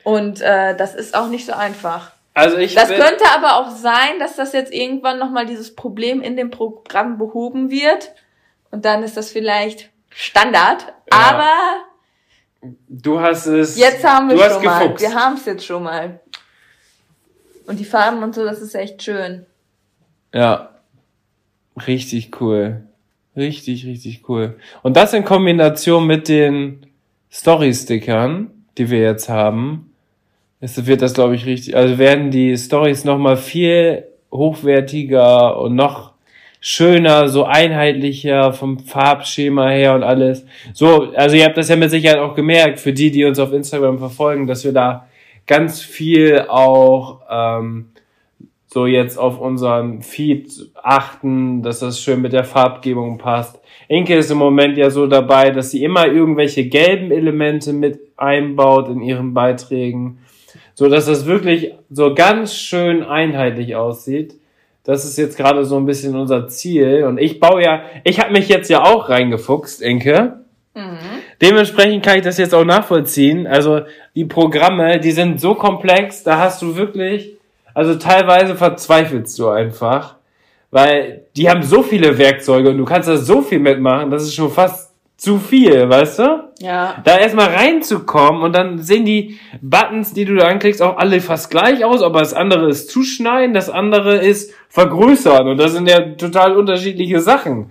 Und 0.02 0.40
äh, 0.40 0.76
das 0.76 0.94
ist 0.94 1.14
auch 1.14 1.28
nicht 1.28 1.46
so 1.46 1.52
einfach. 1.52 2.12
Also 2.34 2.56
ich 2.56 2.74
das 2.74 2.88
könnte 2.88 3.24
aber 3.34 3.56
auch 3.56 3.70
sein, 3.70 4.18
dass 4.18 4.36
das 4.36 4.52
jetzt 4.52 4.72
irgendwann 4.72 5.18
nochmal 5.18 5.46
dieses 5.46 5.74
Problem 5.74 6.22
in 6.22 6.36
dem 6.36 6.50
Programm 6.50 7.18
behoben 7.18 7.70
wird. 7.70 8.12
Und 8.70 8.84
dann 8.84 9.02
ist 9.02 9.16
das 9.16 9.30
vielleicht 9.30 9.90
Standard. 10.08 10.86
Ja. 11.10 11.18
Aber 11.18 12.72
du 12.88 13.20
hast 13.20 13.46
es. 13.46 13.78
Jetzt 13.78 14.02
haben 14.04 14.30
wir 14.30 14.38
schon 14.38 14.64
mal. 14.64 14.82
Gefuchst. 14.84 15.02
Wir 15.02 15.14
haben 15.14 15.34
es 15.34 15.44
jetzt 15.44 15.66
schon 15.66 15.82
mal. 15.82 16.20
Und 17.66 17.78
die 17.78 17.84
Farben 17.84 18.22
und 18.22 18.34
so, 18.34 18.44
das 18.44 18.60
ist 18.60 18.74
echt 18.74 19.02
schön. 19.02 19.46
Ja. 20.32 20.70
Richtig 21.86 22.40
cool. 22.40 22.86
Richtig, 23.36 23.86
richtig 23.86 24.28
cool. 24.28 24.58
Und 24.82 24.96
das 24.96 25.14
in 25.14 25.24
Kombination 25.24 26.06
mit 26.06 26.28
den 26.28 26.86
Story-Stickern, 27.30 28.50
die 28.76 28.90
wir 28.90 29.00
jetzt 29.00 29.28
haben, 29.28 29.91
es 30.62 30.86
wird 30.86 31.02
das, 31.02 31.12
glaube 31.12 31.34
ich, 31.34 31.44
richtig, 31.44 31.76
also 31.76 31.98
werden 31.98 32.30
die 32.30 32.56
Stories 32.56 33.04
nochmal 33.04 33.36
viel 33.36 34.04
hochwertiger 34.30 35.60
und 35.60 35.74
noch 35.74 36.12
schöner, 36.60 37.28
so 37.28 37.44
einheitlicher 37.44 38.52
vom 38.52 38.78
Farbschema 38.78 39.68
her 39.70 39.96
und 39.96 40.04
alles. 40.04 40.46
So, 40.72 41.12
also 41.16 41.34
ihr 41.34 41.46
habt 41.46 41.56
das 41.56 41.68
ja 41.68 41.74
mit 41.74 41.90
Sicherheit 41.90 42.20
auch 42.20 42.36
gemerkt, 42.36 42.78
für 42.78 42.92
die, 42.92 43.10
die 43.10 43.24
uns 43.24 43.40
auf 43.40 43.52
Instagram 43.52 43.98
verfolgen, 43.98 44.46
dass 44.46 44.64
wir 44.64 44.72
da 44.72 45.08
ganz 45.48 45.80
viel 45.80 46.44
auch 46.48 47.22
ähm, 47.28 47.88
so 48.68 48.86
jetzt 48.86 49.18
auf 49.18 49.40
unseren 49.40 50.02
Feed 50.02 50.48
achten, 50.80 51.64
dass 51.64 51.80
das 51.80 52.00
schön 52.00 52.22
mit 52.22 52.32
der 52.32 52.44
Farbgebung 52.44 53.18
passt. 53.18 53.60
Inke 53.88 54.14
ist 54.14 54.30
im 54.30 54.38
Moment 54.38 54.78
ja 54.78 54.90
so 54.90 55.08
dabei, 55.08 55.50
dass 55.50 55.72
sie 55.72 55.82
immer 55.82 56.06
irgendwelche 56.06 56.68
gelben 56.68 57.10
Elemente 57.10 57.72
mit 57.72 57.98
einbaut 58.16 58.88
in 58.88 59.02
ihren 59.02 59.34
Beiträgen, 59.34 60.20
so 60.74 60.88
dass 60.88 61.06
das 61.06 61.26
wirklich 61.26 61.74
so 61.90 62.14
ganz 62.14 62.54
schön 62.54 63.02
einheitlich 63.02 63.76
aussieht. 63.76 64.34
Das 64.84 65.04
ist 65.04 65.16
jetzt 65.16 65.36
gerade 65.36 65.64
so 65.64 65.76
ein 65.76 65.86
bisschen 65.86 66.16
unser 66.16 66.48
Ziel 66.48 67.04
und 67.04 67.18
ich 67.18 67.38
baue 67.38 67.62
ja, 67.62 67.82
ich 68.04 68.18
habe 68.20 68.32
mich 68.32 68.48
jetzt 68.48 68.68
ja 68.68 68.82
auch 68.82 69.08
reingefuchst, 69.08 69.80
Inke. 69.80 70.40
Mhm. 70.74 70.98
Dementsprechend 71.40 72.04
kann 72.04 72.16
ich 72.16 72.24
das 72.24 72.38
jetzt 72.38 72.54
auch 72.54 72.64
nachvollziehen. 72.64 73.46
Also 73.46 73.82
die 74.14 74.24
Programme, 74.24 74.98
die 75.00 75.12
sind 75.12 75.40
so 75.40 75.54
komplex, 75.54 76.22
da 76.22 76.38
hast 76.38 76.62
du 76.62 76.76
wirklich, 76.76 77.36
also 77.74 77.94
teilweise 77.96 78.54
verzweifelst 78.56 79.38
du 79.38 79.48
einfach, 79.48 80.16
weil 80.70 81.26
die 81.36 81.48
haben 81.48 81.62
so 81.62 81.82
viele 81.82 82.16
Werkzeuge 82.18 82.70
und 82.70 82.78
du 82.78 82.84
kannst 82.84 83.08
da 83.08 83.16
so 83.16 83.42
viel 83.42 83.58
mitmachen, 83.58 84.10
das 84.10 84.22
ist 84.22 84.34
schon 84.34 84.50
fast 84.50 84.91
zu 85.22 85.38
viel, 85.38 85.88
weißt 85.88 86.18
du? 86.18 86.50
Ja. 86.58 86.96
Da 87.04 87.16
erstmal 87.16 87.50
reinzukommen 87.50 88.42
und 88.42 88.56
dann 88.56 88.78
sehen 88.78 89.04
die 89.04 89.38
Buttons, 89.60 90.12
die 90.12 90.24
du 90.24 90.34
da 90.34 90.48
anklickst, 90.48 90.82
auch 90.82 90.96
alle 90.96 91.20
fast 91.20 91.48
gleich 91.48 91.84
aus, 91.84 92.02
aber 92.02 92.18
das 92.18 92.34
andere 92.34 92.68
ist 92.68 92.90
zuschneiden, 92.90 93.54
das 93.54 93.70
andere 93.70 94.16
ist 94.16 94.52
vergrößern 94.68 95.46
und 95.46 95.58
das 95.58 95.74
sind 95.74 95.88
ja 95.88 96.00
total 96.00 96.56
unterschiedliche 96.56 97.20
Sachen. 97.20 97.70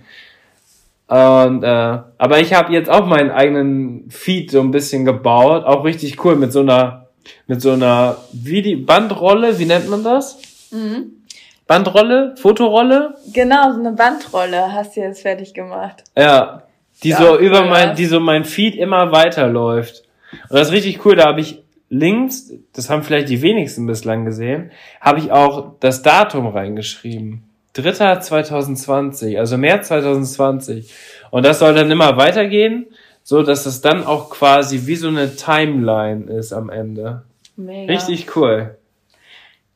Und 1.08 1.62
äh, 1.62 1.98
aber 2.16 2.40
ich 2.40 2.54
habe 2.54 2.72
jetzt 2.72 2.88
auch 2.88 3.04
meinen 3.04 3.30
eigenen 3.30 4.08
Feed 4.08 4.50
so 4.50 4.60
ein 4.60 4.70
bisschen 4.70 5.04
gebaut, 5.04 5.66
auch 5.66 5.84
richtig 5.84 6.24
cool 6.24 6.36
mit 6.36 6.52
so 6.52 6.60
einer 6.60 7.08
mit 7.48 7.60
so 7.60 7.72
einer 7.72 8.16
wie 8.32 8.62
die 8.62 8.76
Bandrolle, 8.76 9.58
wie 9.58 9.66
nennt 9.66 9.90
man 9.90 10.02
das? 10.02 10.40
Mhm. 10.70 11.22
Bandrolle, 11.66 12.34
Fotorolle? 12.38 13.14
Genau, 13.34 13.72
so 13.72 13.78
eine 13.78 13.92
Bandrolle 13.92 14.72
hast 14.72 14.96
du 14.96 15.00
jetzt 15.00 15.20
fertig 15.20 15.52
gemacht. 15.52 16.02
Ja, 16.16 16.62
die 17.02 17.10
ja, 17.10 17.18
so 17.18 17.38
über 17.38 17.64
mein, 17.64 17.94
die 17.96 18.06
so 18.06 18.20
mein 18.20 18.44
Feed 18.44 18.76
immer 18.76 19.12
weiterläuft. 19.12 20.04
Und 20.48 20.58
das 20.58 20.68
ist 20.68 20.72
richtig 20.72 21.04
cool, 21.04 21.16
da 21.16 21.26
habe 21.26 21.40
ich 21.40 21.62
links, 21.90 22.52
das 22.72 22.88
haben 22.88 23.02
vielleicht 23.02 23.28
die 23.28 23.42
wenigsten 23.42 23.86
bislang 23.86 24.24
gesehen, 24.24 24.70
habe 25.00 25.18
ich 25.18 25.30
auch 25.30 25.74
das 25.80 26.02
Datum 26.02 26.46
reingeschrieben. 26.46 27.44
3.2020, 27.76 29.38
also 29.38 29.56
März 29.56 29.88
2020. 29.88 30.92
Und 31.30 31.44
das 31.44 31.58
soll 31.58 31.74
dann 31.74 31.90
immer 31.90 32.16
weitergehen, 32.16 32.86
so 33.22 33.42
dass 33.42 33.66
es 33.66 33.80
dann 33.80 34.04
auch 34.04 34.30
quasi 34.30 34.86
wie 34.86 34.96
so 34.96 35.08
eine 35.08 35.36
Timeline 35.36 36.30
ist 36.30 36.52
am 36.52 36.70
Ende. 36.70 37.22
Mega. 37.56 37.92
Richtig 37.92 38.36
cool. 38.36 38.76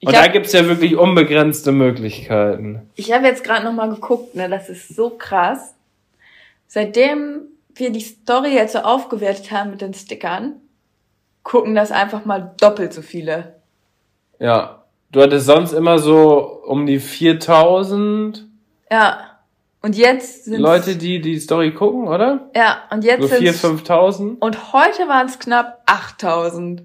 Und 0.02 0.14
hab, 0.14 0.24
da 0.24 0.30
gibt's 0.30 0.52
ja 0.52 0.66
wirklich 0.66 0.96
unbegrenzte 0.96 1.72
Möglichkeiten. 1.72 2.82
Ich 2.96 3.12
habe 3.12 3.26
jetzt 3.26 3.44
gerade 3.44 3.64
nochmal 3.64 3.88
geguckt, 3.88 4.34
ne, 4.34 4.48
das 4.48 4.68
ist 4.68 4.94
so 4.94 5.10
krass. 5.10 5.74
Seitdem 6.66 7.42
wir 7.74 7.90
die 7.90 8.00
Story 8.00 8.54
jetzt 8.54 8.72
so 8.72 8.80
aufgewertet 8.80 9.50
haben 9.50 9.70
mit 9.70 9.80
den 9.80 9.94
Stickern, 9.94 10.60
gucken 11.42 11.74
das 11.74 11.92
einfach 11.92 12.24
mal 12.24 12.54
doppelt 12.60 12.92
so 12.92 13.02
viele. 13.02 13.56
Ja. 14.38 14.82
Du 15.12 15.22
hattest 15.22 15.46
sonst 15.46 15.72
immer 15.72 15.98
so 15.98 16.62
um 16.66 16.84
die 16.84 16.98
4000. 16.98 18.44
Ja. 18.90 19.38
Und 19.80 19.96
jetzt 19.96 20.46
sind 20.46 20.60
Leute, 20.60 20.96
die 20.96 21.20
die 21.20 21.38
Story 21.38 21.72
gucken, 21.72 22.08
oder? 22.08 22.50
Ja, 22.56 22.82
und 22.90 23.04
jetzt 23.04 23.22
so 23.22 23.34
4.000, 23.36 23.84
5.000. 23.86 24.38
Und 24.40 24.72
heute 24.72 25.06
waren 25.06 25.26
es 25.26 25.38
knapp 25.38 25.84
8.000. 25.86 26.82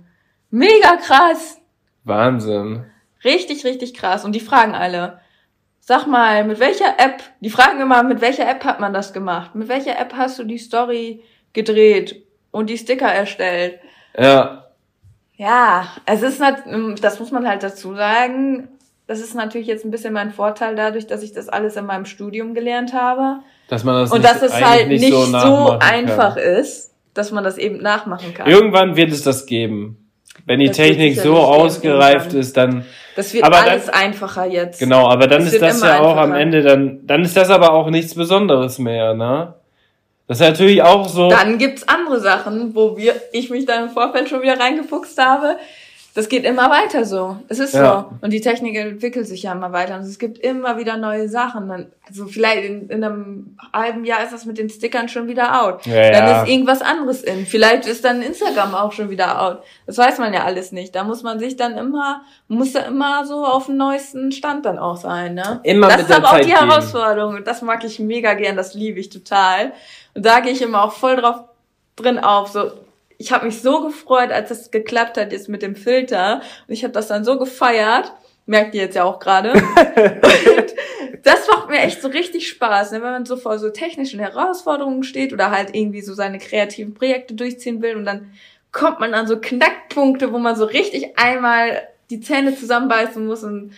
Mega 0.52 0.98
krass. 0.98 1.60
Wahnsinn. 2.04 2.86
Richtig, 3.24 3.66
richtig 3.66 3.96
krass. 3.96 4.24
Und 4.24 4.34
die 4.34 4.40
fragen 4.40 4.76
alle, 4.76 5.20
sag 5.82 6.08
mal, 6.08 6.46
mit 6.46 6.60
welcher 6.60 6.98
App, 6.98 7.22
die 7.42 7.50
fragen 7.50 7.82
immer, 7.82 8.04
mit 8.04 8.22
welcher 8.22 8.50
App 8.50 8.64
hat 8.64 8.80
man 8.80 8.94
das 8.94 9.12
gemacht? 9.12 9.56
Mit 9.56 9.68
welcher 9.68 10.00
App 10.00 10.14
hast 10.16 10.40
du 10.40 10.44
die 10.44 10.58
Story 10.58 11.24
gedreht 11.52 12.24
und 12.52 12.70
die 12.70 12.78
Sticker 12.78 13.08
erstellt? 13.08 13.80
Ja. 14.18 14.68
Ja, 15.36 15.88
es 16.06 16.22
ist 16.22 16.40
nicht, 16.40 17.04
das 17.04 17.20
muss 17.20 17.32
man 17.32 17.48
halt 17.48 17.64
dazu 17.64 17.96
sagen. 17.96 18.70
Das 19.08 19.20
ist 19.20 19.34
natürlich 19.34 19.68
jetzt 19.68 19.84
ein 19.84 19.92
bisschen 19.92 20.14
mein 20.14 20.32
Vorteil 20.32 20.76
dadurch, 20.76 21.08
dass 21.08 21.24
ich 21.24 21.34
das 21.34 21.50
alles 21.50 21.76
in 21.76 21.86
meinem 21.86 22.06
Studium 22.06 22.54
gelernt 22.54 22.94
habe. 22.94 23.40
Dass 23.68 23.84
man 23.84 23.96
das 23.96 24.12
und 24.12 24.22
nicht, 24.22 24.32
dass 24.32 24.44
es 24.44 24.54
halt 24.54 24.88
nicht, 24.88 25.02
nicht 25.02 25.12
so, 25.12 25.26
so 25.26 25.80
einfach 25.80 26.36
kann. 26.36 26.44
ist, 26.44 26.94
dass 27.14 27.32
man 27.32 27.44
das 27.44 27.58
eben 27.58 27.82
nachmachen 27.82 28.34
kann. 28.34 28.48
Irgendwann 28.48 28.96
wird 28.96 29.12
es 29.12 29.24
das 29.24 29.48
geben. 29.48 30.11
Wenn 30.46 30.60
die 30.60 30.68
das 30.68 30.78
Technik 30.78 31.20
so 31.20 31.38
ausgereift 31.38 32.34
ist, 32.34 32.58
dann. 32.58 32.86
Das 33.16 33.34
wird 33.34 33.44
aber 33.44 33.58
alles 33.58 33.88
dann, 33.88 33.96
einfacher 33.96 34.46
jetzt. 34.46 34.80
Genau, 34.80 35.08
aber 35.08 35.28
dann 35.28 35.44
das 35.44 35.54
ist 35.54 35.62
das 35.62 35.82
ja 35.82 36.00
auch 36.00 36.16
am 36.16 36.34
Ende 36.34 36.62
dann, 36.62 37.06
dann 37.06 37.24
ist 37.24 37.36
das 37.36 37.50
aber 37.50 37.74
auch 37.74 37.90
nichts 37.90 38.16
Besonderes 38.16 38.80
mehr, 38.80 39.14
ne? 39.14 39.54
Das 40.28 40.40
ist 40.40 40.48
natürlich 40.48 40.82
auch 40.82 41.10
so. 41.10 41.30
Dann 41.30 41.58
gibt's 41.58 41.86
andere 41.90 42.22
Sachen, 42.22 42.74
wo 42.74 42.96
wir, 42.96 43.16
ich 43.34 43.50
mich 43.50 43.66
dann 43.66 43.88
im 43.88 43.90
Vorfeld 43.90 44.30
schon 44.30 44.42
wieder 44.42 44.58
reingefuchst 44.58 45.18
habe. 45.22 45.58
Das 46.14 46.28
geht 46.28 46.44
immer 46.44 46.70
weiter 46.70 47.06
so. 47.06 47.38
Es 47.48 47.60
ist 47.60 47.74
ja. 47.74 48.10
so. 48.10 48.18
Und 48.20 48.34
die 48.34 48.42
Technik 48.42 48.76
entwickelt 48.76 49.26
sich 49.28 49.44
ja 49.44 49.54
immer 49.54 49.72
weiter. 49.72 49.96
Und 49.96 50.02
es 50.02 50.20
gibt 50.20 50.40
immer 50.40 50.78
wieder 50.78 50.98
neue 50.98 51.30
Sachen. 51.30 51.88
Also 52.06 52.26
vielleicht 52.26 52.66
in, 52.66 52.90
in 52.90 53.02
einem 53.02 53.58
halben 53.72 54.04
Jahr 54.04 54.22
ist 54.22 54.34
das 54.34 54.46
mit 54.46 54.58
den 54.58 54.70
Stickern 54.70 55.08
schon 55.08 55.30
wieder 55.30 55.64
out. 55.64 55.86
Ja, 55.86 56.12
dann 56.12 56.28
ja. 56.28 56.42
ist 56.42 56.50
irgendwas 56.50 56.82
anderes 56.82 57.24
in. 57.24 57.46
Vielleicht 57.46 57.86
ist 57.86 58.04
dann 58.04 58.22
Instagram 58.22 58.76
auch 58.76 58.92
schon 58.92 59.10
wieder 59.10 59.42
out. 59.42 59.64
Das 59.86 59.98
weiß 59.98 60.20
man 60.20 60.34
ja 60.34 60.44
alles 60.44 60.74
nicht. 60.74 60.94
Da 60.96 61.06
muss 61.06 61.24
man 61.24 61.40
sich 61.40 61.56
dann 61.56 61.78
immer, 61.78 62.24
muss 62.50 62.74
da 62.74 62.82
immer 62.82 63.26
so 63.26 63.46
auf 63.46 63.68
dem 63.68 63.78
neuesten 63.78 64.34
Stand 64.34 64.66
dann 64.66 64.80
auch 64.80 64.98
sein, 64.98 65.36
ne? 65.36 65.62
Immer 65.64 65.88
das 65.88 65.98
mit 65.98 66.10
ist 66.10 66.16
aber 66.16 66.28
Zeit 66.28 66.42
auch 66.42 66.46
die 66.46 66.54
Herausforderung. 66.54 67.36
Und 67.36 67.48
das 67.48 67.62
mag 67.62 67.86
ich 67.86 68.00
mega 68.00 68.34
gern. 68.34 68.58
Das 68.58 68.74
liebe 68.74 69.00
ich 69.00 69.08
total. 69.08 69.72
Und 70.14 70.26
da 70.26 70.42
gehe 70.42 70.52
ich 70.52 70.62
immer 70.62 70.84
auch 70.84 70.92
voll 70.92 71.16
drauf 71.16 71.46
drin 71.96 72.20
auf. 72.20 72.50
So, 72.50 72.72
ich 73.22 73.32
habe 73.32 73.46
mich 73.46 73.62
so 73.62 73.82
gefreut, 73.84 74.32
als 74.32 74.50
es 74.50 74.72
geklappt 74.72 75.18
hat 75.18 75.32
jetzt 75.32 75.48
mit 75.48 75.62
dem 75.62 75.76
Filter. 75.76 76.42
Und 76.68 76.74
ich 76.74 76.84
habe 76.84 76.92
das 76.92 77.08
dann 77.08 77.24
so 77.24 77.38
gefeiert. 77.38 78.12
Merkt 78.48 78.74
ihr 78.74 78.82
jetzt 78.82 78.96
ja 78.96 79.04
auch 79.04 79.20
gerade. 79.20 79.54
das 81.24 81.48
macht 81.48 81.70
mir 81.70 81.80
echt 81.82 82.02
so 82.02 82.08
richtig 82.08 82.48
Spaß, 82.48 82.92
ne? 82.92 83.04
wenn 83.04 83.12
man 83.12 83.26
so 83.26 83.38
vor 83.38 83.60
so 83.60 83.70
technischen 83.70 84.20
Herausforderungen 84.20 85.04
steht 85.04 85.34
oder 85.34 85.52
halt 85.52 85.76
irgendwie 85.76 86.02
so 86.02 86.16
seine 86.16 86.40
kreativen 86.40 86.96
Projekte 86.96 87.36
durchziehen 87.36 87.84
will 87.84 87.96
und 87.96 88.06
dann 88.06 88.34
kommt 88.72 89.00
man 89.00 89.14
an 89.14 89.28
so 89.28 89.40
Knackpunkte, 89.40 90.34
wo 90.34 90.40
man 90.40 90.56
so 90.56 90.66
richtig 90.66 91.20
einmal 91.20 91.88
die 92.10 92.22
Zähne 92.22 92.56
zusammenbeißen 92.56 93.26
muss 93.26 93.44
und 93.44 93.74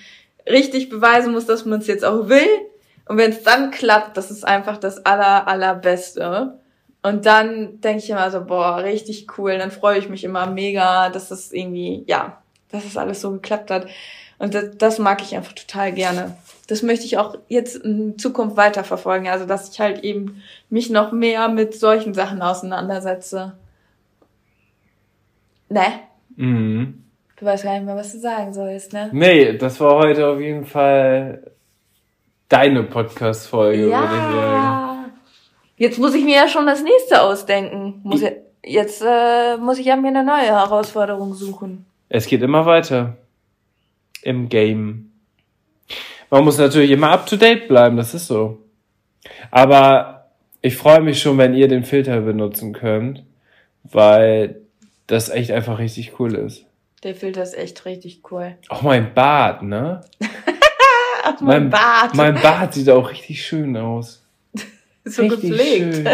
richtig 0.47 0.89
beweisen 0.89 1.33
muss, 1.33 1.45
dass 1.45 1.65
man 1.65 1.81
es 1.81 1.87
jetzt 1.87 2.05
auch 2.05 2.29
will 2.29 2.47
und 3.05 3.17
wenn 3.17 3.31
es 3.31 3.43
dann 3.43 3.71
klappt, 3.71 4.15
das 4.15 4.31
ist 4.31 4.45
einfach 4.45 4.77
das 4.77 5.05
aller, 5.05 5.47
allerbeste. 5.47 6.59
Und 7.03 7.25
dann 7.25 7.81
denke 7.81 8.01
ich 8.01 8.09
immer 8.09 8.31
so, 8.31 8.45
boah, 8.45 8.77
richtig 8.77 9.27
cool. 9.37 9.57
Dann 9.57 9.71
freue 9.71 9.99
ich 9.99 10.07
mich 10.07 10.23
immer 10.23 10.47
mega, 10.47 11.09
dass 11.09 11.29
das 11.29 11.51
irgendwie, 11.51 12.05
ja, 12.07 12.41
dass 12.71 12.85
das 12.85 12.97
alles 12.97 13.19
so 13.19 13.31
geklappt 13.31 13.69
hat. 13.71 13.87
Und 14.39 14.53
das, 14.53 14.77
das 14.77 14.99
mag 14.99 15.21
ich 15.21 15.35
einfach 15.35 15.51
total 15.51 15.91
gerne. 15.91 16.37
Das 16.67 16.81
möchte 16.81 17.05
ich 17.05 17.17
auch 17.17 17.37
jetzt 17.49 17.75
in 17.75 18.17
Zukunft 18.17 18.55
weiterverfolgen. 18.55 19.27
Also, 19.27 19.45
dass 19.45 19.69
ich 19.69 19.81
halt 19.81 20.03
eben 20.05 20.41
mich 20.69 20.89
noch 20.89 21.11
mehr 21.11 21.49
mit 21.49 21.75
solchen 21.75 22.13
Sachen 22.13 22.41
auseinandersetze. 22.41 23.53
Ne? 25.67 25.85
Mhm. 26.37 27.03
Du 27.35 27.45
weißt 27.45 27.65
gar 27.65 27.73
nicht 27.73 27.85
mehr, 27.85 27.97
was 27.97 28.13
du 28.13 28.19
sagen 28.19 28.53
sollst, 28.53 28.93
ne? 28.93 29.09
Nee, 29.11 29.57
das 29.57 29.79
war 29.81 29.95
heute 29.95 30.27
auf 30.27 30.39
jeden 30.39 30.65
Fall 30.65 31.51
deine 32.47 32.83
Podcast-Folge, 32.83 33.89
ja. 33.89 33.99
würde 33.99 34.13
ich 34.15 34.21
sagen. 34.21 34.92
Jetzt 35.77 35.99
muss 35.99 36.13
ich 36.13 36.23
mir 36.23 36.35
ja 36.35 36.47
schon 36.47 36.65
das 36.65 36.83
nächste 36.83 37.21
ausdenken. 37.21 38.01
Muss 38.03 38.21
ja, 38.21 38.29
jetzt 38.63 39.01
äh, 39.05 39.57
muss 39.57 39.79
ich 39.79 39.87
ja 39.87 39.95
mir 39.95 40.09
eine 40.09 40.23
neue 40.23 40.45
Herausforderung 40.45 41.33
suchen. 41.33 41.85
Es 42.09 42.27
geht 42.27 42.41
immer 42.41 42.65
weiter. 42.65 43.17
Im 44.21 44.49
Game. 44.49 45.11
Man 46.29 46.43
muss 46.43 46.57
natürlich 46.57 46.91
immer 46.91 47.09
up 47.09 47.25
to 47.25 47.35
date 47.35 47.67
bleiben, 47.67 47.97
das 47.97 48.13
ist 48.13 48.27
so. 48.27 48.59
Aber 49.51 50.29
ich 50.61 50.77
freue 50.77 51.01
mich 51.01 51.21
schon, 51.21 51.37
wenn 51.37 51.53
ihr 51.53 51.67
den 51.67 51.83
Filter 51.83 52.21
benutzen 52.21 52.73
könnt, 52.73 53.23
weil 53.83 54.61
das 55.07 55.29
echt 55.29 55.51
einfach 55.51 55.79
richtig 55.79 56.19
cool 56.19 56.35
ist. 56.35 56.65
Der 57.03 57.15
Filter 57.15 57.43
ist 57.43 57.57
echt 57.57 57.85
richtig 57.85 58.31
cool. 58.31 58.55
Auch 58.69 58.81
mein 58.81 59.13
Bart, 59.13 59.61
ne? 59.61 60.01
Ach, 61.23 61.39
mein, 61.41 61.63
mein 61.63 61.69
Bart. 61.69 62.15
Mein 62.15 62.35
Bart 62.35 62.73
sieht 62.73 62.89
auch 62.89 63.11
richtig 63.11 63.45
schön 63.45 63.75
aus. 63.75 64.22
So 65.05 65.21
richtig 65.23 65.49
gepflegt. 65.51 65.95
Schön. 65.95 66.09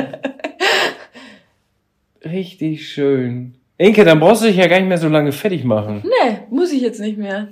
richtig 2.31 2.89
schön. 2.89 3.55
Inke, 3.77 4.03
dann 4.03 4.19
brauchst 4.19 4.41
du 4.41 4.47
dich 4.47 4.57
ja 4.57 4.67
gar 4.67 4.79
nicht 4.79 4.89
mehr 4.89 4.97
so 4.97 5.07
lange 5.07 5.31
fertig 5.31 5.63
machen. 5.63 6.03
Nee, 6.03 6.39
muss 6.49 6.71
ich 6.71 6.81
jetzt 6.81 6.99
nicht 6.99 7.17
mehr. 7.17 7.47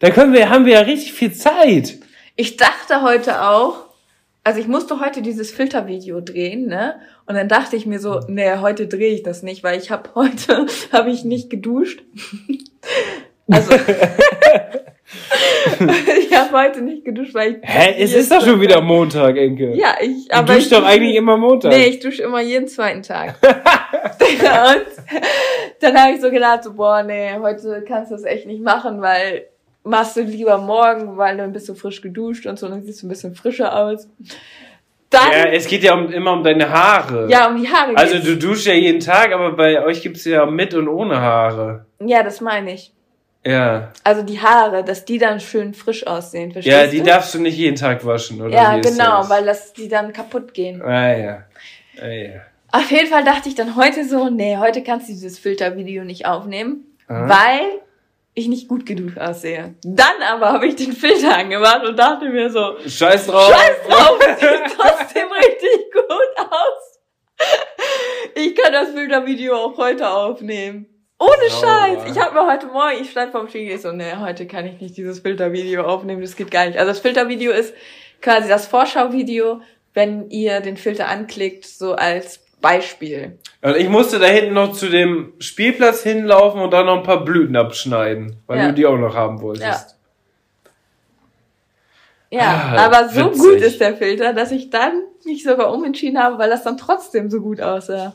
Da 0.00 0.10
können 0.10 0.32
wir, 0.32 0.50
haben 0.50 0.66
wir 0.66 0.74
ja 0.74 0.80
richtig 0.80 1.12
viel 1.12 1.32
Zeit. 1.32 1.98
Ich 2.36 2.56
dachte 2.56 3.02
heute 3.02 3.42
auch, 3.42 3.86
also 4.44 4.58
ich 4.58 4.66
musste 4.66 5.00
heute 5.00 5.22
dieses 5.22 5.52
Filtervideo 5.52 6.20
drehen, 6.20 6.66
ne? 6.66 6.96
Und 7.26 7.36
dann 7.36 7.48
dachte 7.48 7.76
ich 7.76 7.86
mir 7.86 8.00
so, 8.00 8.20
nee, 8.28 8.56
heute 8.56 8.88
drehe 8.88 9.14
ich 9.14 9.22
das 9.22 9.42
nicht, 9.42 9.62
weil 9.62 9.78
ich 9.78 9.90
habe 9.90 10.10
heute 10.14 10.66
habe 10.92 11.10
ich 11.10 11.24
nicht 11.24 11.50
geduscht. 11.50 12.02
Also 13.52 13.72
ich 16.18 16.34
habe 16.34 16.52
heute 16.52 16.82
nicht 16.82 17.04
geduscht, 17.04 17.34
weil 17.34 17.52
ich. 17.52 17.58
Hä? 17.62 17.94
Es 17.98 18.14
ist 18.14 18.30
doch 18.30 18.42
schon 18.42 18.60
wieder 18.60 18.80
Montag, 18.80 19.36
Enke. 19.36 19.74
Ja, 19.74 19.96
ich. 20.00 20.28
Du 20.28 20.42
duschst 20.44 20.72
doch 20.72 20.84
eigentlich 20.84 21.16
immer 21.16 21.36
Montag. 21.36 21.72
Nee, 21.72 21.86
ich 21.86 22.00
dusche 22.00 22.22
immer 22.22 22.40
jeden 22.40 22.68
zweiten 22.68 23.02
Tag. 23.02 23.36
und 23.42 24.86
dann 25.80 25.96
habe 25.96 26.14
ich 26.14 26.20
so 26.20 26.30
gedacht, 26.30 26.64
so, 26.64 26.72
boah, 26.72 27.02
nee, 27.02 27.30
heute 27.40 27.84
kannst 27.86 28.10
du 28.10 28.14
das 28.14 28.24
echt 28.24 28.46
nicht 28.46 28.62
machen, 28.62 29.00
weil 29.00 29.46
machst 29.84 30.16
du 30.16 30.22
lieber 30.22 30.58
morgen, 30.58 31.16
weil 31.16 31.36
dann 31.36 31.52
bist 31.52 31.68
du 31.68 31.74
frisch 31.74 32.00
geduscht 32.00 32.46
und 32.46 32.58
so, 32.58 32.68
dann 32.68 32.82
siehst 32.82 33.02
du 33.02 33.06
ein 33.06 33.10
bisschen 33.10 33.34
frischer 33.34 33.76
aus. 33.76 34.08
Dann, 35.10 35.30
ja, 35.30 35.44
es 35.50 35.66
geht 35.66 35.82
ja 35.82 35.92
um, 35.94 36.10
immer 36.10 36.32
um 36.32 36.42
deine 36.42 36.70
Haare. 36.70 37.28
Ja, 37.28 37.48
um 37.48 37.60
die 37.60 37.68
Haare. 37.68 37.94
Also 37.96 38.14
geht's. 38.14 38.26
du 38.26 38.36
duschst 38.38 38.66
ja 38.66 38.72
jeden 38.72 39.00
Tag, 39.00 39.32
aber 39.32 39.52
bei 39.52 39.84
euch 39.84 40.00
gibt's 40.00 40.24
ja 40.24 40.46
mit 40.46 40.72
und 40.72 40.88
ohne 40.88 41.20
Haare. 41.20 41.84
Ja, 42.00 42.22
das 42.22 42.40
meine 42.40 42.72
ich. 42.72 42.92
Ja. 43.44 43.92
Also 44.04 44.22
die 44.22 44.40
Haare, 44.40 44.84
dass 44.84 45.04
die 45.04 45.18
dann 45.18 45.40
schön 45.40 45.74
frisch 45.74 46.06
aussehen, 46.06 46.52
verstehst 46.52 46.76
Ja, 46.76 46.86
die 46.86 46.98
du? 46.98 47.04
darfst 47.04 47.34
du 47.34 47.40
nicht 47.40 47.56
jeden 47.56 47.76
Tag 47.76 48.04
waschen, 48.06 48.40
oder? 48.40 48.54
Ja, 48.54 48.78
genau, 48.78 49.28
weil 49.28 49.44
das, 49.44 49.72
die 49.72 49.88
dann 49.88 50.12
kaputt 50.12 50.54
gehen. 50.54 50.80
Ah 50.80 51.16
ja. 51.16 51.42
Ah, 52.00 52.06
ja. 52.06 52.40
Auf 52.70 52.90
jeden 52.90 53.08
Fall 53.08 53.24
dachte 53.24 53.48
ich 53.48 53.54
dann 53.54 53.76
heute 53.76 54.08
so, 54.08 54.28
nee, 54.30 54.56
heute 54.58 54.82
kannst 54.82 55.08
du 55.08 55.12
dieses 55.12 55.38
Filtervideo 55.38 56.04
nicht 56.04 56.24
aufnehmen, 56.26 56.86
Aha. 57.08 57.28
weil 57.28 57.80
ich 58.34 58.48
nicht 58.48 58.66
gut 58.68 58.86
genug 58.86 59.18
aussehe. 59.18 59.74
Dann 59.82 60.22
aber 60.26 60.52
habe 60.52 60.66
ich 60.68 60.76
den 60.76 60.92
Filter 60.92 61.36
angemacht 61.36 61.84
und 61.84 61.98
dachte 61.98 62.28
mir 62.30 62.48
so, 62.48 62.76
Scheiß 62.86 63.26
drauf. 63.26 63.52
Scheiß 63.52 63.76
drauf, 63.88 64.18
sieht 64.40 64.76
trotzdem 64.78 65.28
richtig 65.36 65.92
gut 65.92 66.38
aus. 66.48 67.00
Ich 68.36 68.54
kann 68.54 68.72
das 68.72 68.90
Filtervideo 68.90 69.54
auch 69.56 69.76
heute 69.76 70.08
aufnehmen. 70.08 70.86
Ohne 71.22 71.50
Scheiß. 71.50 72.10
Ich 72.10 72.20
habe 72.20 72.34
mir 72.34 72.50
heute 72.50 72.66
Morgen, 72.66 73.00
ich 73.00 73.12
stand 73.12 73.30
vorm 73.30 73.48
Spiegel, 73.48 73.76
ich 73.76 73.82
so, 73.82 73.92
nee, 73.92 74.12
heute 74.18 74.46
kann 74.46 74.66
ich 74.66 74.80
nicht 74.80 74.96
dieses 74.96 75.20
Filtervideo 75.20 75.84
aufnehmen, 75.84 76.20
das 76.20 76.34
geht 76.34 76.50
gar 76.50 76.66
nicht. 76.66 76.76
Also 76.76 76.90
das 76.90 76.98
Filtervideo 76.98 77.52
ist 77.52 77.74
quasi 78.20 78.48
das 78.48 78.66
Vorschauvideo, 78.66 79.60
wenn 79.94 80.30
ihr 80.30 80.60
den 80.60 80.76
Filter 80.76 81.08
anklickt, 81.08 81.64
so 81.64 81.94
als 81.94 82.40
Beispiel. 82.60 83.38
Und 83.60 83.76
ich 83.76 83.88
musste 83.88 84.18
da 84.18 84.26
hinten 84.26 84.54
noch 84.54 84.72
zu 84.72 84.88
dem 84.88 85.34
Spielplatz 85.38 86.02
hinlaufen 86.02 86.60
und 86.60 86.72
dann 86.72 86.86
noch 86.86 86.96
ein 86.96 87.04
paar 87.04 87.24
Blüten 87.24 87.54
abschneiden, 87.54 88.36
weil 88.48 88.58
ja. 88.58 88.66
du 88.68 88.74
die 88.74 88.86
auch 88.86 88.98
noch 88.98 89.14
haben 89.14 89.40
wolltest. 89.42 89.96
Ja, 92.30 92.40
ja 92.40 92.74
ah, 92.74 92.86
aber 92.86 93.08
so 93.08 93.26
witzig. 93.26 93.40
gut 93.40 93.56
ist 93.60 93.80
der 93.80 93.94
Filter, 93.96 94.32
dass 94.32 94.50
ich 94.50 94.70
dann 94.70 95.02
mich 95.24 95.44
sogar 95.44 95.72
umentschieden 95.72 96.20
habe, 96.20 96.38
weil 96.38 96.50
das 96.50 96.64
dann 96.64 96.76
trotzdem 96.76 97.30
so 97.30 97.40
gut 97.40 97.60
aussah. 97.60 98.14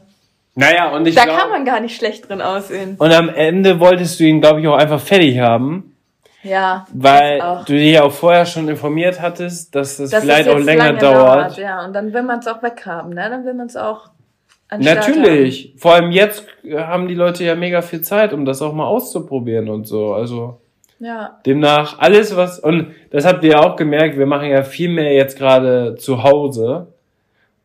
Naja, 0.60 0.90
und 0.90 1.08
ich 1.08 1.14
Da 1.14 1.26
glaub, 1.26 1.38
kann 1.38 1.50
man 1.52 1.66
gar 1.66 1.80
nicht 1.80 1.96
schlecht 1.96 2.28
drin 2.28 2.42
aussehen. 2.42 2.96
Und 2.98 3.14
am 3.14 3.30
Ende 3.30 3.80
wolltest 3.80 4.20
du 4.20 4.24
ihn, 4.24 4.42
glaube 4.42 4.60
ich, 4.60 4.68
auch 4.68 4.76
einfach 4.76 5.00
fertig 5.00 5.38
haben. 5.38 5.96
Ja. 6.42 6.88
Weil 6.92 7.40
du 7.68 7.74
dich 7.74 7.94
ja 7.94 8.02
auch 8.02 8.12
vorher 8.12 8.48
schon 8.48 8.68
informiert 8.68 9.22
hattest, 9.22 9.76
dass 9.76 10.00
es 10.00 10.10
das 10.10 10.24
vielleicht 10.24 10.50
auch 10.50 10.58
länger 10.58 10.94
dauert. 10.94 11.26
dauert. 11.52 11.58
Ja, 11.60 11.86
und 11.86 11.94
dann 11.94 12.12
will 12.12 12.24
man 12.24 12.40
es 12.40 12.48
auch 12.48 12.64
weghaben, 12.64 13.14
ne? 13.14 13.30
Dann 13.30 13.46
will 13.46 13.54
man 13.54 13.68
es 13.68 13.78
auch 13.78 14.10
Natürlich. 14.76 15.70
Haben. 15.70 15.78
Vor 15.78 15.94
allem 15.94 16.12
jetzt 16.12 16.44
haben 16.76 17.08
die 17.08 17.14
Leute 17.14 17.44
ja 17.44 17.54
mega 17.54 17.84
viel 17.84 18.02
Zeit, 18.02 18.34
um 18.34 18.44
das 18.44 18.62
auch 18.64 18.74
mal 18.74 18.86
auszuprobieren 18.86 19.70
und 19.70 19.88
so. 19.88 20.14
Also 20.14 20.60
ja. 21.00 21.40
demnach 21.46 22.00
alles, 22.00 22.36
was 22.36 22.60
und 22.60 22.94
das 23.12 23.26
habt 23.26 23.44
ihr 23.44 23.52
ja 23.52 23.60
auch 23.60 23.76
gemerkt. 23.76 24.18
Wir 24.18 24.26
machen 24.26 24.50
ja 24.50 24.64
viel 24.64 24.90
mehr 24.90 25.14
jetzt 25.14 25.38
gerade 25.38 25.96
zu 25.96 26.24
Hause. 26.24 26.88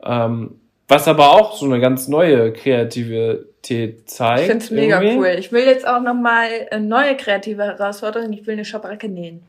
Ähm, 0.05 0.61
was 0.93 1.09
aber 1.09 1.31
auch 1.31 1.57
so 1.57 1.65
eine 1.65 1.81
ganz 1.81 2.07
neue 2.07 2.53
Kreativität 2.53 4.11
zeigt. 4.11 4.41
Ich 4.41 4.47
finde 4.47 4.65
es 4.65 4.71
mega 4.71 5.01
cool. 5.01 5.37
Ich 5.39 5.51
will 5.51 5.65
jetzt 5.65 5.87
auch 5.87 6.01
nochmal 6.03 6.49
eine 6.71 6.87
neue 6.87 7.17
kreative 7.17 7.65
Herausforderung. 7.65 8.33
Ich 8.33 8.47
will 8.47 8.55
eine 8.55 8.65
Schabracke 8.65 9.09
nähen. 9.09 9.43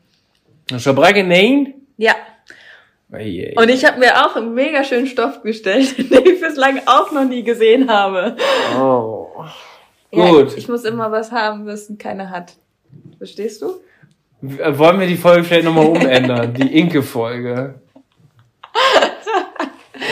Eine 0.70 0.80
Schabracke 0.80 1.22
nähen? 1.22 1.74
Ja. 1.98 2.14
Und 3.10 3.68
ich 3.68 3.84
habe 3.84 4.00
mir 4.00 4.24
auch 4.24 4.34
einen 4.36 4.54
mega 4.54 4.82
schönen 4.82 5.06
Stoff 5.06 5.42
bestellt, 5.42 5.98
den 6.10 6.24
ich 6.26 6.40
bislang 6.40 6.80
auch 6.86 7.12
noch 7.12 7.24
nie 7.24 7.44
gesehen 7.44 7.90
habe. 7.90 8.36
Oh. 8.80 9.28
Ja, 10.10 10.30
Gut. 10.30 10.56
Ich 10.56 10.68
muss 10.68 10.84
immer 10.84 11.12
was 11.12 11.30
haben, 11.30 11.66
was 11.66 11.92
keiner 11.98 12.30
hat. 12.30 12.54
Verstehst 13.18 13.62
du? 13.62 13.80
Wollen 14.40 14.98
wir 14.98 15.06
die 15.06 15.16
Folge 15.16 15.44
vielleicht 15.44 15.64
nochmal 15.64 15.86
umändern? 15.86 16.54
die 16.54 16.78
Inke-Folge. 16.78 17.74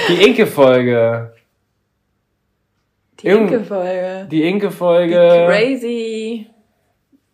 Die 0.09 0.23
Inke-Folge. 0.23 1.35
Die 3.21 3.29
Inke-Folge. 3.29 4.27
Die 4.31 4.43
Inke-Folge. 4.43 5.31
Die 5.31 5.47
crazy. 5.47 6.47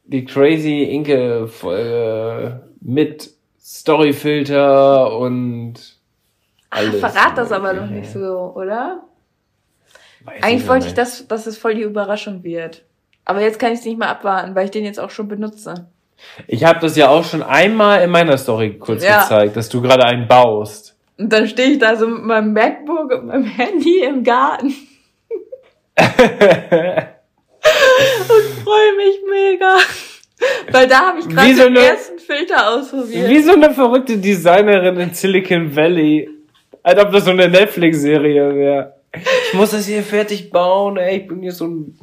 Die 0.05 0.25
crazy 0.25 0.83
Inke-Folge 0.83 2.62
mit 2.81 3.31
Storyfilter 3.61 5.16
und 5.16 5.75
alles. 6.71 7.03
Ach, 7.03 7.11
verrat 7.11 7.39
das 7.39 7.53
aber 7.53 7.73
noch 7.73 7.89
nicht 7.89 8.11
so, 8.11 8.53
oder? 8.55 9.03
Weiß 10.25 10.43
Eigentlich 10.43 10.69
wollte 10.69 10.89
ich, 10.89 10.95
dass, 10.95 11.27
dass 11.27 11.47
es 11.47 11.57
voll 11.57 11.75
die 11.75 11.83
Überraschung 11.83 12.43
wird. 12.45 12.85
Aber 13.25 13.41
jetzt 13.41 13.59
kann 13.59 13.73
ich 13.73 13.81
es 13.81 13.85
nicht 13.85 13.99
mehr 13.99 14.09
abwarten, 14.09 14.55
weil 14.55 14.66
ich 14.66 14.71
den 14.71 14.85
jetzt 14.85 15.01
auch 15.01 15.11
schon 15.11 15.29
benutze. 15.29 15.89
Ich 16.47 16.64
habe 16.64 16.81
das 16.81 16.97
ja 16.97 17.09
auch 17.09 17.25
schon 17.25 17.43
einmal 17.43 18.03
in 18.03 18.11
meiner 18.11 18.37
Story 18.37 18.79
kurz 18.79 19.05
ja. 19.05 19.23
gezeigt, 19.23 19.57
dass 19.57 19.69
du 19.69 19.81
gerade 19.81 20.05
einen 20.05 20.27
baust. 20.27 20.98
Und 21.19 21.33
dann 21.33 21.49
stehe 21.49 21.71
ich 21.71 21.79
da 21.79 21.97
so 21.97 22.07
mit 22.07 22.23
meinem 22.23 22.53
MacBook 22.53 23.11
und 23.12 23.27
meinem 23.27 23.45
Handy 23.45 24.05
im 24.05 24.23
Garten. 24.23 24.69
und 24.69 26.07
freue 28.62 28.97
mich 28.97 29.21
mega. 29.29 29.79
Weil 30.71 30.87
da 30.87 31.09
habe 31.09 31.19
ich 31.19 31.29
gerade 31.29 31.55
so 31.55 31.64
den 31.64 31.77
ersten 31.77 32.19
Filter 32.21 32.71
ausprobiert. 32.71 33.29
Wie 33.29 33.41
so 33.41 33.53
eine 33.53 33.71
verrückte 33.75 34.16
Designerin 34.16 35.01
in 35.01 35.12
Silicon 35.12 35.75
Valley. 35.75 36.29
Als 36.85 37.01
ob 37.01 37.11
das 37.11 37.25
so 37.25 37.33
eine 37.33 37.49
Netflix-Serie 37.49 38.55
wäre. 38.55 38.98
Ich 39.13 39.55
muss 39.55 39.71
das 39.71 39.87
hier 39.87 40.03
fertig 40.03 40.51
bauen, 40.51 40.99
ey. 40.99 41.19
Ich 41.19 41.29
bin 41.29 41.41
hier 41.41 41.53
so 41.53 41.67
ein 41.67 41.99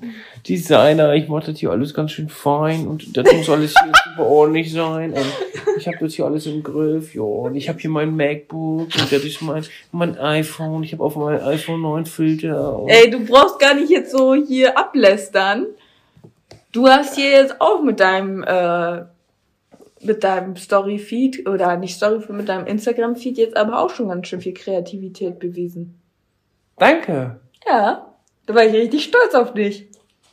Designer. 0.47 1.14
Ich 1.14 1.28
mache 1.28 1.51
das 1.51 1.60
hier 1.60 1.70
alles 1.70 1.93
ganz 1.93 2.12
schön 2.12 2.30
fein 2.30 2.88
und 2.88 3.16
das 3.16 3.32
muss 3.32 3.49
alles 3.49 3.74
hier 3.80 3.93
super 4.06 4.28
ordentlich 4.28 4.74
sein. 4.74 5.14
Und 5.14 5.26
ich 5.78 5.88
habe 5.88 5.97
das 5.99 6.16
hier 6.16 6.26
alles 6.26 6.47
im 6.47 6.64
Griff, 6.64 7.14
ja. 7.14 7.22
Und 7.22 7.56
ich 7.56 7.70
habe 7.70 7.80
hier 7.80 7.91
mein 7.91 8.16
MacBook 8.16 8.88
und 8.88 9.12
das 9.12 9.24
ist 9.24 9.41
mein, 9.41 9.64
mein 9.91 10.18
iPhone. 10.18 10.84
Ich 10.84 10.93
habe 10.93 11.03
auf 11.03 11.16
meinem 11.16 11.43
iPhone 11.43 11.82
9 11.82 12.06
Filter. 12.08 12.84
Ey, 12.88 13.10
du 13.12 13.24
brauchst 13.24 13.60
gar 13.60 13.76
nicht 13.76 13.91
jetzt 13.91 14.12
so 14.12 14.34
hier 14.34 14.78
ablästern. 14.78 15.68
Du 16.72 16.88
hast 16.88 17.16
hier 17.16 17.30
jetzt 17.30 17.62
auch 17.62 17.84
mit 17.84 17.99
deinem 17.99 18.43
äh, 18.43 19.03
mit 20.01 20.24
deinem 20.24 20.56
Story-Feed 20.56 21.47
oder 21.47 21.78
nicht 21.78 21.95
Story, 21.95 22.22
mit 22.30 22.49
deinem 22.49 22.68
Instagram-Feed 22.68 23.38
jetzt 23.38 23.58
aber 23.58 23.80
auch 23.80 23.89
schon 23.89 24.10
ganz 24.10 24.28
schön 24.28 24.41
viel 24.41 24.53
Kreativität 24.53 25.39
bewiesen. 25.39 25.99
Danke. 26.78 27.39
Ja, 27.67 28.07
da 28.45 28.55
war 28.55 28.63
ich 28.63 28.73
richtig 28.73 29.03
stolz 29.03 29.34
auf 29.34 29.53
dich. 29.53 29.88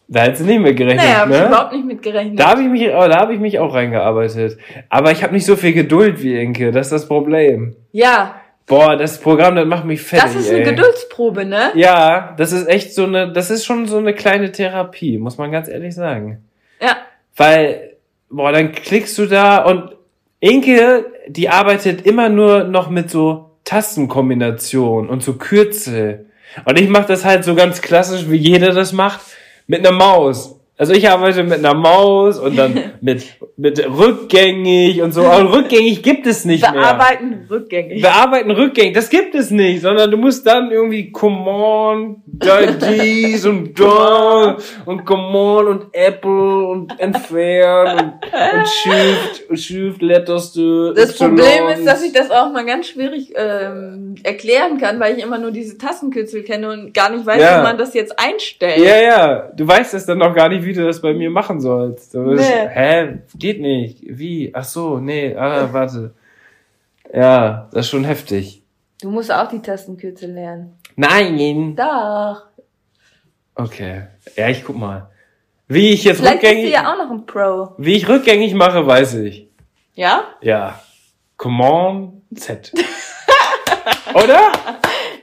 Da 0.09 0.25
hättest 0.25 0.43
du 0.43 0.47
nicht 0.47 0.61
mit 0.61 0.77
gerechnet. 0.77 1.07
Naja, 1.07 1.21
hab 1.21 1.29
ne? 1.29 1.39
ich 1.39 1.47
überhaupt 1.47 1.73
nicht 1.73 1.87
mit 1.87 2.03
gerechnet. 2.03 2.39
Da 2.39 2.51
habe 2.51 2.63
ich 2.63 2.69
mich, 2.69 2.89
oh, 2.89 3.09
da 3.09 3.17
habe 3.19 3.33
ich 3.33 3.41
mich 3.41 3.59
auch 3.59 3.73
reingearbeitet. 3.73 4.59
Aber 4.91 5.11
ich 5.11 5.23
habe 5.23 5.33
nicht 5.33 5.47
so 5.47 5.57
viel 5.57 5.73
Geduld 5.73 6.23
wie 6.23 6.39
Inke. 6.39 6.71
Das 6.71 6.89
ist 6.89 6.93
das 6.93 7.09
Problem. 7.09 7.77
Ja. 7.93 8.35
Boah, 8.67 8.97
das 8.97 9.19
Programm, 9.21 9.57
das 9.57 9.67
macht 9.67 9.87
mich 9.87 10.03
fertig. 10.03 10.35
Das 10.35 10.45
ist 10.45 10.51
eine 10.51 10.61
ey. 10.61 10.65
Geduldsprobe, 10.65 11.45
ne? 11.47 11.71
Ja, 11.75 12.35
das 12.37 12.53
ist 12.53 12.69
echt 12.69 12.95
so 12.95 13.05
eine, 13.05 13.33
das 13.33 13.51
ist 13.51 13.65
schon 13.65 13.87
so 13.87 13.97
eine 13.97 14.13
kleine 14.13 14.53
Therapie, 14.53 15.19
muss 15.19 15.39
man 15.39 15.51
ganz 15.51 15.69
ehrlich 15.69 15.95
sagen. 15.95 16.45
Ja. 16.81 16.97
Weil, 17.37 17.97
boah, 18.29 18.53
dann 18.53 18.73
klickst 18.73 19.17
du 19.19 19.27
da 19.27 19.65
und 19.65 19.97
Inke, 20.41 21.07
die 21.29 21.49
arbeitet 21.49 22.05
immer 22.05 22.29
nur 22.29 22.65
noch 22.65 22.91
mit 22.91 23.11
so 23.11 23.51
Tastenkombinationen 23.65 25.09
und 25.09 25.23
so 25.23 25.35
Kürzel. 25.35 26.27
Und 26.65 26.79
ich 26.79 26.89
mache 26.89 27.09
das 27.09 27.25
halt 27.25 27.45
so 27.45 27.55
ganz 27.55 27.81
klassisch, 27.81 28.29
wie 28.29 28.37
jeder 28.37 28.73
das 28.73 28.93
macht, 28.93 29.21
mit 29.67 29.87
einer 29.87 29.97
Maus. 29.97 30.57
Also 30.83 30.95
ich 30.95 31.09
arbeite 31.09 31.45
mit 31.45 31.61
einer 31.61 31.75
Maus 31.75 32.41
und 32.41 32.59
dann 32.59 32.75
mit, 33.01 33.23
mit 33.57 33.89
rückgängig 33.89 35.01
und 35.01 35.13
so. 35.13 35.23
Aber 35.23 35.53
rückgängig 35.53 36.03
gibt 36.03 36.27
es 36.27 36.45
nicht 36.45 36.63
Bearbeiten 36.63 36.81
mehr. 36.81 37.39
Bearbeiten 37.39 37.47
rückgängig. 37.49 38.03
Bearbeiten 38.03 38.51
rückgängig, 38.51 38.95
das 38.95 39.09
gibt 39.09 39.37
es 39.37 39.53
nicht, 39.53 39.83
sondern 39.83 40.11
du 40.11 40.17
musst 40.17 40.45
dann 40.45 40.73
irgendwie 40.73 41.13
come 41.13 41.49
on, 41.49 42.23
dies 42.27 43.47
und 43.47 43.79
da 43.79 44.57
und 44.85 45.05
come 45.05 45.39
on 45.39 45.67
und 45.69 45.87
Apple 45.93 46.67
und 46.67 46.99
entfernen 46.99 48.15
und, 48.33 48.59
und 48.59 48.69
Shift, 48.69 49.61
Shift 49.61 50.03
Letters 50.03 50.53
du. 50.53 50.95
Das 50.95 51.17
Problem 51.17 51.69
ist, 51.77 51.87
dass 51.87 52.03
ich 52.03 52.13
das 52.13 52.33
auch 52.33 52.51
mal 52.51 52.67
ganz 52.67 52.89
schwierig 52.89 53.33
ähm, 53.37 54.17
erklären 54.25 54.79
kann, 54.79 54.99
weil 54.99 55.17
ich 55.17 55.23
immer 55.23 55.39
nur 55.39 55.53
diese 55.53 55.79
Tastenkürzel 55.79 56.43
kenne 56.43 56.73
und 56.73 56.93
gar 56.93 57.09
nicht 57.11 57.25
weiß, 57.25 57.41
ja. 57.41 57.61
wie 57.61 57.63
man 57.63 57.79
das 57.79 57.95
jetzt 57.95 58.19
einstellt. 58.19 58.79
Ja, 58.79 59.01
ja, 59.01 59.53
du 59.55 59.65
weißt 59.65 59.95
es 59.95 60.07
dann 60.07 60.19
noch 60.19 60.35
gar 60.35 60.49
nicht, 60.49 60.65
wie 60.65 60.72
wie 60.73 60.81
du 60.81 60.87
das 60.87 61.03
bei 61.03 61.13
mir 61.13 61.31
machen 61.31 61.61
sollst. 61.61 62.15
Du 62.15 62.25
bist, 62.25 62.49
nee. 62.49 62.69
Hä? 62.69 63.19
Geht 63.35 63.61
nicht. 63.61 63.99
Wie? 64.07 64.51
Ach 64.55 64.65
so, 64.65 64.99
nee. 64.99 65.35
Ah, 65.37 65.69
warte. 65.71 66.15
Ja, 67.13 67.69
das 67.73 67.87
ist 67.87 67.91
schon 67.91 68.05
heftig. 68.05 68.63
Du 69.03 69.11
musst 69.11 69.31
auch 69.31 69.49
die 69.49 69.61
Tastenkürzel 69.61 70.33
lernen. 70.33 70.79
Nein. 70.97 71.77
Doch. 71.77 72.47
Okay. 73.55 74.05
Ja, 74.37 74.49
ich 74.49 74.65
guck 74.65 74.77
mal. 74.77 75.11
Wie 75.69 75.91
ich 75.91 76.05
jetzt 76.05 76.21
Vielleicht 76.21 76.37
rückgängig. 76.37 76.65
Bist 76.65 76.75
du 76.75 76.83
ja 76.83 76.93
auch 76.93 76.99
noch 76.99 77.11
ein 77.11 77.27
Pro. 77.27 77.75
Wie 77.79 77.95
ich 77.95 78.09
rückgängig 78.09 78.55
mache, 78.55 78.87
weiß 78.87 79.15
ich. 79.15 79.49
Ja? 79.95 80.25
Ja. 80.41 80.81
Command 81.37 82.23
Z. 82.35 82.73
Oder? 84.15 84.53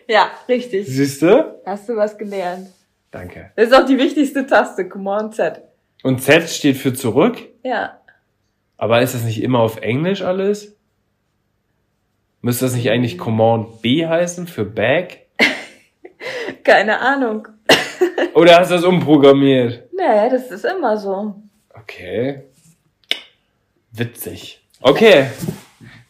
Ja, 0.08 0.30
richtig. 0.48 0.86
Siehst 0.88 1.22
du? 1.24 1.60
Hast 1.66 1.90
du 1.90 1.96
was 1.96 2.18
gelernt? 2.18 2.68
Danke. 3.12 3.52
Das 3.56 3.68
ist 3.68 3.74
auch 3.74 3.86
die 3.86 3.98
wichtigste 3.98 4.46
Taste, 4.46 4.88
Command 4.88 5.36
Z. 5.36 5.62
Und 6.04 6.22
Z 6.22 6.50
steht 6.50 6.78
für 6.78 6.94
zurück. 6.94 7.38
Ja. 7.64 8.00
Aber 8.78 9.02
ist 9.02 9.14
das 9.14 9.24
nicht 9.24 9.42
immer 9.42 9.60
auf 9.60 9.82
Englisch 9.82 10.22
alles? 10.22 10.76
Müsste 12.42 12.66
das 12.66 12.76
nicht 12.76 12.90
eigentlich 12.90 13.18
Command 13.18 13.82
B 13.82 14.08
heißen 14.08 14.48
für 14.48 14.64
Back? 14.64 15.28
Keine 16.64 17.00
Ahnung. 17.00 17.48
Oder 18.34 18.60
hast 18.60 18.72
du 18.72 18.76
das 18.76 18.86
umprogrammiert? 18.86 19.90
Nee, 19.92 20.30
das 20.30 20.50
ist 20.50 20.64
immer 20.64 20.98
so. 20.98 21.36
Okay. 21.74 22.44
Witzig. 23.92 24.62
Okay. 24.82 25.28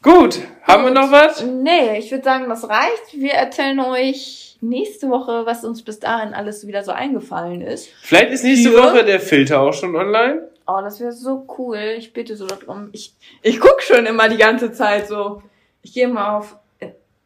Gut. 0.04 0.40
Haben 0.62 0.84
wir 0.84 0.92
noch 0.92 1.12
was? 1.12 1.44
Nee, 1.44 1.98
ich 1.98 2.12
würde 2.12 2.24
sagen, 2.24 2.48
das 2.48 2.70
reicht. 2.70 3.14
Wir 3.14 3.34
erzählen 3.34 3.80
euch 3.80 4.49
nächste 4.62 5.10
Woche, 5.10 5.46
was 5.46 5.64
uns 5.64 5.82
bis 5.84 6.00
dahin 6.00 6.34
alles 6.34 6.66
wieder 6.68 6.84
so 6.84 6.92
eingefallen 6.92 7.62
ist. 7.62 7.90
Vielleicht 8.02 8.32
ist 8.32 8.44
nächste 8.44 8.70
Ja. 8.72 8.84
Woche 8.84 9.04
der 9.06 9.20
Filter 9.20 9.62
auch 9.62 9.74
schon 9.74 9.96
online. 9.96 10.50
Oh, 10.68 10.80
das 10.82 11.00
wäre 11.00 11.12
so 11.12 11.46
cool. 11.58 11.96
Ich 11.98 12.14
bitte 12.14 12.36
so 12.36 12.46
darum. 12.46 12.90
Ich, 12.92 13.14
ich 13.42 13.60
guck 13.60 13.82
schon 13.82 14.06
immer 14.06 14.30
die 14.30 14.38
ganze 14.38 14.72
Zeit 14.72 15.08
so. 15.08 15.42
Ich 15.82 15.94
gehe 15.94 16.08
mal 16.08 16.38
auf, 16.38 16.56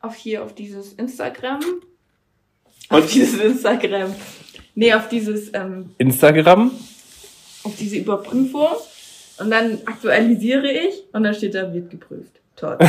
auf 0.02 0.16
hier, 0.16 0.44
auf 0.44 0.54
dieses 0.54 0.94
Instagram. 0.94 1.60
Auf 2.90 3.02
Und- 3.02 3.14
dieses 3.14 3.40
Instagram. 3.42 4.14
Nee, 4.76 4.94
auf 4.94 5.08
dieses, 5.10 5.54
ähm, 5.54 5.92
Instagram. 5.98 6.72
auf 7.64 7.76
diese 7.78 7.98
Überprüfung. 7.98 8.68
Und 9.40 9.50
dann 9.52 9.80
aktualisiere 9.86 10.72
ich 10.72 11.04
und 11.12 11.24
dann 11.24 11.34
steht 11.34 11.56
da, 11.56 11.74
wird 11.74 11.90
geprüft. 11.90 12.32
Toll. 12.56 12.78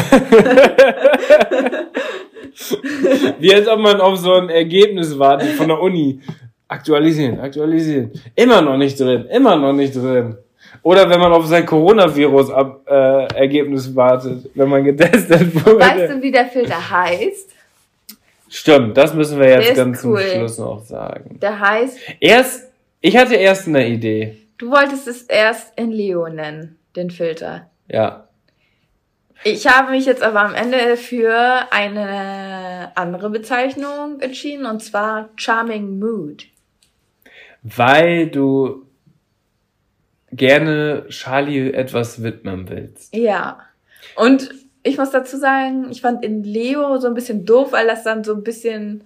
Wie 3.38 3.54
als 3.54 3.68
ob 3.68 3.78
man 3.80 4.00
auf 4.00 4.16
so 4.18 4.32
ein 4.34 4.48
Ergebnis 4.48 5.18
wartet 5.18 5.48
von 5.50 5.68
der 5.68 5.80
Uni. 5.80 6.20
Aktualisieren, 6.68 7.40
aktualisieren. 7.40 8.10
Immer 8.34 8.62
noch 8.62 8.76
nicht 8.76 8.98
drin, 8.98 9.26
immer 9.26 9.54
noch 9.56 9.72
nicht 9.72 9.94
drin. 9.94 10.36
Oder 10.82 11.08
wenn 11.08 11.20
man 11.20 11.32
auf 11.32 11.46
sein 11.46 11.64
Coronavirus-Ergebnis 11.66 13.94
wartet, 13.94 14.50
wenn 14.54 14.68
man 14.68 14.82
getestet 14.84 15.54
wurde. 15.66 15.78
weißt 15.80 16.12
du, 16.14 16.22
wie 16.22 16.32
der 16.32 16.46
Filter 16.46 16.90
heißt? 16.90 17.50
Stimmt, 18.48 18.96
das 18.96 19.14
müssen 19.14 19.38
wir 19.40 19.48
jetzt 19.48 19.74
ganz 19.74 20.04
cool. 20.04 20.20
zum 20.20 20.30
Schluss 20.30 20.58
noch 20.58 20.84
sagen. 20.84 21.38
Der 21.40 21.58
heißt, 21.60 21.98
Erst, 22.20 22.70
ich 23.00 23.16
hatte 23.16 23.34
erst 23.34 23.66
eine 23.68 23.86
Idee. 23.88 24.36
du 24.58 24.70
wolltest 24.70 25.08
es 25.08 25.22
erst 25.22 25.72
in 25.78 25.90
Leo 25.90 26.28
nennen, 26.28 26.76
den 26.96 27.10
Filter. 27.10 27.68
Ja. 27.88 28.23
Ich 29.44 29.66
habe 29.66 29.90
mich 29.90 30.06
jetzt 30.06 30.22
aber 30.22 30.40
am 30.40 30.54
Ende 30.54 30.96
für 30.96 31.70
eine 31.70 32.92
andere 32.94 33.28
Bezeichnung 33.28 34.20
entschieden, 34.20 34.64
und 34.64 34.82
zwar 34.82 35.28
Charming 35.36 35.98
Mood. 35.98 36.46
Weil 37.62 38.28
du 38.28 38.86
gerne 40.32 41.04
Charlie 41.10 41.72
etwas 41.72 42.22
widmen 42.22 42.68
willst. 42.68 43.14
Ja. 43.14 43.58
Und 44.16 44.50
ich 44.82 44.98
muss 44.98 45.10
dazu 45.10 45.36
sagen, 45.36 45.88
ich 45.90 46.00
fand 46.00 46.24
in 46.24 46.42
Leo 46.42 46.98
so 46.98 47.06
ein 47.06 47.14
bisschen 47.14 47.44
doof, 47.44 47.72
weil 47.72 47.86
das 47.86 48.02
dann 48.02 48.24
so 48.24 48.34
ein 48.34 48.42
bisschen 48.42 49.04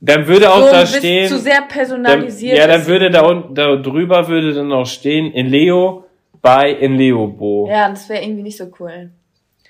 Dann 0.00 0.26
würde 0.26 0.50
auch 0.50 0.66
so 0.66 0.70
da 0.70 0.86
stehen. 0.86 1.28
zu 1.28 1.38
sehr 1.38 1.60
Dann, 1.60 1.68
personalisiert 1.68 2.56
ja, 2.56 2.66
dann 2.66 2.86
würde 2.86 3.10
da 3.10 3.22
unten, 3.22 3.54
da 3.54 3.76
drüber 3.76 4.28
würde 4.28 4.54
dann 4.54 4.72
auch 4.72 4.86
stehen, 4.86 5.32
in 5.32 5.46
Leo 5.46 6.04
bei 6.48 6.70
in 6.70 6.94
Leobo. 6.94 7.68
Ja, 7.68 7.88
das 7.90 8.08
wäre 8.08 8.22
irgendwie 8.22 8.42
nicht 8.42 8.56
so 8.56 8.70
cool. 8.80 9.10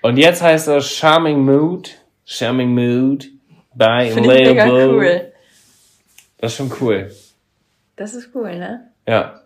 Und 0.03 0.17
jetzt 0.17 0.43
heißt 0.43 0.69
das 0.69 0.89
Charming 0.89 1.45
Mood, 1.45 1.97
Charming 2.25 2.73
Mood 2.73 3.29
bei 3.75 4.09
in 4.09 4.19
ich 4.19 4.27
mega 4.27 4.65
Leobo. 4.65 4.99
cool. 4.99 5.33
Das 6.39 6.53
ist 6.53 6.57
schon 6.57 6.73
cool. 6.81 7.11
Das 7.97 8.15
ist 8.15 8.31
cool, 8.35 8.57
ne? 8.57 8.93
Ja. 9.09 9.43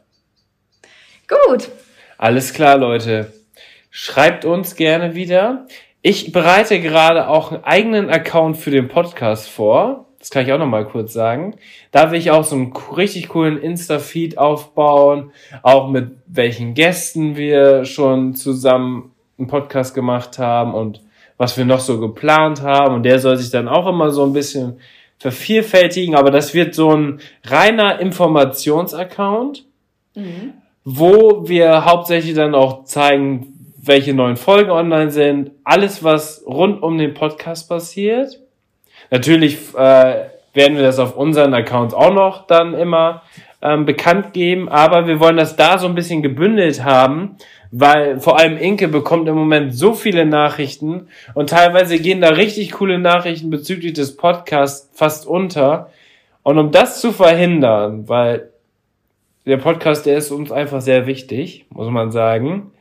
Gut. 1.26 1.70
Alles 2.18 2.52
klar, 2.52 2.76
Leute. 2.76 3.32
Schreibt 3.90 4.44
uns 4.44 4.76
gerne 4.76 5.14
wieder. 5.14 5.66
Ich 6.02 6.32
bereite 6.32 6.80
gerade 6.80 7.28
auch 7.28 7.52
einen 7.52 7.64
eigenen 7.64 8.10
Account 8.10 8.58
für 8.58 8.70
den 8.70 8.88
Podcast 8.88 9.48
vor. 9.48 10.11
Das 10.22 10.30
kann 10.30 10.46
ich 10.46 10.52
auch 10.52 10.58
noch 10.58 10.66
mal 10.66 10.86
kurz 10.86 11.12
sagen. 11.12 11.56
Da 11.90 12.12
will 12.12 12.18
ich 12.18 12.30
auch 12.30 12.44
so 12.44 12.54
einen 12.54 12.72
richtig 12.96 13.28
coolen 13.28 13.58
Insta-Feed 13.60 14.38
aufbauen. 14.38 15.32
Auch 15.64 15.90
mit 15.90 16.12
welchen 16.28 16.74
Gästen 16.74 17.34
wir 17.36 17.84
schon 17.84 18.36
zusammen 18.36 19.10
einen 19.36 19.48
Podcast 19.48 19.96
gemacht 19.96 20.38
haben 20.38 20.74
und 20.74 21.00
was 21.38 21.56
wir 21.58 21.64
noch 21.64 21.80
so 21.80 21.98
geplant 21.98 22.62
haben. 22.62 22.94
Und 22.94 23.02
der 23.02 23.18
soll 23.18 23.36
sich 23.36 23.50
dann 23.50 23.66
auch 23.66 23.88
immer 23.88 24.12
so 24.12 24.24
ein 24.24 24.32
bisschen 24.32 24.78
vervielfältigen. 25.18 26.14
Aber 26.14 26.30
das 26.30 26.54
wird 26.54 26.72
so 26.76 26.94
ein 26.96 27.18
reiner 27.44 27.98
Informationsaccount 28.00 29.64
Mhm. 30.14 30.52
wo 30.84 31.48
wir 31.48 31.86
hauptsächlich 31.86 32.34
dann 32.34 32.54
auch 32.54 32.84
zeigen, 32.84 33.74
welche 33.82 34.12
neuen 34.12 34.36
Folgen 34.36 34.70
online 34.70 35.10
sind, 35.10 35.52
alles, 35.64 36.04
was 36.04 36.44
rund 36.46 36.82
um 36.82 36.98
den 36.98 37.14
Podcast 37.14 37.68
passiert. 37.68 38.38
Natürlich 39.12 39.58
äh, 39.74 40.14
werden 40.54 40.76
wir 40.76 40.82
das 40.82 40.98
auf 40.98 41.18
unseren 41.18 41.52
Accounts 41.52 41.92
auch 41.92 42.14
noch 42.14 42.46
dann 42.46 42.72
immer 42.72 43.20
ähm, 43.60 43.84
bekannt 43.84 44.32
geben, 44.32 44.70
aber 44.70 45.06
wir 45.06 45.20
wollen 45.20 45.36
das 45.36 45.54
da 45.54 45.76
so 45.76 45.86
ein 45.86 45.94
bisschen 45.94 46.22
gebündelt 46.22 46.82
haben, 46.82 47.36
weil 47.70 48.20
vor 48.20 48.38
allem 48.38 48.56
Inke 48.56 48.88
bekommt 48.88 49.28
im 49.28 49.34
Moment 49.34 49.74
so 49.74 49.92
viele 49.92 50.24
Nachrichten 50.24 51.08
und 51.34 51.50
teilweise 51.50 51.98
gehen 51.98 52.22
da 52.22 52.30
richtig 52.30 52.72
coole 52.72 52.98
Nachrichten 52.98 53.50
bezüglich 53.50 53.92
des 53.92 54.16
Podcasts 54.16 54.88
fast 54.94 55.26
unter. 55.26 55.90
Und 56.42 56.58
um 56.58 56.70
das 56.70 57.02
zu 57.02 57.12
verhindern, 57.12 58.08
weil 58.08 58.48
der 59.44 59.58
Podcast, 59.58 60.06
der 60.06 60.16
ist 60.16 60.30
uns 60.30 60.50
einfach 60.50 60.80
sehr 60.80 61.06
wichtig, 61.06 61.66
muss 61.68 61.90
man 61.90 62.12
sagen. 62.12 62.72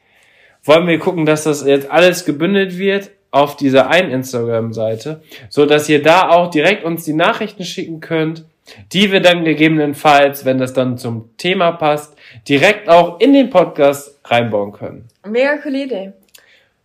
Wollen 0.63 0.87
wir 0.87 0.97
gucken, 0.97 1.25
dass 1.25 1.43
das 1.43 1.65
jetzt 1.65 1.91
alles 1.91 2.23
gebündelt 2.23 2.77
wird 2.77 3.11
auf 3.31 3.55
dieser 3.55 3.89
einen 3.89 4.11
Instagram-Seite, 4.11 5.23
so 5.49 5.65
dass 5.65 5.89
ihr 5.89 6.03
da 6.03 6.29
auch 6.29 6.49
direkt 6.49 6.83
uns 6.83 7.05
die 7.05 7.13
Nachrichten 7.13 7.63
schicken 7.63 8.01
könnt, 8.01 8.43
die 8.91 9.11
wir 9.11 9.21
dann 9.21 9.43
gegebenenfalls, 9.43 10.45
wenn 10.45 10.57
das 10.57 10.73
dann 10.73 10.97
zum 10.97 11.35
Thema 11.37 11.71
passt, 11.71 12.15
direkt 12.47 12.89
auch 12.89 13.19
in 13.19 13.33
den 13.33 13.49
Podcast 13.49 14.19
reinbauen 14.25 14.73
können. 14.73 15.07
Mega 15.27 15.57
coole 15.57 15.83
Idee. 15.83 16.13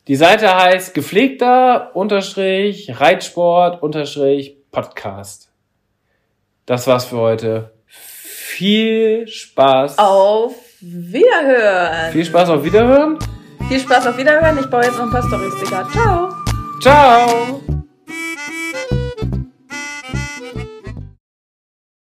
Die 0.09 0.17
Seite 0.17 0.55
heißt 0.57 0.95
gepflegter 0.95 1.91
unterstrich 1.95 3.01
Reitsport 3.01 3.83
unterstrich 3.83 4.57
Podcast. 4.71 5.51
Das 6.65 6.87
war's 6.87 7.07
für 7.07 7.17
heute. 7.17 7.73
Viel 7.87 9.27
Spaß. 9.27 9.99
Auf 9.99 10.55
Wiederhören. 10.81 12.13
Viel 12.13 12.25
Spaß 12.25 12.51
auf 12.51 12.65
Wiederhören. 12.65 13.19
Viel 13.69 13.81
Spaß 13.81 14.07
auf 14.07 14.17
Wiederhören. 14.17 14.59
Ich 14.59 14.67
baue 14.67 14.85
jetzt 14.85 14.97
noch 14.97 15.05
ein 15.05 15.11
paar 15.11 15.23
Storys, 15.23 15.55
Digga. 15.57 15.89
Ciao. 15.91 16.29
Ciao. 16.81 17.66